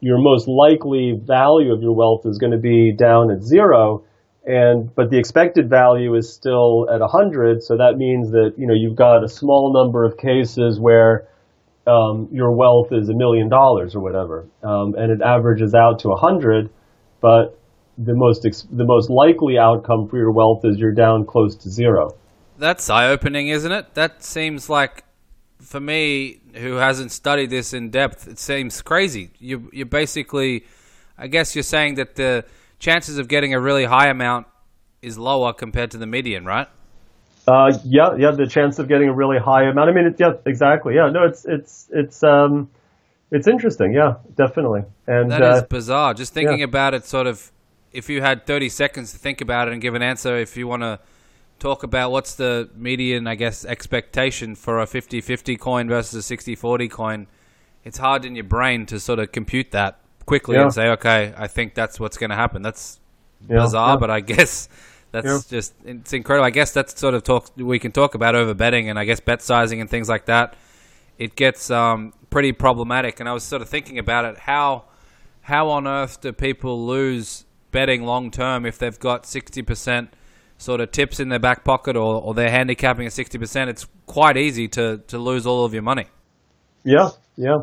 your 0.00 0.18
most 0.18 0.46
likely 0.46 1.20
value 1.20 1.72
of 1.72 1.82
your 1.82 1.94
wealth 1.94 2.24
is 2.24 2.38
going 2.38 2.52
to 2.52 2.58
be 2.58 2.92
down 2.92 3.30
at 3.30 3.42
zero. 3.42 4.04
And, 4.46 4.94
but 4.94 5.10
the 5.10 5.18
expected 5.18 5.68
value 5.68 6.14
is 6.14 6.32
still 6.32 6.88
at 6.90 7.00
100. 7.00 7.62
So 7.62 7.76
that 7.76 7.98
means 7.98 8.30
that, 8.30 8.54
you 8.56 8.66
know, 8.66 8.74
you've 8.74 8.96
got 8.96 9.24
a 9.24 9.28
small 9.28 9.72
number 9.72 10.04
of 10.04 10.16
cases 10.16 10.78
where, 10.78 11.28
um, 11.88 12.28
your 12.30 12.52
wealth 12.52 12.92
is 12.92 13.08
a 13.08 13.14
million 13.14 13.48
dollars 13.48 13.94
or 13.94 14.00
whatever, 14.00 14.46
um, 14.62 14.94
and 14.94 15.10
it 15.10 15.22
averages 15.22 15.74
out 15.74 16.00
to 16.00 16.14
hundred, 16.14 16.68
but 17.20 17.57
the 17.98 18.14
most 18.14 18.42
the 18.42 18.84
most 18.84 19.10
likely 19.10 19.58
outcome 19.58 20.08
for 20.08 20.16
your 20.16 20.30
wealth 20.30 20.64
is 20.64 20.78
you're 20.78 20.92
down 20.92 21.26
close 21.26 21.56
to 21.56 21.68
zero. 21.68 22.14
That's 22.56 22.88
eye 22.88 23.08
opening, 23.08 23.48
isn't 23.48 23.70
it? 23.70 23.94
That 23.94 24.22
seems 24.22 24.70
like, 24.70 25.04
for 25.60 25.80
me, 25.80 26.40
who 26.54 26.74
hasn't 26.74 27.12
studied 27.12 27.50
this 27.50 27.74
in 27.74 27.90
depth, 27.90 28.26
it 28.26 28.38
seems 28.38 28.82
crazy. 28.82 29.30
You 29.38 29.68
you 29.72 29.84
basically, 29.84 30.64
I 31.16 31.26
guess 31.26 31.54
you're 31.54 31.62
saying 31.62 31.96
that 31.96 32.14
the 32.14 32.44
chances 32.78 33.18
of 33.18 33.28
getting 33.28 33.52
a 33.54 33.60
really 33.60 33.84
high 33.84 34.08
amount 34.08 34.46
is 35.02 35.18
lower 35.18 35.52
compared 35.52 35.90
to 35.92 35.98
the 35.98 36.06
median, 36.06 36.44
right? 36.44 36.68
Uh, 37.46 37.72
yeah, 37.84 38.14
yeah, 38.16 38.30
the 38.30 38.46
chance 38.46 38.78
of 38.78 38.88
getting 38.88 39.08
a 39.08 39.12
really 39.12 39.38
high 39.38 39.64
amount. 39.64 39.88
I 39.88 39.92
mean, 39.92 40.06
it, 40.06 40.16
yeah, 40.18 40.34
exactly. 40.44 40.94
Yeah, 40.94 41.08
no, 41.10 41.24
it's 41.24 41.44
it's 41.44 41.88
it's 41.92 42.22
um, 42.22 42.68
it's 43.30 43.46
interesting. 43.46 43.92
Yeah, 43.92 44.16
definitely. 44.34 44.82
And 45.06 45.30
that 45.30 45.42
uh, 45.42 45.62
bizarre. 45.62 46.12
Just 46.12 46.34
thinking 46.34 46.58
yeah. 46.58 46.64
about 46.64 46.92
it, 46.92 47.06
sort 47.06 47.26
of, 47.26 47.50
if 47.92 48.08
you 48.08 48.20
had 48.20 48.46
30 48.46 48.68
seconds 48.68 49.12
to 49.12 49.18
think 49.18 49.40
about 49.40 49.68
it 49.68 49.72
and 49.72 49.82
give 49.82 49.94
an 49.94 50.02
answer, 50.02 50.36
if 50.36 50.56
you 50.56 50.66
want 50.66 50.82
to 50.82 51.00
talk 51.58 51.82
about 51.82 52.12
what's 52.12 52.34
the 52.34 52.68
median, 52.74 53.26
I 53.26 53.34
guess, 53.34 53.64
expectation 53.64 54.54
for 54.54 54.80
a 54.80 54.86
50-50 54.86 55.58
coin 55.58 55.88
versus 55.88 56.30
a 56.30 56.36
60-40 56.36 56.90
coin, 56.90 57.26
it's 57.84 57.98
hard 57.98 58.24
in 58.24 58.34
your 58.34 58.44
brain 58.44 58.86
to 58.86 59.00
sort 59.00 59.18
of 59.18 59.32
compute 59.32 59.70
that 59.72 60.00
quickly 60.26 60.56
yeah. 60.56 60.64
and 60.64 60.74
say, 60.74 60.88
okay, 60.88 61.32
I 61.36 61.46
think 61.46 61.74
that's 61.74 61.98
what's 61.98 62.18
going 62.18 62.30
to 62.30 62.36
happen. 62.36 62.62
That's 62.62 63.00
yeah, 63.48 63.60
bizarre, 63.60 63.98
but 63.98 64.10
I 64.10 64.20
guess 64.20 64.68
that's 65.10 65.26
yeah. 65.26 65.40
just 65.48 65.74
it's 65.84 66.12
incredible. 66.12 66.44
I 66.44 66.50
guess 66.50 66.72
that's 66.72 66.98
sort 66.98 67.14
of 67.14 67.22
talk 67.24 67.50
we 67.56 67.78
can 67.78 67.92
talk 67.92 68.14
about 68.14 68.34
over 68.34 68.54
betting 68.54 68.88
and 68.90 68.98
I 68.98 69.04
guess 69.04 69.20
bet 69.20 69.42
sizing 69.42 69.80
and 69.80 69.88
things 69.88 70.08
like 70.08 70.26
that. 70.26 70.54
It 71.18 71.34
gets 71.34 71.70
um, 71.70 72.12
pretty 72.30 72.52
problematic, 72.52 73.18
and 73.20 73.28
I 73.28 73.32
was 73.32 73.42
sort 73.42 73.62
of 73.62 73.68
thinking 73.68 73.98
about 73.98 74.24
it. 74.24 74.38
How 74.38 74.84
how 75.42 75.70
on 75.70 75.86
earth 75.86 76.20
do 76.20 76.32
people 76.32 76.86
lose 76.86 77.44
betting 77.78 78.02
long 78.02 78.28
term 78.32 78.66
if 78.66 78.76
they've 78.76 78.98
got 78.98 79.24
sixty 79.24 79.62
percent 79.62 80.12
sort 80.56 80.80
of 80.80 80.90
tips 80.90 81.20
in 81.20 81.28
their 81.28 81.38
back 81.38 81.62
pocket 81.62 81.94
or, 81.94 82.20
or 82.20 82.34
they're 82.34 82.50
handicapping 82.50 83.06
at 83.06 83.12
sixty 83.12 83.38
percent? 83.38 83.70
It's 83.70 83.86
quite 84.06 84.36
easy 84.36 84.66
to 84.68 84.98
to 85.06 85.16
lose 85.18 85.46
all 85.46 85.64
of 85.64 85.72
your 85.72 85.84
money. 85.84 86.06
Yeah, 86.82 87.10
yeah. 87.36 87.58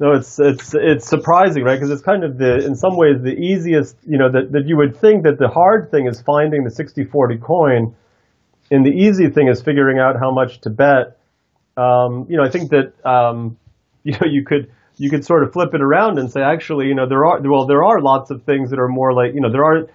No, 0.00 0.12
it's 0.12 0.38
it's 0.38 0.74
it's 0.74 1.08
surprising, 1.08 1.64
right? 1.64 1.76
Because 1.76 1.90
it's 1.90 2.02
kind 2.02 2.24
of 2.24 2.36
the 2.36 2.56
in 2.66 2.74
some 2.74 2.94
ways 2.94 3.22
the 3.22 3.32
easiest, 3.32 3.96
you 4.06 4.18
know, 4.18 4.30
that, 4.30 4.52
that 4.52 4.64
you 4.66 4.76
would 4.76 4.94
think 4.98 5.24
that 5.24 5.38
the 5.38 5.48
hard 5.48 5.90
thing 5.90 6.06
is 6.06 6.20
finding 6.20 6.64
the 6.64 6.70
60-40 6.70 7.40
coin, 7.40 7.94
and 8.70 8.84
the 8.84 8.90
easy 8.90 9.30
thing 9.30 9.48
is 9.48 9.62
figuring 9.62 9.98
out 9.98 10.16
how 10.20 10.30
much 10.30 10.60
to 10.60 10.70
bet. 10.70 11.16
Um, 11.78 12.26
you 12.28 12.36
know, 12.36 12.44
I 12.44 12.50
think 12.50 12.70
that 12.70 12.92
um, 13.08 13.56
you 14.04 14.12
know 14.12 14.26
you 14.30 14.44
could 14.44 14.70
you 14.98 15.10
could 15.10 15.24
sort 15.24 15.42
of 15.42 15.52
flip 15.52 15.74
it 15.74 15.80
around 15.80 16.18
and 16.18 16.30
say 16.30 16.42
actually, 16.42 16.86
you 16.86 16.94
know, 16.94 17.08
there 17.08 17.24
are 17.24 17.40
well 17.42 17.66
there 17.66 17.84
are 17.84 18.00
lots 18.00 18.30
of 18.30 18.42
things 18.42 18.70
that 18.70 18.78
are 18.78 18.88
more 18.88 19.12
like 19.12 19.34
you 19.34 19.40
know 19.40 19.50
there 19.50 19.64
are 19.64 19.86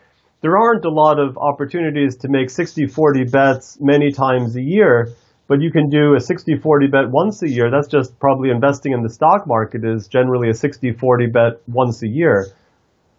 there 0.42 0.58
aren't 0.58 0.86
a 0.86 0.90
lot 0.90 1.20
of 1.20 1.38
opportunities 1.38 2.18
to 2.18 2.28
make 2.28 2.50
60-40 2.50 3.32
bets 3.32 3.78
many 3.80 4.12
times 4.12 4.58
a 4.58 4.62
year 4.62 5.16
but 5.48 5.62
you 5.62 5.72
can 5.72 5.90
do 5.90 6.16
a 6.16 6.18
60-40 6.18 6.92
bet 6.92 7.10
once 7.10 7.42
a 7.44 7.50
year. 7.50 7.70
That's 7.70 7.88
just 7.88 8.18
probably 8.20 8.50
investing 8.50 8.94
in 8.94 9.04
the 9.04 9.10
stock 9.10 9.46
market 9.46 9.84
is 9.84 10.08
generally 10.08 10.50
a 10.50 10.54
60-40 10.54 11.32
bet 11.32 11.62
once 11.68 12.02
a 12.02 12.08
year. 12.08 12.48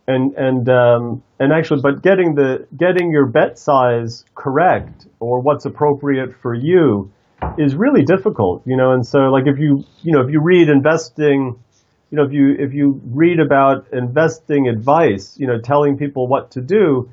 And 0.06 0.34
and 0.34 0.68
um, 0.68 1.22
and 1.38 1.50
actually, 1.50 1.80
but 1.80 2.02
getting 2.02 2.34
the 2.34 2.66
getting 2.76 3.10
your 3.10 3.26
bet 3.26 3.58
size 3.58 4.24
correct 4.34 5.06
or 5.18 5.40
what's 5.40 5.64
appropriate 5.64 6.34
for 6.42 6.52
you 6.52 7.10
is 7.56 7.74
really 7.74 8.02
difficult, 8.02 8.62
you 8.66 8.76
know. 8.76 8.92
And 8.92 9.06
so, 9.06 9.20
like 9.30 9.44
if 9.46 9.58
you 9.58 9.82
you 10.02 10.12
know 10.12 10.20
if 10.20 10.30
you 10.30 10.42
read 10.42 10.68
investing, 10.68 11.56
you 12.14 12.20
know 12.20 12.26
if 12.26 12.32
you 12.32 12.54
if 12.56 12.72
you 12.72 13.00
read 13.06 13.40
about 13.40 13.88
investing 13.92 14.68
advice, 14.68 15.36
you 15.36 15.48
know, 15.48 15.58
telling 15.60 15.98
people 15.98 16.28
what 16.28 16.52
to 16.52 16.60
do, 16.60 17.10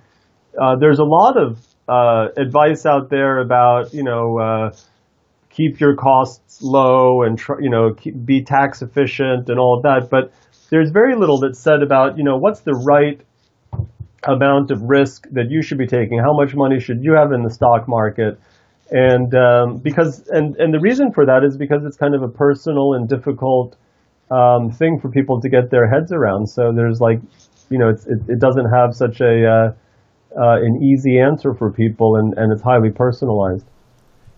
uh, 0.61 0.75
there's 0.75 0.99
a 0.99 1.03
lot 1.03 1.37
of 1.37 1.59
uh, 1.87 2.27
advice 2.37 2.85
out 2.85 3.09
there 3.09 3.39
about 3.39 3.93
you 3.93 4.03
know. 4.03 4.37
Uh, 4.37 4.75
keep 5.49 5.81
your 5.81 5.97
costs 5.97 6.61
low 6.61 7.23
and 7.23 7.37
try, 7.37 7.57
you 7.59 7.69
know 7.69 7.93
keep, 7.93 8.13
be 8.25 8.41
tax 8.41 8.81
efficient 8.81 9.49
and 9.49 9.59
all 9.59 9.75
of 9.75 9.83
that. 9.83 10.09
But 10.09 10.31
there's 10.69 10.91
very 10.91 11.13
little 11.13 11.41
that's 11.41 11.59
said 11.59 11.83
about 11.83 12.17
you 12.17 12.23
know 12.23 12.37
what's 12.37 12.61
the 12.61 12.71
right 12.71 13.19
amount 14.23 14.71
of 14.71 14.81
risk 14.83 15.27
that 15.31 15.49
you 15.49 15.61
should 15.61 15.77
be 15.77 15.87
taking. 15.87 16.19
How 16.19 16.33
much 16.33 16.55
money 16.55 16.79
should 16.79 17.03
you 17.03 17.13
have 17.13 17.33
in 17.33 17.43
the 17.43 17.49
stock 17.49 17.85
market? 17.85 18.39
And 18.91 19.35
um, 19.35 19.77
because 19.79 20.25
and 20.29 20.55
and 20.55 20.73
the 20.73 20.79
reason 20.79 21.11
for 21.11 21.25
that 21.25 21.43
is 21.43 21.57
because 21.57 21.83
it's 21.83 21.97
kind 21.97 22.15
of 22.15 22.23
a 22.23 22.29
personal 22.29 22.93
and 22.93 23.09
difficult 23.09 23.75
um, 24.31 24.71
thing 24.71 24.99
for 24.99 25.09
people 25.09 25.41
to 25.41 25.49
get 25.49 25.69
their 25.69 25.87
heads 25.87 26.11
around. 26.11 26.47
So 26.47 26.71
there's 26.71 26.99
like 26.99 27.19
you 27.69 27.77
know 27.77 27.89
it, 27.89 27.99
it 28.27 28.39
doesn't 28.39 28.69
have 28.69 28.95
such 28.95 29.21
a 29.21 29.45
uh, 29.45 29.73
uh, 30.35 30.61
an 30.61 30.81
easy 30.81 31.19
answer 31.19 31.53
for 31.53 31.71
people, 31.71 32.15
and, 32.15 32.33
and 32.37 32.51
it's 32.51 32.61
highly 32.61 32.89
personalized. 32.89 33.65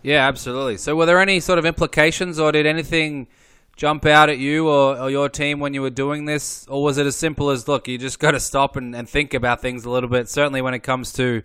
Yeah, 0.02 0.28
absolutely. 0.28 0.78
So, 0.78 0.96
were 0.96 1.06
there 1.06 1.20
any 1.20 1.40
sort 1.40 1.60
of 1.60 1.66
implications, 1.66 2.40
or 2.40 2.52
did 2.52 2.66
anything 2.66 3.28
jump 3.76 4.06
out 4.06 4.30
at 4.30 4.38
you 4.38 4.70
or, 4.70 5.00
or 5.00 5.10
your 5.10 5.30
team 5.30 5.60
when 5.60 5.74
you 5.74 5.82
were 5.82 5.90
doing 5.90 6.26
this, 6.26 6.68
or 6.68 6.84
was 6.84 6.98
it 6.98 7.06
as 7.06 7.16
simple 7.16 7.50
as 7.50 7.68
look, 7.68 7.88
you 7.88 7.98
just 7.98 8.20
got 8.26 8.32
to 8.32 8.40
stop 8.40 8.76
and, 8.76 8.96
and 8.96 9.08
think 9.08 9.34
about 9.34 9.62
things 9.62 9.86
a 9.86 9.90
little 9.90 10.10
bit? 10.10 10.28
Certainly, 10.30 10.62
when 10.62 10.74
it 10.74 10.84
comes 10.84 11.14
to 11.14 11.44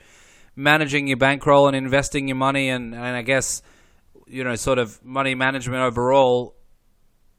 managing 0.57 1.07
your 1.07 1.17
bankroll 1.17 1.69
and 1.69 1.77
investing 1.77 2.27
your 2.27 2.37
money, 2.37 2.69
and, 2.69 2.95
and 2.95 3.17
I 3.17 3.23
guess 3.23 3.63
you 4.31 4.45
know, 4.45 4.55
sort 4.55 4.79
of 4.79 5.03
money 5.05 5.35
management 5.35 5.83
overall. 5.83 6.55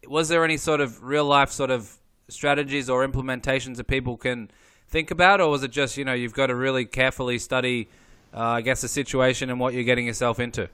Was 0.07 0.29
there 0.29 0.43
any 0.43 0.57
sort 0.57 0.81
of 0.81 1.03
real 1.03 1.25
life 1.25 1.51
sort 1.51 1.71
of 1.71 1.97
strategies 2.27 2.89
or 2.89 3.07
implementations 3.07 3.77
that 3.77 3.87
people 3.87 4.17
can 4.17 4.49
think 4.87 5.11
about, 5.11 5.41
or 5.41 5.49
was 5.49 5.63
it 5.63 5.71
just 5.71 5.97
you 5.97 6.05
know 6.05 6.13
you've 6.13 6.33
got 6.33 6.47
to 6.47 6.55
really 6.55 6.85
carefully 6.85 7.37
study, 7.37 7.89
uh, 8.33 8.39
I 8.39 8.61
guess, 8.61 8.81
the 8.81 8.87
situation 8.87 9.49
and 9.49 9.59
what 9.59 9.73
you're 9.73 9.83
getting 9.83 10.07
yourself 10.07 10.39
into? 10.39 10.69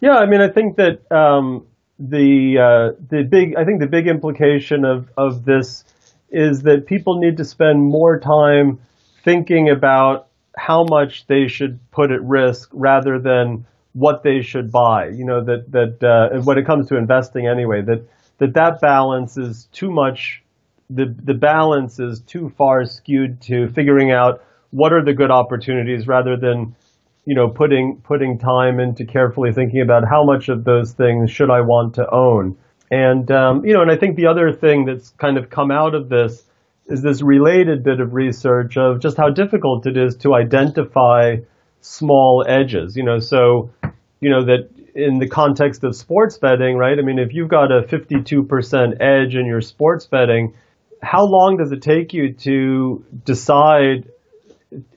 Yeah, 0.00 0.16
I 0.16 0.26
mean, 0.26 0.40
I 0.40 0.48
think 0.48 0.76
that 0.76 1.10
um, 1.12 1.66
the 1.98 2.58
uh, 2.58 3.02
the 3.08 3.22
big 3.22 3.56
I 3.56 3.64
think 3.64 3.80
the 3.80 3.86
big 3.86 4.06
implication 4.06 4.84
of 4.84 5.08
of 5.16 5.44
this 5.44 5.84
is 6.30 6.62
that 6.62 6.86
people 6.86 7.18
need 7.18 7.36
to 7.36 7.44
spend 7.44 7.82
more 7.82 8.18
time 8.18 8.80
thinking 9.22 9.68
about 9.68 10.28
how 10.56 10.84
much 10.84 11.26
they 11.26 11.46
should 11.46 11.78
put 11.90 12.10
at 12.10 12.22
risk 12.22 12.68
rather 12.72 13.18
than 13.18 13.66
what 13.92 14.22
they 14.22 14.42
should 14.42 14.72
buy. 14.72 15.08
You 15.08 15.24
know 15.24 15.44
that 15.44 15.70
that 15.72 16.02
uh, 16.02 16.40
when 16.42 16.58
it 16.58 16.66
comes 16.66 16.88
to 16.88 16.96
investing 16.96 17.46
anyway, 17.46 17.82
that 17.82 18.06
that 18.38 18.54
that 18.54 18.80
balance 18.80 19.36
is 19.36 19.68
too 19.72 19.90
much. 19.90 20.42
The 20.90 21.14
the 21.22 21.34
balance 21.34 21.98
is 21.98 22.20
too 22.20 22.52
far 22.56 22.84
skewed 22.84 23.40
to 23.42 23.68
figuring 23.68 24.10
out 24.10 24.44
what 24.70 24.92
are 24.92 25.04
the 25.04 25.12
good 25.12 25.30
opportunities 25.30 26.06
rather 26.06 26.36
than 26.36 26.74
you 27.24 27.34
know, 27.34 27.48
putting 27.48 27.98
putting 27.98 28.38
time 28.38 28.80
into 28.80 29.04
carefully 29.04 29.52
thinking 29.52 29.80
about 29.80 30.04
how 30.08 30.24
much 30.24 30.48
of 30.48 30.64
those 30.64 30.92
things 30.92 31.30
should 31.30 31.50
I 31.50 31.60
want 31.60 31.94
to 31.94 32.10
own. 32.10 32.56
And 32.90 33.30
um, 33.30 33.64
you 33.64 33.72
know, 33.72 33.82
and 33.82 33.90
I 33.90 33.96
think 33.96 34.16
the 34.16 34.26
other 34.26 34.52
thing 34.52 34.84
that's 34.84 35.10
kind 35.10 35.38
of 35.38 35.48
come 35.48 35.70
out 35.70 35.94
of 35.94 36.08
this 36.08 36.42
is 36.86 37.02
this 37.02 37.22
related 37.22 37.84
bit 37.84 38.00
of 38.00 38.12
research 38.12 38.76
of 38.76 39.00
just 39.00 39.16
how 39.16 39.30
difficult 39.30 39.86
it 39.86 39.96
is 39.96 40.16
to 40.16 40.34
identify 40.34 41.36
small 41.82 42.44
edges. 42.48 42.96
You 42.96 43.04
know, 43.04 43.18
so 43.18 43.70
you 44.20 44.30
know 44.30 44.46
that 44.46 44.70
in 44.94 45.18
the 45.18 45.28
context 45.28 45.84
of 45.84 45.94
sports 45.94 46.38
betting, 46.38 46.76
right? 46.76 46.98
I 46.98 47.02
mean, 47.02 47.18
if 47.18 47.34
you've 47.34 47.48
got 47.48 47.70
a 47.70 47.82
52% 47.82 49.00
edge 49.00 49.34
in 49.34 49.46
your 49.46 49.60
sports 49.60 50.06
betting, 50.06 50.54
how 51.02 51.24
long 51.24 51.56
does 51.56 51.72
it 51.72 51.82
take 51.82 52.12
you 52.12 52.32
to 52.34 53.04
decide 53.24 54.08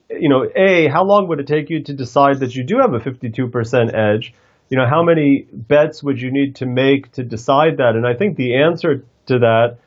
you 0.10 0.30
know, 0.30 0.48
A, 0.56 0.88
how 0.88 1.04
long 1.04 1.28
would 1.28 1.40
it 1.40 1.48
take 1.48 1.70
you 1.70 1.84
to 1.84 1.94
decide 1.94 2.40
that 2.40 2.56
you 2.56 2.64
do 2.64 2.78
have 2.80 2.94
a 2.94 3.00
52% 3.00 3.94
edge? 3.94 4.34
You 4.70 4.78
know, 4.78 4.88
how 4.88 5.04
many 5.04 5.48
bets 5.52 6.04
would 6.04 6.20
you 6.20 6.32
need 6.32 6.56
to 6.58 6.66
make 6.66 7.12
to 7.14 7.24
decide 7.24 7.78
that? 7.78 7.96
And 7.96 8.06
I 8.06 8.14
think 8.14 8.38
the 8.38 8.56
answer 8.56 9.04
to 9.28 9.40
that 9.40 9.78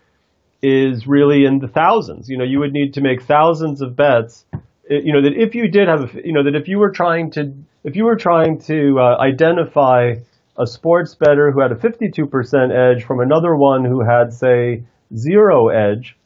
is 0.62 1.06
really 1.06 1.44
in 1.44 1.58
the 1.58 1.68
thousands. 1.68 2.28
You 2.28 2.38
know, 2.38 2.44
you 2.44 2.58
would 2.60 2.72
need 2.72 2.94
to 2.94 3.00
make 3.00 3.22
thousands 3.22 3.80
of 3.80 3.96
bets. 3.96 4.44
You 4.90 5.12
know, 5.12 5.22
that 5.22 5.34
if 5.36 5.54
you 5.54 5.68
did 5.68 5.88
have, 5.88 6.14
you 6.14 6.32
know, 6.32 6.42
that 6.44 6.54
if 6.54 6.66
you 6.66 6.78
were 6.78 6.90
trying 6.90 7.30
to, 7.32 7.52
if 7.84 7.94
you 7.94 8.04
were 8.04 8.16
trying 8.16 8.58
to 8.62 8.98
uh, 8.98 9.16
identify 9.18 10.14
a 10.56 10.66
sports 10.66 11.14
bettor 11.14 11.52
who 11.52 11.60
had 11.60 11.72
a 11.72 11.76
52% 11.76 12.96
edge 12.96 13.04
from 13.04 13.20
another 13.20 13.54
one 13.54 13.84
who 13.84 14.02
had, 14.02 14.32
say, 14.32 14.82
zero 15.14 15.68
edge, 15.68 16.16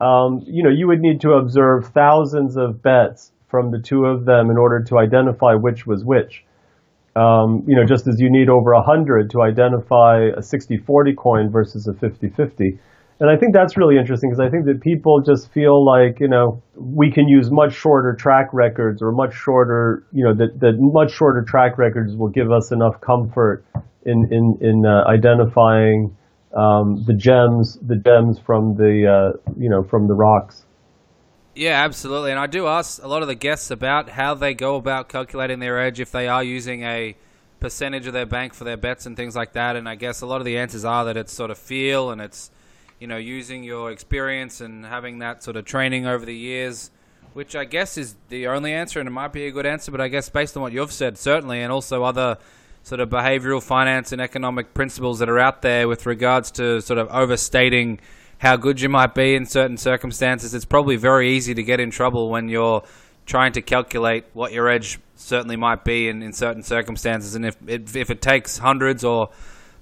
um, 0.00 0.42
you 0.46 0.62
know, 0.62 0.70
you 0.70 0.86
would 0.88 1.00
need 1.00 1.20
to 1.20 1.32
observe 1.32 1.88
thousands 1.88 2.56
of 2.56 2.82
bets 2.82 3.32
from 3.48 3.70
the 3.70 3.78
two 3.78 4.04
of 4.04 4.24
them 4.24 4.50
in 4.50 4.56
order 4.56 4.82
to 4.82 4.98
identify 4.98 5.54
which 5.54 5.86
was 5.86 6.04
which. 6.04 6.44
Um, 7.14 7.64
you 7.66 7.76
know, 7.76 7.86
just 7.86 8.06
as 8.06 8.20
you 8.20 8.30
need 8.30 8.50
over 8.50 8.74
100 8.74 9.30
to 9.30 9.40
identify 9.40 10.26
a 10.36 10.40
60-40 10.40 11.16
coin 11.16 11.50
versus 11.50 11.86
a 11.86 11.92
50-50. 11.92 12.78
And 13.18 13.30
I 13.30 13.36
think 13.36 13.54
that's 13.54 13.78
really 13.78 13.96
interesting 13.96 14.28
because 14.28 14.40
I 14.40 14.50
think 14.50 14.66
that 14.66 14.82
people 14.82 15.22
just 15.22 15.50
feel 15.52 15.82
like, 15.82 16.20
you 16.20 16.28
know, 16.28 16.62
we 16.74 17.10
can 17.10 17.28
use 17.28 17.50
much 17.50 17.72
shorter 17.72 18.14
track 18.14 18.50
records 18.52 19.00
or 19.00 19.10
much 19.10 19.34
shorter, 19.34 20.06
you 20.12 20.22
know, 20.22 20.34
that, 20.34 20.60
that 20.60 20.74
much 20.78 21.12
shorter 21.12 21.42
track 21.42 21.78
records 21.78 22.14
will 22.14 22.28
give 22.28 22.52
us 22.52 22.72
enough 22.72 23.00
comfort 23.00 23.64
in, 24.04 24.28
in, 24.30 24.58
in 24.60 24.84
uh, 24.84 25.04
identifying 25.08 26.14
um, 26.54 27.04
the 27.06 27.14
gems, 27.14 27.78
the 27.80 27.96
gems 27.96 28.38
from 28.38 28.76
the, 28.76 29.06
uh, 29.34 29.52
you 29.58 29.70
know, 29.70 29.82
from 29.82 30.08
the 30.08 30.14
rocks. 30.14 30.66
Yeah, 31.54 31.82
absolutely. 31.82 32.32
And 32.32 32.38
I 32.38 32.46
do 32.46 32.66
ask 32.66 33.02
a 33.02 33.08
lot 33.08 33.22
of 33.22 33.28
the 33.28 33.34
guests 33.34 33.70
about 33.70 34.10
how 34.10 34.34
they 34.34 34.52
go 34.52 34.76
about 34.76 35.08
calculating 35.08 35.58
their 35.58 35.80
edge 35.80 36.00
if 36.00 36.12
they 36.12 36.28
are 36.28 36.44
using 36.44 36.82
a 36.82 37.16
percentage 37.60 38.06
of 38.06 38.12
their 38.12 38.26
bank 38.26 38.52
for 38.52 38.64
their 38.64 38.76
bets 38.76 39.06
and 39.06 39.16
things 39.16 39.34
like 39.34 39.54
that. 39.54 39.74
And 39.74 39.88
I 39.88 39.94
guess 39.94 40.20
a 40.20 40.26
lot 40.26 40.42
of 40.42 40.44
the 40.44 40.58
answers 40.58 40.84
are 40.84 41.06
that 41.06 41.16
it's 41.16 41.32
sort 41.32 41.50
of 41.50 41.56
feel 41.56 42.10
and 42.10 42.20
it's, 42.20 42.50
you 43.00 43.06
know, 43.06 43.16
using 43.16 43.62
your 43.62 43.90
experience 43.90 44.60
and 44.60 44.84
having 44.84 45.18
that 45.18 45.42
sort 45.42 45.56
of 45.56 45.64
training 45.64 46.06
over 46.06 46.24
the 46.24 46.34
years, 46.34 46.90
which 47.34 47.54
I 47.54 47.64
guess 47.64 47.98
is 47.98 48.16
the 48.28 48.46
only 48.48 48.72
answer. 48.72 49.00
And 49.00 49.06
it 49.06 49.12
might 49.12 49.32
be 49.32 49.46
a 49.46 49.50
good 49.50 49.66
answer, 49.66 49.90
but 49.90 50.00
I 50.00 50.08
guess 50.08 50.28
based 50.28 50.56
on 50.56 50.62
what 50.62 50.72
you've 50.72 50.92
said, 50.92 51.18
certainly, 51.18 51.60
and 51.62 51.72
also 51.72 52.04
other 52.04 52.38
sort 52.82 53.00
of 53.00 53.10
behavioral 53.10 53.62
finance 53.62 54.12
and 54.12 54.20
economic 54.20 54.72
principles 54.72 55.18
that 55.18 55.28
are 55.28 55.38
out 55.38 55.60
there 55.60 55.88
with 55.88 56.06
regards 56.06 56.50
to 56.52 56.80
sort 56.80 56.98
of 56.98 57.08
overstating 57.08 58.00
how 58.38 58.56
good 58.56 58.80
you 58.80 58.88
might 58.88 59.14
be 59.14 59.34
in 59.34 59.44
certain 59.44 59.76
circumstances. 59.76 60.54
It's 60.54 60.64
probably 60.64 60.96
very 60.96 61.30
easy 61.30 61.54
to 61.54 61.62
get 61.62 61.80
in 61.80 61.90
trouble 61.90 62.30
when 62.30 62.48
you're 62.48 62.84
trying 63.24 63.52
to 63.52 63.62
calculate 63.62 64.24
what 64.34 64.52
your 64.52 64.68
edge 64.68 65.00
certainly 65.16 65.56
might 65.56 65.84
be 65.84 66.08
in, 66.08 66.22
in 66.22 66.32
certain 66.32 66.62
circumstances. 66.62 67.34
And 67.34 67.44
if 67.44 67.56
it, 67.66 67.96
if 67.96 68.10
it 68.10 68.22
takes 68.22 68.58
hundreds 68.58 69.02
or 69.02 69.30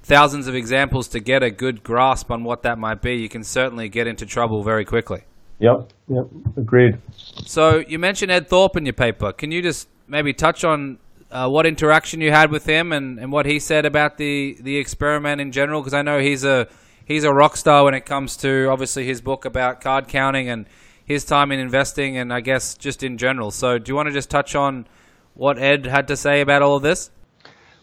thousands 0.05 0.47
of 0.47 0.55
examples 0.55 1.09
to 1.09 1.21
get 1.21 1.43
a 1.43 1.51
good 1.51 1.83
grasp 1.83 2.31
on 2.31 2.45
what 2.45 2.63
that 2.63 2.79
might 2.79 3.01
be, 3.01 3.17
you 3.17 3.29
can 3.29 3.43
certainly 3.43 3.89
get 3.89 4.07
into 4.07 4.27
trouble 4.27 4.63
very 4.63 4.85
quickly. 4.85 5.25
Yep, 5.61 5.93
yep, 6.09 6.27
agreed. 6.57 6.99
So 7.47 7.79
you 7.79 7.99
mentioned 7.99 8.31
Ed 8.31 8.49
Thorp 8.49 8.77
in 8.77 8.85
your 8.85 8.93
paper. 8.93 9.33
Can 9.33 9.51
you 9.51 9.63
just 9.63 9.89
maybe 10.07 10.35
touch 10.35 10.63
on 10.65 10.99
uh, 11.31 11.49
what 11.49 11.65
interaction 11.65 12.21
you 12.21 12.31
had 12.31 12.51
with 12.51 12.67
him 12.67 12.93
and, 12.93 13.19
and 13.19 13.33
what 13.33 13.47
he 13.47 13.59
said 13.59 13.87
about 13.87 14.19
the, 14.19 14.57
the 14.61 14.77
experiment 14.77 15.41
in 15.41 15.53
general? 15.53 15.81
Because 15.81 15.95
I 15.95 16.03
know 16.03 16.19
he's 16.19 16.45
a 16.45 16.69
he's 17.07 17.25
a 17.25 17.33
rock 17.33 17.57
star 17.57 17.85
when 17.85 17.95
it 17.95 18.05
comes 18.05 18.37
to 18.39 18.69
obviously 18.69 19.07
his 19.07 19.21
book 19.21 19.45
about 19.45 19.81
card 19.81 20.09
counting 20.09 20.49
and 20.49 20.67
his 21.05 21.25
time 21.25 21.53
in 21.53 21.61
investing 21.61 22.17
and 22.17 22.33
I 22.33 22.41
guess 22.41 22.75
just 22.75 23.03
in 23.03 23.17
general. 23.17 23.51
So, 23.51 23.79
do 23.79 23.91
you 23.91 23.97
want 23.97 24.09
to 24.09 24.13
just 24.13 24.31
touch 24.31 24.55
on 24.55 24.87
what 25.35 25.59
Ed 25.59 25.87
had 25.87 26.09
to 26.09 26.17
say 26.17 26.41
about 26.41 26.63
all 26.63 26.77
of 26.77 26.83
this? 26.83 27.11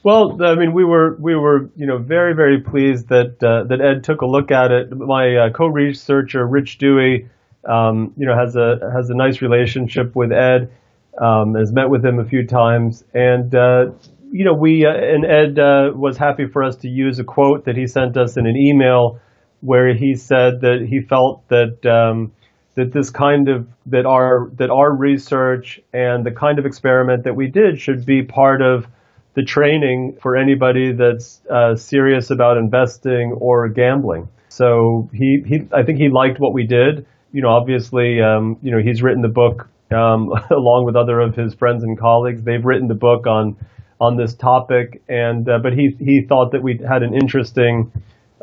Well, 0.04 0.44
I 0.44 0.56
mean, 0.56 0.74
we 0.74 0.84
were 0.84 1.16
we 1.20 1.36
were 1.36 1.70
you 1.76 1.86
know 1.86 2.00
very 2.00 2.34
very 2.34 2.60
pleased 2.62 3.10
that 3.10 3.42
uh, 3.44 3.66
that 3.66 3.82
Ed 3.82 4.04
took 4.04 4.22
a 4.22 4.26
look 4.26 4.50
at 4.52 4.72
it. 4.72 4.92
My 4.92 5.36
uh, 5.36 5.50
co-researcher 5.52 6.46
Rich 6.48 6.80
Dewey, 6.80 7.30
um, 7.66 8.14
you 8.18 8.26
know, 8.26 8.36
has 8.36 8.56
a 8.56 8.80
has 8.94 9.10
a 9.12 9.16
nice 9.16 9.42
relationship 9.42 10.16
with 10.16 10.32
Ed. 10.32 10.72
Um, 11.20 11.54
has 11.56 11.72
met 11.72 11.90
with 11.90 12.04
him 12.04 12.18
a 12.20 12.26
few 12.26 12.48
times, 12.48 13.04
and 13.14 13.54
uh, 13.54 13.92
you 14.32 14.44
know, 14.44 14.54
we 14.56 14.86
uh, 14.86 14.92
and 14.92 15.24
Ed 15.24 15.60
uh, 15.60 15.92
was 15.94 16.18
happy 16.18 16.48
for 16.48 16.64
us 16.64 16.78
to 16.78 16.88
use 16.90 17.20
a 17.20 17.24
quote 17.24 17.66
that 17.66 17.78
he 17.78 17.86
sent 17.86 18.18
us 18.18 18.38
in 18.38 18.48
an 18.48 18.56
email, 18.58 19.20
where 19.60 19.94
he 19.94 20.16
said 20.16 20.62
that 20.62 20.88
he 20.90 21.02
felt 21.02 21.48
that 21.50 21.86
um, 21.86 22.32
that 22.74 22.92
this 22.92 23.12
kind 23.12 23.50
of 23.50 23.68
that 23.88 24.08
our 24.08 24.50
that 24.56 24.72
our 24.72 24.96
research 24.96 25.80
and 25.94 26.26
the 26.26 26.32
kind 26.32 26.58
of 26.58 26.66
experiment 26.66 27.26
that 27.26 27.36
we 27.36 27.48
did 27.48 27.80
should 27.80 28.04
be 28.04 28.24
part 28.24 28.64
of 28.64 28.88
the 29.34 29.44
training 29.44 30.18
for 30.22 30.36
anybody 30.36 30.92
that's 30.92 31.42
uh, 31.50 31.76
serious 31.76 32.30
about 32.30 32.58
investing 32.58 33.32
or 33.34 33.68
gambling. 33.70 34.28
So 34.50 35.10
he, 35.14 35.44
he 35.46 35.68
I 35.72 35.84
think 35.84 36.00
he 36.00 36.10
liked 36.10 36.40
what 36.40 36.54
we 36.54 36.66
did. 36.66 37.06
You 37.32 37.42
know, 37.42 37.50
obviously, 37.50 38.22
um, 38.22 38.58
you 38.62 38.72
know, 38.72 38.80
he's 38.80 39.02
written 39.02 39.22
the 39.22 39.30
book 39.30 39.70
um, 39.92 40.34
along 40.52 40.86
with 40.86 40.96
other 40.96 41.20
of 41.20 41.36
his 41.36 41.54
friends 41.54 41.84
and 41.84 41.98
colleagues. 41.98 42.44
They've 42.44 42.64
written 42.64 42.88
the 42.88 42.96
book 42.96 43.28
on 43.28 43.56
on 44.00 44.18
this 44.18 44.34
topic, 44.34 45.02
and 45.08 45.48
uh, 45.48 45.60
but 45.60 45.74
he 45.74 45.96
he 46.00 46.22
thought 46.22 46.52
that 46.52 46.64
we 46.64 46.78
had 46.78 47.04
an 47.04 47.14
interesting, 47.14 47.92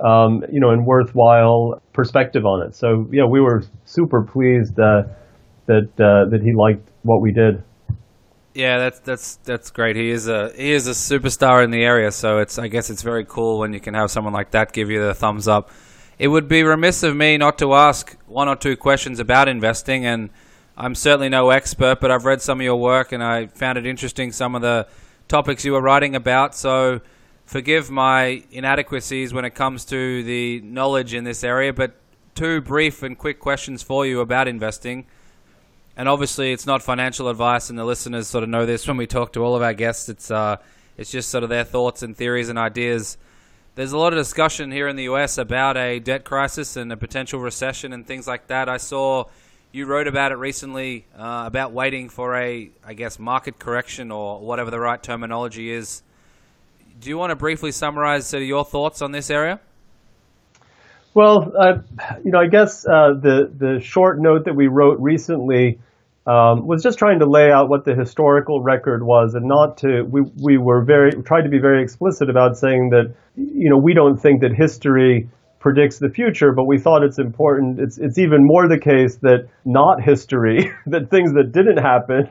um, 0.02 0.44
you 0.50 0.60
know, 0.60 0.70
and 0.70 0.86
worthwhile 0.86 1.82
perspective 1.92 2.46
on 2.46 2.62
it. 2.62 2.74
So 2.74 3.08
yeah, 3.10 3.24
we 3.24 3.40
were 3.40 3.64
super 3.84 4.22
pleased 4.22 4.78
uh, 4.78 5.02
that 5.66 5.88
uh, 6.00 6.30
that 6.30 6.40
he 6.42 6.54
liked 6.54 6.88
what 7.02 7.20
we 7.20 7.32
did. 7.32 7.62
Yeah, 8.58 8.78
that's 8.78 8.98
that's 8.98 9.36
that's 9.44 9.70
great. 9.70 9.94
He 9.94 10.10
is 10.10 10.26
a 10.26 10.50
he 10.52 10.72
is 10.72 10.88
a 10.88 10.90
superstar 10.90 11.62
in 11.62 11.70
the 11.70 11.84
area, 11.84 12.10
so 12.10 12.38
it's 12.38 12.58
I 12.58 12.66
guess 12.66 12.90
it's 12.90 13.02
very 13.02 13.24
cool 13.24 13.60
when 13.60 13.72
you 13.72 13.78
can 13.78 13.94
have 13.94 14.10
someone 14.10 14.32
like 14.32 14.50
that 14.50 14.72
give 14.72 14.90
you 14.90 15.00
the 15.00 15.14
thumbs 15.14 15.46
up. 15.46 15.70
It 16.18 16.26
would 16.26 16.48
be 16.48 16.64
remiss 16.64 17.04
of 17.04 17.14
me 17.14 17.36
not 17.36 17.56
to 17.58 17.72
ask 17.74 18.16
one 18.26 18.48
or 18.48 18.56
two 18.56 18.76
questions 18.76 19.20
about 19.20 19.46
investing, 19.46 20.04
and 20.06 20.30
I'm 20.76 20.96
certainly 20.96 21.28
no 21.28 21.50
expert, 21.50 22.00
but 22.00 22.10
I've 22.10 22.24
read 22.24 22.42
some 22.42 22.58
of 22.58 22.64
your 22.64 22.74
work 22.74 23.12
and 23.12 23.22
I 23.22 23.46
found 23.46 23.78
it 23.78 23.86
interesting 23.86 24.32
some 24.32 24.56
of 24.56 24.62
the 24.62 24.88
topics 25.28 25.64
you 25.64 25.74
were 25.74 25.80
writing 25.80 26.16
about. 26.16 26.56
So 26.56 27.00
forgive 27.44 27.92
my 27.92 28.42
inadequacies 28.50 29.32
when 29.32 29.44
it 29.44 29.54
comes 29.54 29.84
to 29.84 30.24
the 30.24 30.60
knowledge 30.62 31.14
in 31.14 31.22
this 31.22 31.44
area, 31.44 31.72
but 31.72 31.94
two 32.34 32.60
brief 32.60 33.04
and 33.04 33.16
quick 33.16 33.38
questions 33.38 33.84
for 33.84 34.04
you 34.04 34.18
about 34.18 34.48
investing. 34.48 35.06
And 35.98 36.08
obviously, 36.08 36.52
it's 36.52 36.64
not 36.64 36.80
financial 36.80 37.28
advice, 37.28 37.70
and 37.70 37.78
the 37.78 37.84
listeners 37.84 38.28
sort 38.28 38.44
of 38.44 38.48
know 38.48 38.64
this 38.66 38.86
when 38.86 38.96
we 38.96 39.08
talk 39.08 39.32
to 39.32 39.40
all 39.40 39.56
of 39.56 39.62
our 39.62 39.74
guests. 39.74 40.08
It's 40.08 40.30
uh, 40.30 40.58
it's 40.96 41.10
just 41.10 41.28
sort 41.28 41.42
of 41.42 41.50
their 41.50 41.64
thoughts 41.64 42.04
and 42.04 42.16
theories 42.16 42.48
and 42.48 42.56
ideas. 42.56 43.18
There's 43.74 43.90
a 43.90 43.98
lot 43.98 44.12
of 44.12 44.18
discussion 44.20 44.70
here 44.70 44.86
in 44.86 44.94
the 44.94 45.02
US 45.04 45.38
about 45.38 45.76
a 45.76 45.98
debt 45.98 46.22
crisis 46.22 46.76
and 46.76 46.92
a 46.92 46.96
potential 46.96 47.40
recession 47.40 47.92
and 47.92 48.06
things 48.06 48.28
like 48.28 48.46
that. 48.46 48.68
I 48.68 48.76
saw 48.76 49.24
you 49.72 49.86
wrote 49.86 50.06
about 50.06 50.30
it 50.30 50.36
recently 50.36 51.04
uh, 51.18 51.42
about 51.46 51.72
waiting 51.72 52.08
for 52.08 52.36
a, 52.36 52.70
I 52.86 52.94
guess, 52.94 53.18
market 53.18 53.58
correction 53.58 54.12
or 54.12 54.38
whatever 54.38 54.70
the 54.70 54.78
right 54.78 55.02
terminology 55.02 55.72
is. 55.72 56.04
Do 57.00 57.10
you 57.10 57.18
want 57.18 57.30
to 57.30 57.36
briefly 57.36 57.72
summarize 57.72 58.24
sort 58.28 58.44
of 58.44 58.48
your 58.48 58.64
thoughts 58.64 59.02
on 59.02 59.10
this 59.10 59.30
area? 59.30 59.58
Well, 61.14 61.52
uh, 61.58 61.78
you 62.24 62.30
know, 62.30 62.38
I 62.38 62.46
guess 62.46 62.86
uh, 62.86 63.14
the 63.20 63.52
the 63.52 63.80
short 63.80 64.20
note 64.20 64.44
that 64.44 64.54
we 64.54 64.68
wrote 64.68 65.00
recently 65.00 65.80
um, 66.28 66.66
was 66.66 66.82
just 66.82 66.98
trying 66.98 67.20
to 67.20 67.26
lay 67.26 67.50
out 67.50 67.70
what 67.70 67.86
the 67.86 67.94
historical 67.94 68.60
record 68.60 69.02
was, 69.02 69.34
and 69.34 69.46
not 69.46 69.78
to 69.78 70.02
we 70.02 70.20
we 70.36 70.58
were 70.58 70.84
very 70.84 71.10
tried 71.22 71.42
to 71.42 71.48
be 71.48 71.58
very 71.58 71.82
explicit 71.82 72.28
about 72.28 72.58
saying 72.58 72.90
that 72.90 73.14
you 73.34 73.70
know 73.70 73.78
we 73.78 73.94
don't 73.94 74.18
think 74.18 74.42
that 74.42 74.52
history 74.52 75.30
predicts 75.58 75.98
the 75.98 76.10
future, 76.10 76.52
but 76.52 76.64
we 76.64 76.78
thought 76.78 77.02
it's 77.02 77.18
important. 77.18 77.80
It's 77.80 77.96
it's 77.96 78.18
even 78.18 78.44
more 78.44 78.68
the 78.68 78.78
case 78.78 79.16
that 79.22 79.48
not 79.64 80.02
history, 80.02 80.70
that 80.86 81.08
things 81.08 81.32
that 81.32 81.52
didn't 81.52 81.78
happen 81.78 82.28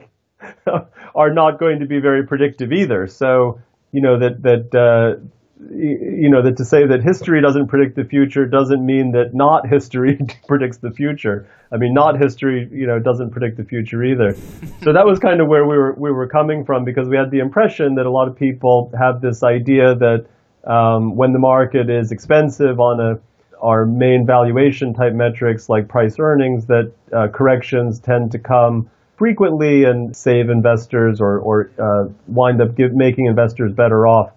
are 1.15 1.33
not 1.33 1.59
going 1.59 1.79
to 1.79 1.87
be 1.87 1.99
very 1.99 2.25
predictive 2.27 2.71
either. 2.71 3.07
So 3.07 3.59
you 3.91 4.01
know 4.01 4.19
that 4.19 4.43
that 4.43 4.75
uh, 4.75 5.25
you 5.59 6.29
know, 6.29 6.41
that 6.43 6.57
to 6.57 6.65
say 6.65 6.85
that 6.85 7.03
history 7.03 7.41
doesn't 7.41 7.67
predict 7.67 7.95
the 7.95 8.03
future 8.03 8.45
doesn't 8.45 8.85
mean 8.85 9.11
that 9.13 9.33
not 9.33 9.67
history 9.67 10.19
predicts 10.47 10.77
the 10.77 10.91
future. 10.91 11.49
I 11.71 11.77
mean, 11.77 11.93
not 11.93 12.19
history, 12.19 12.69
you 12.71 12.87
know, 12.87 12.99
doesn't 12.99 13.31
predict 13.31 13.57
the 13.57 13.63
future 13.63 14.03
either. 14.03 14.35
so 14.83 14.93
that 14.93 15.05
was 15.05 15.19
kind 15.19 15.41
of 15.41 15.47
where 15.47 15.65
we 15.65 15.77
were 15.77 15.93
we 15.93 16.11
were 16.11 16.27
coming 16.27 16.63
from 16.63 16.85
because 16.85 17.07
we 17.07 17.17
had 17.17 17.31
the 17.31 17.39
impression 17.39 17.95
that 17.95 18.05
a 18.05 18.11
lot 18.11 18.27
of 18.27 18.35
people 18.35 18.91
have 18.97 19.21
this 19.21 19.43
idea 19.43 19.95
that 19.95 20.25
um, 20.63 21.15
when 21.15 21.33
the 21.33 21.39
market 21.39 21.89
is 21.89 22.11
expensive 22.11 22.79
on 22.79 22.99
a 22.99 23.19
our 23.61 23.87
main 23.87 24.25
valuation 24.25 24.93
type 24.93 25.13
metrics 25.13 25.67
like 25.69 25.87
price 25.87 26.17
earnings, 26.19 26.67
that 26.67 26.91
uh, 27.11 27.27
corrections 27.27 27.99
tend 27.99 28.31
to 28.31 28.39
come 28.39 28.89
frequently 29.17 29.83
and 29.83 30.15
save 30.15 30.49
investors 30.49 31.19
or, 31.19 31.39
or 31.39 31.71
uh, 31.79 32.07
wind 32.27 32.61
up 32.61 32.75
give, 32.75 32.93
making 32.93 33.25
investors 33.25 33.73
better 33.73 34.05
off. 34.05 34.31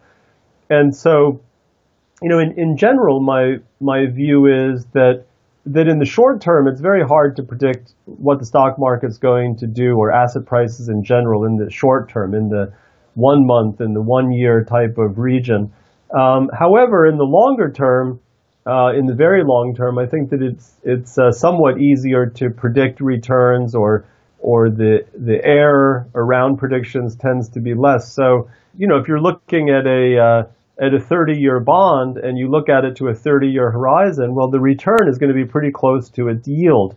And 0.70 0.96
so, 0.96 1.40
you 2.22 2.28
know, 2.28 2.38
in, 2.38 2.58
in 2.58 2.76
general, 2.76 3.20
my 3.20 3.58
my 3.80 4.06
view 4.06 4.46
is 4.46 4.86
that 4.92 5.24
that 5.66 5.88
in 5.88 5.98
the 5.98 6.06
short 6.06 6.40
term, 6.40 6.68
it's 6.68 6.80
very 6.80 7.06
hard 7.06 7.36
to 7.36 7.42
predict 7.42 7.92
what 8.06 8.38
the 8.38 8.46
stock 8.46 8.78
market's 8.78 9.18
going 9.18 9.56
to 9.56 9.66
do 9.66 9.96
or 9.96 10.10
asset 10.10 10.46
prices 10.46 10.88
in 10.88 11.04
general 11.04 11.44
in 11.44 11.56
the 11.56 11.70
short 11.70 12.08
term, 12.08 12.34
in 12.34 12.48
the 12.48 12.72
one 13.14 13.46
month, 13.46 13.80
in 13.80 13.92
the 13.92 14.00
one 14.00 14.32
year 14.32 14.64
type 14.64 14.96
of 14.96 15.18
region. 15.18 15.72
Um, 16.16 16.50
however, 16.58 17.06
in 17.06 17.18
the 17.18 17.24
longer 17.24 17.70
term, 17.70 18.20
uh, 18.66 18.92
in 18.96 19.06
the 19.06 19.14
very 19.14 19.44
long 19.44 19.74
term, 19.74 19.98
I 19.98 20.06
think 20.06 20.30
that 20.30 20.42
it's 20.42 20.72
it's 20.84 21.18
uh, 21.18 21.32
somewhat 21.32 21.78
easier 21.78 22.26
to 22.26 22.50
predict 22.50 23.00
returns 23.00 23.74
or 23.74 24.04
or 24.38 24.70
the 24.70 25.04
the 25.14 25.44
error 25.44 26.06
around 26.14 26.58
predictions 26.58 27.16
tends 27.16 27.48
to 27.50 27.60
be 27.60 27.74
less. 27.74 28.12
So, 28.12 28.48
you 28.76 28.86
know, 28.86 28.98
if 28.98 29.08
you're 29.08 29.20
looking 29.20 29.70
at 29.70 29.86
a 29.86 30.18
uh, 30.18 30.42
at 30.80 30.94
a 30.94 30.98
30-year 30.98 31.60
bond 31.60 32.16
and 32.16 32.38
you 32.38 32.48
look 32.50 32.68
at 32.68 32.84
it 32.84 32.96
to 32.96 33.08
a 33.08 33.12
30-year 33.12 33.70
horizon, 33.70 34.34
well, 34.34 34.50
the 34.50 34.60
return 34.60 35.08
is 35.08 35.18
going 35.18 35.28
to 35.28 35.34
be 35.34 35.44
pretty 35.44 35.70
close 35.70 36.08
to 36.10 36.28
its 36.28 36.48
yield. 36.48 36.96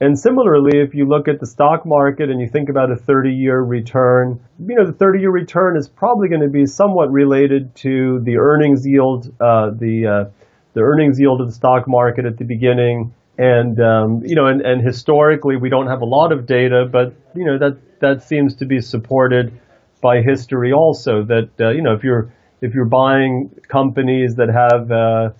And 0.00 0.18
similarly, 0.18 0.80
if 0.80 0.94
you 0.94 1.06
look 1.06 1.28
at 1.28 1.40
the 1.40 1.46
stock 1.46 1.84
market 1.84 2.30
and 2.30 2.40
you 2.40 2.48
think 2.48 2.70
about 2.70 2.90
a 2.90 2.94
30-year 2.94 3.60
return, 3.60 4.40
you 4.58 4.74
know, 4.74 4.86
the 4.86 4.94
30-year 4.96 5.30
return 5.30 5.76
is 5.76 5.88
probably 5.88 6.28
going 6.28 6.40
to 6.40 6.48
be 6.48 6.64
somewhat 6.64 7.12
related 7.12 7.74
to 7.76 8.20
the 8.24 8.38
earnings 8.38 8.86
yield, 8.86 9.26
uh, 9.40 9.70
the 9.70 10.06
uh, 10.06 10.30
the 10.72 10.80
earnings 10.80 11.18
yield 11.18 11.40
of 11.40 11.48
the 11.48 11.52
stock 11.52 11.86
market 11.86 12.24
at 12.24 12.38
the 12.38 12.44
beginning. 12.44 13.12
And 13.36 13.78
um, 13.80 14.22
you 14.24 14.36
know, 14.36 14.46
and, 14.46 14.62
and 14.62 14.82
historically, 14.82 15.56
we 15.56 15.68
don't 15.68 15.88
have 15.88 16.00
a 16.00 16.06
lot 16.06 16.32
of 16.32 16.46
data, 16.46 16.86
but 16.90 17.14
you 17.34 17.44
know 17.44 17.58
that 17.58 18.00
that 18.00 18.22
seems 18.22 18.56
to 18.56 18.66
be 18.66 18.80
supported 18.80 19.52
by 20.00 20.22
history 20.22 20.72
also. 20.72 21.24
That 21.24 21.50
uh, 21.60 21.70
you 21.70 21.82
know, 21.82 21.92
if 21.92 22.04
you're 22.04 22.32
if 22.60 22.74
you're 22.74 22.84
buying 22.84 23.50
companies 23.68 24.34
that 24.36 24.48
have 24.48 24.90
uh, 24.90 25.30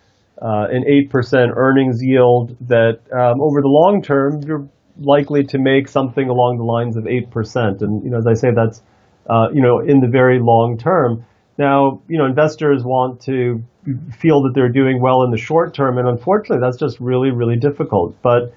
uh, 0.40 0.68
an 0.70 0.84
8% 0.84 1.56
earnings 1.56 2.02
yield, 2.02 2.56
that 2.68 3.00
um, 3.12 3.40
over 3.40 3.60
the 3.60 3.68
long 3.68 4.02
term, 4.02 4.42
you're 4.42 4.68
likely 4.98 5.44
to 5.44 5.58
make 5.58 5.88
something 5.88 6.28
along 6.28 6.58
the 6.58 6.64
lines 6.64 6.96
of 6.96 7.04
8%. 7.04 7.82
And, 7.82 8.04
you 8.04 8.10
know, 8.10 8.18
as 8.18 8.26
I 8.26 8.34
say, 8.34 8.50
that's, 8.54 8.82
uh, 9.28 9.48
you 9.52 9.62
know, 9.62 9.80
in 9.80 10.00
the 10.00 10.08
very 10.08 10.40
long 10.40 10.78
term. 10.78 11.24
Now, 11.58 12.02
you 12.08 12.16
know, 12.16 12.24
investors 12.24 12.82
want 12.84 13.20
to 13.22 13.62
feel 14.18 14.42
that 14.42 14.52
they're 14.54 14.72
doing 14.72 15.00
well 15.00 15.22
in 15.24 15.30
the 15.30 15.38
short 15.38 15.74
term, 15.74 15.98
and 15.98 16.08
unfortunately, 16.08 16.64
that's 16.64 16.78
just 16.78 17.00
really, 17.00 17.30
really 17.30 17.56
difficult. 17.56 18.16
But, 18.22 18.54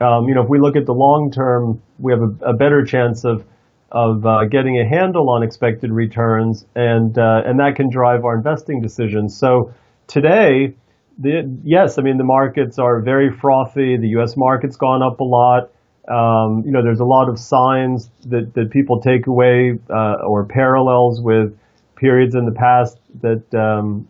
um, 0.00 0.28
you 0.28 0.34
know, 0.34 0.42
if 0.42 0.48
we 0.48 0.58
look 0.58 0.74
at 0.74 0.86
the 0.86 0.94
long 0.94 1.30
term, 1.30 1.80
we 1.98 2.12
have 2.12 2.22
a, 2.22 2.50
a 2.50 2.52
better 2.54 2.84
chance 2.84 3.24
of 3.24 3.44
of 3.92 4.24
uh, 4.24 4.44
getting 4.44 4.78
a 4.78 4.88
handle 4.88 5.30
on 5.30 5.42
expected 5.42 5.90
returns, 5.90 6.64
and 6.74 7.18
uh, 7.18 7.42
and 7.44 7.58
that 7.60 7.76
can 7.76 7.90
drive 7.90 8.24
our 8.24 8.36
investing 8.36 8.80
decisions. 8.80 9.36
So 9.36 9.72
today, 10.06 10.74
the, 11.18 11.58
yes, 11.64 11.98
I 11.98 12.02
mean 12.02 12.16
the 12.16 12.24
markets 12.24 12.78
are 12.78 13.00
very 13.00 13.30
frothy. 13.30 13.96
The 13.96 14.08
U.S. 14.08 14.36
market's 14.36 14.76
gone 14.76 15.02
up 15.02 15.20
a 15.20 15.24
lot. 15.24 15.70
Um, 16.08 16.62
you 16.64 16.72
know, 16.72 16.82
there's 16.82 17.00
a 17.00 17.04
lot 17.04 17.28
of 17.28 17.38
signs 17.38 18.10
that, 18.26 18.54
that 18.54 18.70
people 18.70 19.00
take 19.00 19.26
away 19.26 19.78
uh, 19.90 20.16
or 20.26 20.44
parallels 20.44 21.20
with 21.20 21.56
periods 21.94 22.34
in 22.34 22.46
the 22.46 22.52
past 22.52 22.98
that 23.20 23.54
um, 23.54 24.08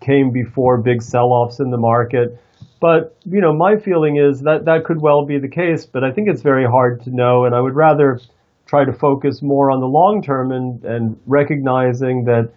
came 0.00 0.30
before 0.30 0.78
big 0.78 1.02
sell-offs 1.02 1.58
in 1.58 1.70
the 1.70 1.76
market. 1.76 2.40
But 2.80 3.16
you 3.24 3.40
know, 3.40 3.52
my 3.52 3.76
feeling 3.76 4.16
is 4.16 4.42
that 4.42 4.64
that 4.66 4.84
could 4.84 5.00
well 5.00 5.26
be 5.26 5.38
the 5.38 5.48
case, 5.48 5.84
but 5.84 6.04
I 6.04 6.12
think 6.12 6.28
it's 6.28 6.42
very 6.42 6.64
hard 6.64 7.02
to 7.02 7.10
know, 7.10 7.44
and 7.44 7.54
I 7.54 7.60
would 7.60 7.74
rather 7.74 8.20
try 8.68 8.84
to 8.84 8.92
focus 8.92 9.42
more 9.42 9.70
on 9.70 9.80
the 9.80 9.86
long 9.86 10.22
term 10.22 10.52
and, 10.52 10.84
and 10.84 11.18
recognizing 11.26 12.24
that 12.26 12.52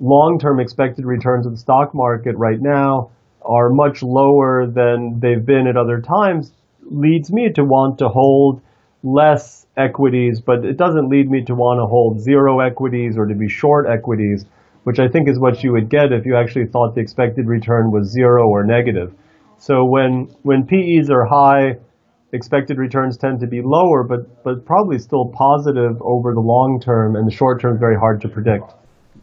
long 0.00 0.38
term 0.40 0.58
expected 0.58 1.04
returns 1.04 1.46
of 1.46 1.52
the 1.52 1.58
stock 1.58 1.94
market 1.94 2.34
right 2.36 2.60
now 2.60 3.10
are 3.42 3.70
much 3.70 4.02
lower 4.02 4.66
than 4.66 5.20
they've 5.20 5.44
been 5.44 5.66
at 5.66 5.76
other 5.76 6.00
times 6.00 6.52
leads 6.90 7.30
me 7.30 7.50
to 7.52 7.64
want 7.64 7.98
to 7.98 8.08
hold 8.08 8.60
less 9.02 9.66
equities, 9.76 10.40
but 10.40 10.64
it 10.64 10.76
doesn't 10.76 11.08
lead 11.08 11.30
me 11.30 11.42
to 11.44 11.54
want 11.54 11.78
to 11.78 11.86
hold 11.86 12.20
zero 12.20 12.60
equities 12.60 13.16
or 13.16 13.26
to 13.26 13.34
be 13.34 13.48
short 13.48 13.86
equities, 13.88 14.44
which 14.84 14.98
I 14.98 15.08
think 15.08 15.28
is 15.28 15.38
what 15.38 15.62
you 15.62 15.72
would 15.72 15.88
get 15.88 16.12
if 16.12 16.26
you 16.26 16.36
actually 16.36 16.66
thought 16.66 16.94
the 16.94 17.00
expected 17.00 17.46
return 17.46 17.90
was 17.90 18.10
zero 18.10 18.48
or 18.48 18.64
negative. 18.64 19.12
So 19.58 19.84
when 19.84 20.34
when 20.42 20.66
PEs 20.66 21.10
are 21.10 21.24
high, 21.24 21.76
expected 22.32 22.78
returns 22.78 23.16
tend 23.16 23.40
to 23.40 23.46
be 23.46 23.60
lower, 23.62 24.04
but, 24.04 24.42
but 24.44 24.64
probably 24.64 24.98
still 24.98 25.32
positive 25.34 26.00
over 26.00 26.32
the 26.32 26.40
long 26.40 26.80
term, 26.80 27.16
and 27.16 27.26
the 27.26 27.34
short 27.34 27.60
term 27.60 27.74
is 27.74 27.80
very 27.80 27.96
hard 27.96 28.20
to 28.22 28.28
predict. 28.28 28.72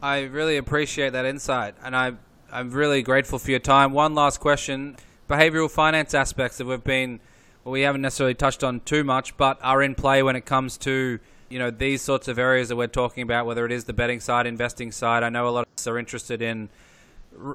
I 0.02 0.22
really 0.22 0.56
appreciate 0.56 1.12
that 1.14 1.24
insight, 1.24 1.74
and 1.82 1.96
I, 1.96 2.12
I'm 2.52 2.70
really 2.70 3.02
grateful 3.02 3.38
for 3.38 3.50
your 3.50 3.60
time. 3.60 3.92
One 3.92 4.14
last 4.14 4.38
question 4.40 4.96
behavioral 5.28 5.70
finance 5.70 6.14
aspects 6.14 6.56
that 6.56 6.66
we've 6.66 6.82
been, 6.82 7.20
well, 7.62 7.72
we 7.72 7.82
haven't 7.82 8.00
necessarily 8.00 8.34
touched 8.34 8.64
on 8.64 8.80
too 8.80 9.04
much, 9.04 9.36
but 9.36 9.58
are 9.62 9.82
in 9.82 9.94
play 9.94 10.22
when 10.22 10.36
it 10.36 10.46
comes 10.46 10.78
to 10.78 11.18
you 11.50 11.58
know 11.58 11.70
these 11.70 12.02
sorts 12.02 12.28
of 12.28 12.38
areas 12.38 12.68
that 12.68 12.76
we're 12.76 12.86
talking 12.86 13.22
about, 13.22 13.46
whether 13.46 13.64
it 13.64 13.72
is 13.72 13.84
the 13.84 13.92
betting 13.92 14.20
side, 14.20 14.46
investing 14.46 14.92
side. 14.92 15.22
I 15.22 15.28
know 15.28 15.48
a 15.48 15.50
lot 15.50 15.66
of 15.66 15.72
us 15.76 15.86
are 15.86 15.98
interested 15.98 16.42
in 16.42 16.68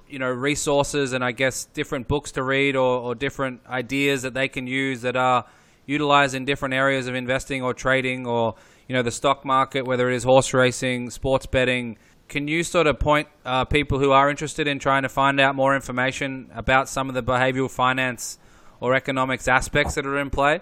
you 0.07 0.19
know 0.19 0.29
resources 0.29 1.13
and 1.13 1.23
I 1.23 1.31
guess 1.31 1.65
different 1.65 2.07
books 2.07 2.31
to 2.33 2.43
read 2.43 2.75
or, 2.75 2.99
or 2.99 3.15
different 3.15 3.61
ideas 3.67 4.21
that 4.21 4.33
they 4.33 4.47
can 4.47 4.67
use 4.67 5.01
that 5.01 5.15
are 5.15 5.45
utilized 5.85 6.35
in 6.35 6.45
different 6.45 6.73
areas 6.73 7.07
of 7.07 7.15
investing 7.15 7.61
or 7.61 7.73
trading 7.73 8.25
or 8.25 8.55
you 8.87 8.95
know 8.95 9.01
the 9.01 9.11
stock 9.11 9.45
market, 9.45 9.85
whether 9.85 10.09
it 10.09 10.15
is 10.15 10.23
horse 10.23 10.53
racing, 10.53 11.09
sports 11.09 11.45
betting. 11.45 11.97
Can 12.29 12.47
you 12.47 12.63
sort 12.63 12.87
of 12.87 12.99
point 12.99 13.27
uh, 13.45 13.65
people 13.65 13.99
who 13.99 14.11
are 14.11 14.29
interested 14.29 14.67
in 14.67 14.79
trying 14.79 15.03
to 15.03 15.09
find 15.09 15.39
out 15.39 15.55
more 15.55 15.75
information 15.75 16.49
about 16.53 16.89
some 16.89 17.09
of 17.09 17.15
the 17.15 17.23
behavioral 17.23 17.69
finance 17.69 18.39
or 18.79 18.95
economics 18.95 19.47
aspects 19.47 19.95
that 19.95 20.05
are 20.05 20.17
in 20.17 20.29
play? 20.29 20.61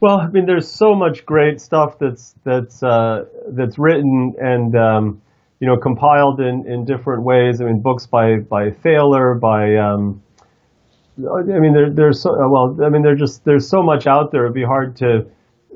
Well, 0.00 0.20
I 0.20 0.28
mean, 0.28 0.46
there's 0.46 0.70
so 0.70 0.94
much 0.94 1.26
great 1.26 1.60
stuff 1.60 1.98
that's 1.98 2.34
that's 2.44 2.82
uh, 2.82 3.24
that's 3.48 3.78
written, 3.78 4.34
and 4.40 4.76
um, 4.76 5.22
you 5.60 5.66
know, 5.66 5.76
compiled 5.76 6.40
in, 6.40 6.64
in 6.66 6.84
different 6.84 7.24
ways. 7.24 7.60
I 7.60 7.64
mean, 7.64 7.80
books 7.80 8.06
by 8.06 8.36
by 8.38 8.70
Thaler, 8.70 9.34
by 9.34 9.76
um, 9.76 10.22
I 11.18 11.58
mean, 11.58 11.74
there, 11.74 11.90
there's 11.90 12.22
so 12.22 12.30
well. 12.48 12.76
I 12.84 12.90
mean, 12.90 13.02
there's 13.02 13.18
just 13.18 13.44
there's 13.44 13.68
so 13.68 13.82
much 13.82 14.06
out 14.06 14.30
there. 14.30 14.44
It'd 14.44 14.54
be 14.54 14.64
hard 14.64 14.96
to 14.96 15.26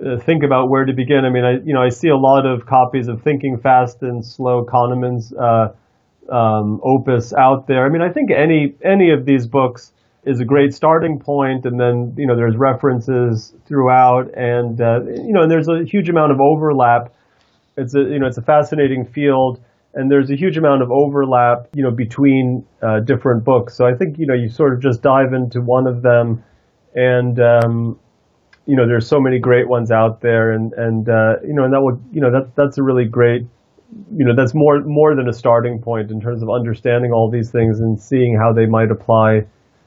uh, 0.05 0.19
think 0.19 0.45
about 0.45 0.71
where 0.71 0.85
to 0.85 0.93
begin. 0.93 1.25
I 1.25 1.31
mean, 1.31 1.45
I 1.45 1.53
you 1.65 1.75
know 1.75 1.83
I 1.83 1.89
see 1.89 2.09
a 2.09 2.17
lot 2.17 2.47
of 2.47 2.65
copies 2.67 3.09
of 3.09 3.23
Thinking 3.23 3.59
Fast 3.59 4.03
and 4.03 4.25
Slow 4.25 4.65
Kahneman's 4.65 5.33
uh, 5.33 5.75
um, 6.33 6.81
opus 6.85 7.33
out 7.33 7.67
there. 7.67 7.85
I 7.85 7.89
mean, 7.89 8.03
I 8.03 8.13
think 8.13 8.31
any 8.31 8.75
any 8.85 9.11
of 9.11 9.27
these 9.27 9.47
books 9.47 9.93
is 10.25 10.39
a 10.39 10.45
great 10.45 10.73
starting 10.73 11.19
point, 11.19 11.67
and 11.67 11.81
then 11.81 12.15
you 12.17 12.27
know 12.27 12.37
there's 12.37 12.57
references 12.57 13.53
throughout, 13.67 14.33
and 14.35 14.81
uh, 14.81 15.01
you 15.05 15.33
know, 15.33 15.43
and 15.43 15.51
there's 15.51 15.69
a 15.69 15.85
huge 15.85 16.09
amount 16.09 16.31
of 16.31 16.41
overlap. 16.41 17.13
It's 17.77 17.97
a 17.97 18.01
you 18.01 18.21
know 18.21 18.29
it's 18.29 18.39
a 18.39 18.43
fascinating 18.43 19.07
field 19.07 19.61
and 19.95 20.11
there's 20.11 20.31
a 20.31 20.37
huge 20.37 20.57
amount 20.57 20.83
of 20.83 20.91
overlap, 20.91 21.69
you 21.75 21.83
know, 21.83 21.91
between 21.91 22.65
uh, 22.83 23.01
different 23.01 23.45
books. 23.45 23.75
So 23.75 23.87
I 23.87 23.95
think 23.95 24.19
you 24.19 24.27
know 24.27 24.35
you 24.35 24.49
sort 24.49 24.73
of 24.73 24.81
just 24.81 25.03
dive 25.03 25.33
into 25.33 25.61
one 25.61 25.87
of 25.87 26.03
them, 26.03 26.43
and 26.95 27.39
um, 27.41 27.99
you 28.67 28.77
know 28.77 28.87
there's 28.87 29.07
so 29.07 29.21
many 29.21 29.39
great 29.39 29.69
ones 29.69 29.91
out 29.91 30.21
there, 30.21 30.53
and 30.53 30.73
and 30.75 31.09
uh, 31.09 31.37
you 31.47 31.53
know 31.53 31.65
and 31.65 31.73
that 31.73 31.83
would 31.83 32.03
you 32.13 32.21
know 32.21 32.31
that 32.31 32.57
that's 32.57 32.79
a 32.79 32.83
really 32.83 33.05
great, 33.05 33.47
you 34.17 34.25
know 34.25 34.35
that's 34.35 34.55
more 34.55 34.81
more 34.81 35.15
than 35.15 35.29
a 35.29 35.33
starting 35.33 35.81
point 35.81 36.11
in 36.11 36.21
terms 36.21 36.43
of 36.43 36.51
understanding 36.51 37.13
all 37.13 37.31
these 37.31 37.51
things 37.51 37.81
and 37.81 38.01
seeing 38.01 38.37
how 38.37 38.53
they 38.53 38.67
might 38.67 38.91
apply. 38.91 39.47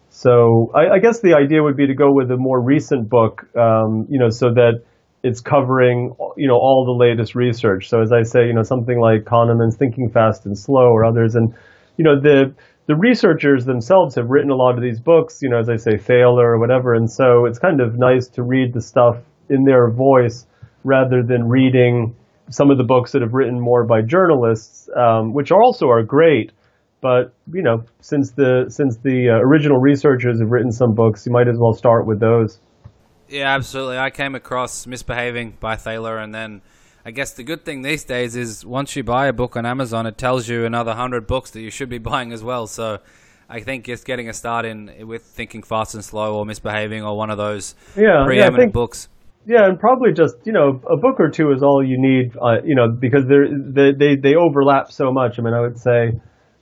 So 0.09 0.71
I, 0.73 0.91
I 0.91 0.99
guess 0.99 1.19
the 1.19 1.33
idea 1.33 1.61
would 1.61 1.75
be 1.75 1.87
to 1.87 1.93
go 1.93 2.13
with 2.13 2.31
a 2.31 2.37
more 2.37 2.61
recent 2.61 3.09
book, 3.09 3.45
um, 3.53 4.07
you 4.09 4.17
know, 4.17 4.29
so 4.29 4.53
that 4.53 4.83
it's 5.25 5.41
covering 5.41 6.15
you 6.37 6.47
know 6.47 6.55
all 6.55 6.85
the 6.85 6.91
latest 6.91 7.33
research. 7.33 7.89
So 7.89 7.99
as 8.01 8.11
I 8.11 8.21
say, 8.21 8.45
you 8.45 8.53
know 8.53 8.61
something 8.61 8.99
like 8.99 9.23
Kahneman's 9.23 9.75
Thinking 9.75 10.09
Fast 10.11 10.45
and 10.45 10.55
Slow 10.55 10.91
or 10.91 11.03
others, 11.03 11.33
and 11.33 11.51
you 11.97 12.05
know 12.05 12.21
the 12.21 12.53
the 12.85 12.95
researchers 12.95 13.65
themselves 13.65 14.13
have 14.15 14.29
written 14.29 14.51
a 14.51 14.55
lot 14.55 14.75
of 14.75 14.83
these 14.83 14.99
books. 14.99 15.41
You 15.41 15.49
know, 15.49 15.57
as 15.57 15.67
I 15.67 15.77
say, 15.77 15.97
Thaler 15.97 16.51
or 16.51 16.59
whatever, 16.59 16.93
and 16.93 17.09
so 17.09 17.45
it's 17.45 17.57
kind 17.57 17.81
of 17.81 17.97
nice 17.97 18.27
to 18.29 18.43
read 18.43 18.73
the 18.73 18.81
stuff 18.81 19.17
in 19.49 19.63
their 19.63 19.89
voice 19.89 20.45
rather 20.83 21.23
than 21.23 21.49
reading 21.49 22.15
some 22.51 22.69
of 22.69 22.77
the 22.77 22.83
books 22.83 23.11
that 23.13 23.23
have 23.23 23.33
written 23.33 23.59
more 23.59 23.83
by 23.83 24.03
journalists, 24.03 24.87
um, 24.95 25.33
which 25.33 25.51
also 25.51 25.89
are 25.89 26.03
great. 26.03 26.51
But 27.01 27.33
you 27.51 27.63
know, 27.63 27.83
since 27.99 28.29
the 28.31 28.67
since 28.69 28.97
the 28.97 29.29
uh, 29.29 29.39
original 29.39 29.79
researchers 29.79 30.39
have 30.39 30.51
written 30.51 30.71
some 30.71 30.93
books, 30.93 31.25
you 31.25 31.31
might 31.31 31.47
as 31.47 31.57
well 31.57 31.73
start 31.73 32.05
with 32.05 32.19
those. 32.19 32.59
Yeah, 33.29 33.53
absolutely. 33.55 33.97
I 33.97 34.09
came 34.09 34.35
across 34.35 34.85
Misbehaving 34.85 35.57
by 35.59 35.75
Thaler, 35.75 36.17
and 36.17 36.33
then 36.33 36.61
I 37.05 37.11
guess 37.11 37.33
the 37.33 37.43
good 37.43 37.65
thing 37.65 37.81
these 37.81 38.03
days 38.03 38.35
is 38.35 38.65
once 38.65 38.95
you 38.95 39.03
buy 39.03 39.27
a 39.27 39.33
book 39.33 39.55
on 39.55 39.65
Amazon, 39.65 40.05
it 40.05 40.17
tells 40.17 40.47
you 40.47 40.65
another 40.65 40.93
hundred 40.93 41.27
books 41.27 41.51
that 41.51 41.61
you 41.61 41.69
should 41.69 41.89
be 41.89 41.97
buying 42.11 42.31
as 42.31 42.43
well. 42.43 42.67
So 42.67 42.99
I 43.49 43.59
think 43.61 43.85
just 43.85 44.05
getting 44.05 44.29
a 44.29 44.33
start 44.33 44.65
in 44.65 45.07
with 45.07 45.23
Thinking 45.23 45.63
Fast 45.63 45.95
and 45.95 46.03
Slow 46.03 46.35
or 46.35 46.45
Misbehaving 46.45 47.03
or 47.03 47.17
one 47.17 47.29
of 47.29 47.37
those 47.37 47.75
yeah, 47.95 48.23
preeminent 48.25 48.37
yeah, 48.37 48.57
think, 48.57 48.73
books. 48.73 49.09
Yeah, 49.47 49.65
and 49.65 49.79
probably 49.79 50.13
just 50.13 50.35
you 50.45 50.53
know 50.53 50.81
a 50.89 50.97
book 50.97 51.19
or 51.19 51.29
two 51.29 51.51
is 51.51 51.61
all 51.61 51.85
you 51.85 51.97
need. 51.99 52.35
Uh, 52.35 52.61
you 52.63 52.75
know 52.75 52.89
because 52.91 53.25
they 53.27 53.91
they 53.91 54.15
they 54.15 54.35
overlap 54.35 54.91
so 54.91 55.11
much. 55.11 55.37
I 55.39 55.43
mean, 55.43 55.53
I 55.53 55.61
would 55.61 55.77
say 55.77 56.11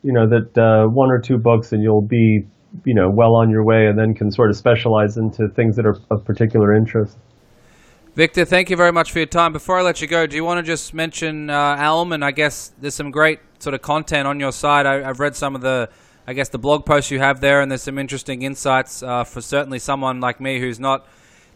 you 0.01 0.11
know 0.11 0.27
that 0.27 0.57
uh, 0.57 0.87
one 0.89 1.09
or 1.09 1.19
two 1.19 1.37
books 1.37 1.71
and 1.71 1.81
you'll 1.81 2.05
be 2.05 2.45
you 2.85 2.93
know 2.93 3.09
well 3.09 3.35
on 3.35 3.49
your 3.49 3.63
way, 3.63 3.87
and 3.87 3.97
then 3.97 4.13
can 4.13 4.31
sort 4.31 4.49
of 4.49 4.57
specialize 4.57 5.17
into 5.17 5.47
things 5.49 5.75
that 5.75 5.85
are 5.85 5.97
of 6.09 6.25
particular 6.25 6.73
interest. 6.73 7.17
Victor, 8.15 8.45
thank 8.45 8.69
you 8.69 8.77
very 8.77 8.91
much 8.91 9.11
for 9.11 9.17
your 9.17 9.25
time. 9.25 9.53
Before 9.53 9.79
I 9.79 9.81
let 9.81 9.99
you 9.99 10.07
go, 10.07 10.27
do 10.27 10.35
you 10.35 10.43
want 10.43 10.59
to 10.59 10.63
just 10.63 10.93
mention 10.93 11.49
uh, 11.49 11.77
Elm? 11.79 12.11
And 12.11 12.23
I 12.23 12.29
guess 12.29 12.71
there's 12.79 12.93
some 12.93 13.09
great 13.09 13.39
sort 13.57 13.73
of 13.73 13.81
content 13.81 14.27
on 14.27 14.39
your 14.39 14.51
site. 14.51 14.85
I, 14.85 15.01
have 15.01 15.19
read 15.19 15.35
some 15.35 15.55
of 15.55 15.61
the, 15.61 15.89
I 16.27 16.33
guess, 16.33 16.49
the 16.49 16.59
blog 16.59 16.85
posts 16.85 17.09
you 17.09 17.17
have 17.17 17.41
there, 17.41 17.59
and 17.59 17.71
there's 17.71 17.81
some 17.81 17.97
interesting 17.97 18.43
insights 18.43 19.01
uh, 19.01 19.23
for 19.23 19.41
certainly 19.41 19.79
someone 19.79 20.19
like 20.19 20.39
me 20.39 20.59
who's 20.59 20.79
not 20.79 21.07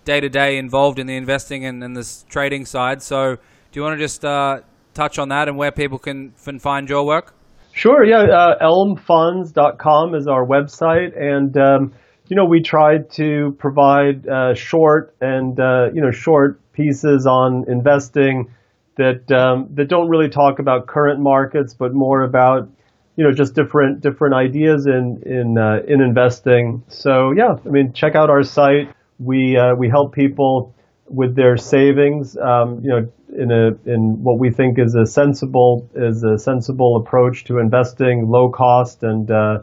day 0.03 0.19
to 0.19 0.29
day 0.29 0.57
involved 0.57 0.97
in 0.97 1.05
the 1.05 1.15
investing 1.15 1.63
and, 1.63 1.83
and 1.83 1.95
this 1.95 2.25
trading 2.27 2.65
side. 2.65 3.03
So, 3.03 3.35
do 3.35 3.79
you 3.79 3.83
want 3.83 3.93
to 3.99 4.03
just 4.03 4.25
uh, 4.25 4.61
touch 4.95 5.19
on 5.19 5.29
that 5.29 5.47
and 5.47 5.57
where 5.57 5.71
people 5.71 5.99
can, 5.99 6.33
can 6.43 6.57
find 6.57 6.89
your 6.89 7.05
work? 7.05 7.36
Sure. 7.77 8.03
Yeah. 8.03 8.23
Uh, 8.23 8.57
elmfunds.com 8.57 10.15
is 10.15 10.25
our 10.25 10.43
website, 10.43 11.15
and 11.15 11.55
um, 11.57 11.93
you 12.27 12.35
know 12.35 12.43
we 12.45 12.59
tried 12.59 13.11
to 13.11 13.55
provide 13.59 14.27
uh, 14.27 14.55
short 14.55 15.15
and 15.21 15.59
uh, 15.59 15.91
you 15.93 16.01
know 16.01 16.09
short 16.09 16.59
pieces 16.73 17.27
on 17.27 17.65
investing 17.69 18.51
that 18.95 19.31
um, 19.31 19.69
that 19.75 19.89
don't 19.89 20.09
really 20.09 20.27
talk 20.27 20.57
about 20.57 20.87
current 20.87 21.19
markets, 21.19 21.75
but 21.75 21.93
more 21.93 22.23
about 22.23 22.67
you 23.15 23.23
know 23.23 23.31
just 23.31 23.53
different 23.53 24.01
different 24.01 24.33
ideas 24.33 24.87
in 24.87 25.21
in 25.23 25.59
uh, 25.59 25.81
in 25.87 26.01
investing. 26.01 26.81
So 26.87 27.31
yeah, 27.31 27.57
I 27.63 27.69
mean 27.69 27.93
check 27.93 28.15
out 28.15 28.31
our 28.31 28.41
site. 28.41 28.91
We 29.19 29.55
uh, 29.55 29.75
we 29.75 29.87
help 29.87 30.15
people 30.15 30.73
with 31.07 31.35
their 31.35 31.57
savings. 31.57 32.37
Um, 32.37 32.81
you 32.83 32.89
know 32.89 33.11
in 33.35 33.51
a 33.51 33.67
in 33.89 34.23
what 34.23 34.39
we 34.39 34.49
think 34.49 34.79
is 34.79 34.95
a 34.95 35.05
sensible 35.05 35.89
is 35.95 36.23
a 36.23 36.37
sensible 36.37 36.97
approach 36.97 37.43
to 37.45 37.59
investing, 37.59 38.27
low 38.29 38.49
cost 38.49 39.03
and 39.03 39.29
uh, 39.29 39.59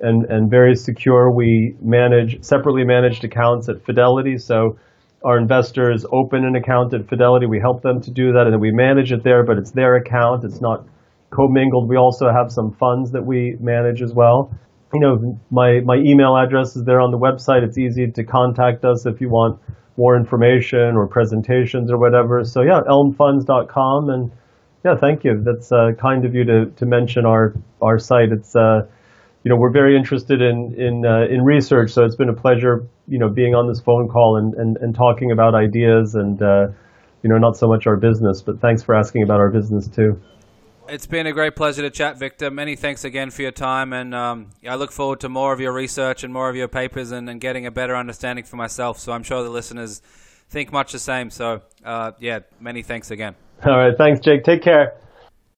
and 0.00 0.24
and 0.26 0.50
very 0.50 0.74
secure. 0.74 1.30
We 1.30 1.76
manage 1.80 2.42
separately 2.44 2.84
managed 2.84 3.24
accounts 3.24 3.68
at 3.68 3.84
Fidelity, 3.84 4.38
so 4.38 4.78
our 5.24 5.38
investors 5.38 6.04
open 6.12 6.44
an 6.44 6.56
account 6.56 6.92
at 6.92 7.08
Fidelity. 7.08 7.46
We 7.46 7.60
help 7.60 7.82
them 7.82 8.00
to 8.02 8.10
do 8.10 8.32
that, 8.32 8.42
and 8.44 8.52
then 8.52 8.60
we 8.60 8.72
manage 8.72 9.12
it 9.12 9.22
there, 9.22 9.44
but 9.44 9.58
it's 9.58 9.70
their 9.70 9.96
account. 9.96 10.44
It's 10.44 10.60
not 10.60 10.86
commingled. 11.30 11.88
We 11.88 11.96
also 11.96 12.30
have 12.30 12.52
some 12.52 12.72
funds 12.72 13.12
that 13.12 13.24
we 13.24 13.56
manage 13.60 14.02
as 14.02 14.12
well. 14.12 14.50
You 14.92 15.00
know, 15.00 15.40
my 15.50 15.80
my 15.80 15.96
email 15.96 16.36
address 16.36 16.76
is 16.76 16.84
there 16.84 17.00
on 17.00 17.10
the 17.10 17.18
website. 17.18 17.62
It's 17.62 17.78
easy 17.78 18.10
to 18.10 18.24
contact 18.24 18.84
us 18.84 19.06
if 19.06 19.20
you 19.20 19.28
want 19.28 19.60
more 19.96 20.16
information 20.16 20.96
or 20.96 21.06
presentations 21.06 21.90
or 21.90 21.98
whatever. 21.98 22.44
So 22.44 22.62
yeah, 22.62 22.80
elmfunds.com 22.88 24.10
and 24.10 24.30
yeah, 24.84 24.96
thank 24.96 25.24
you. 25.24 25.42
That's 25.42 25.72
uh, 25.72 25.92
kind 25.98 26.24
of 26.24 26.34
you 26.34 26.44
to, 26.44 26.66
to 26.66 26.86
mention 26.86 27.24
our 27.24 27.54
our 27.80 27.98
site. 27.98 28.32
It's 28.32 28.54
uh, 28.54 28.86
you 29.42 29.48
know 29.48 29.56
we're 29.56 29.70
very 29.70 29.96
interested 29.96 30.42
in 30.42 30.74
in 30.74 31.06
uh, 31.06 31.26
in 31.30 31.42
research, 31.42 31.90
so 31.90 32.04
it's 32.04 32.16
been 32.16 32.28
a 32.28 32.34
pleasure 32.34 32.86
you 33.08 33.18
know 33.18 33.28
being 33.28 33.54
on 33.54 33.66
this 33.66 33.80
phone 33.80 34.08
call 34.08 34.36
and 34.36 34.54
and, 34.54 34.76
and 34.78 34.94
talking 34.94 35.30
about 35.30 35.54
ideas 35.54 36.14
and 36.14 36.42
uh, 36.42 36.68
you 37.22 37.30
know 37.30 37.38
not 37.38 37.56
so 37.56 37.66
much 37.66 37.86
our 37.86 37.96
business, 37.96 38.42
but 38.42 38.60
thanks 38.60 38.82
for 38.82 38.94
asking 38.94 39.22
about 39.22 39.40
our 39.40 39.50
business 39.50 39.88
too. 39.88 40.20
It's 40.86 41.06
been 41.06 41.26
a 41.26 41.32
great 41.32 41.56
pleasure 41.56 41.82
to 41.82 41.90
chat, 41.90 42.18
Victor. 42.18 42.50
Many 42.50 42.76
thanks 42.76 43.04
again 43.04 43.30
for 43.30 43.40
your 43.40 43.52
time, 43.52 43.94
and 43.94 44.14
um, 44.14 44.50
I 44.68 44.74
look 44.74 44.92
forward 44.92 45.20
to 45.20 45.30
more 45.30 45.52
of 45.52 45.60
your 45.60 45.72
research 45.72 46.24
and 46.24 46.32
more 46.32 46.50
of 46.50 46.56
your 46.56 46.68
papers 46.68 47.10
and, 47.10 47.28
and, 47.30 47.40
getting 47.40 47.64
a 47.64 47.70
better 47.70 47.96
understanding 47.96 48.44
for 48.44 48.56
myself. 48.56 48.98
So 48.98 49.12
I'm 49.12 49.22
sure 49.22 49.42
the 49.42 49.48
listeners 49.48 50.02
think 50.50 50.72
much 50.72 50.92
the 50.92 50.98
same. 50.98 51.30
So, 51.30 51.62
uh, 51.84 52.12
yeah, 52.20 52.40
many 52.60 52.82
thanks 52.82 53.10
again. 53.10 53.34
All 53.64 53.78
right. 53.78 53.96
Thanks, 53.96 54.20
Jake. 54.20 54.44
Take 54.44 54.62
care. 54.62 54.94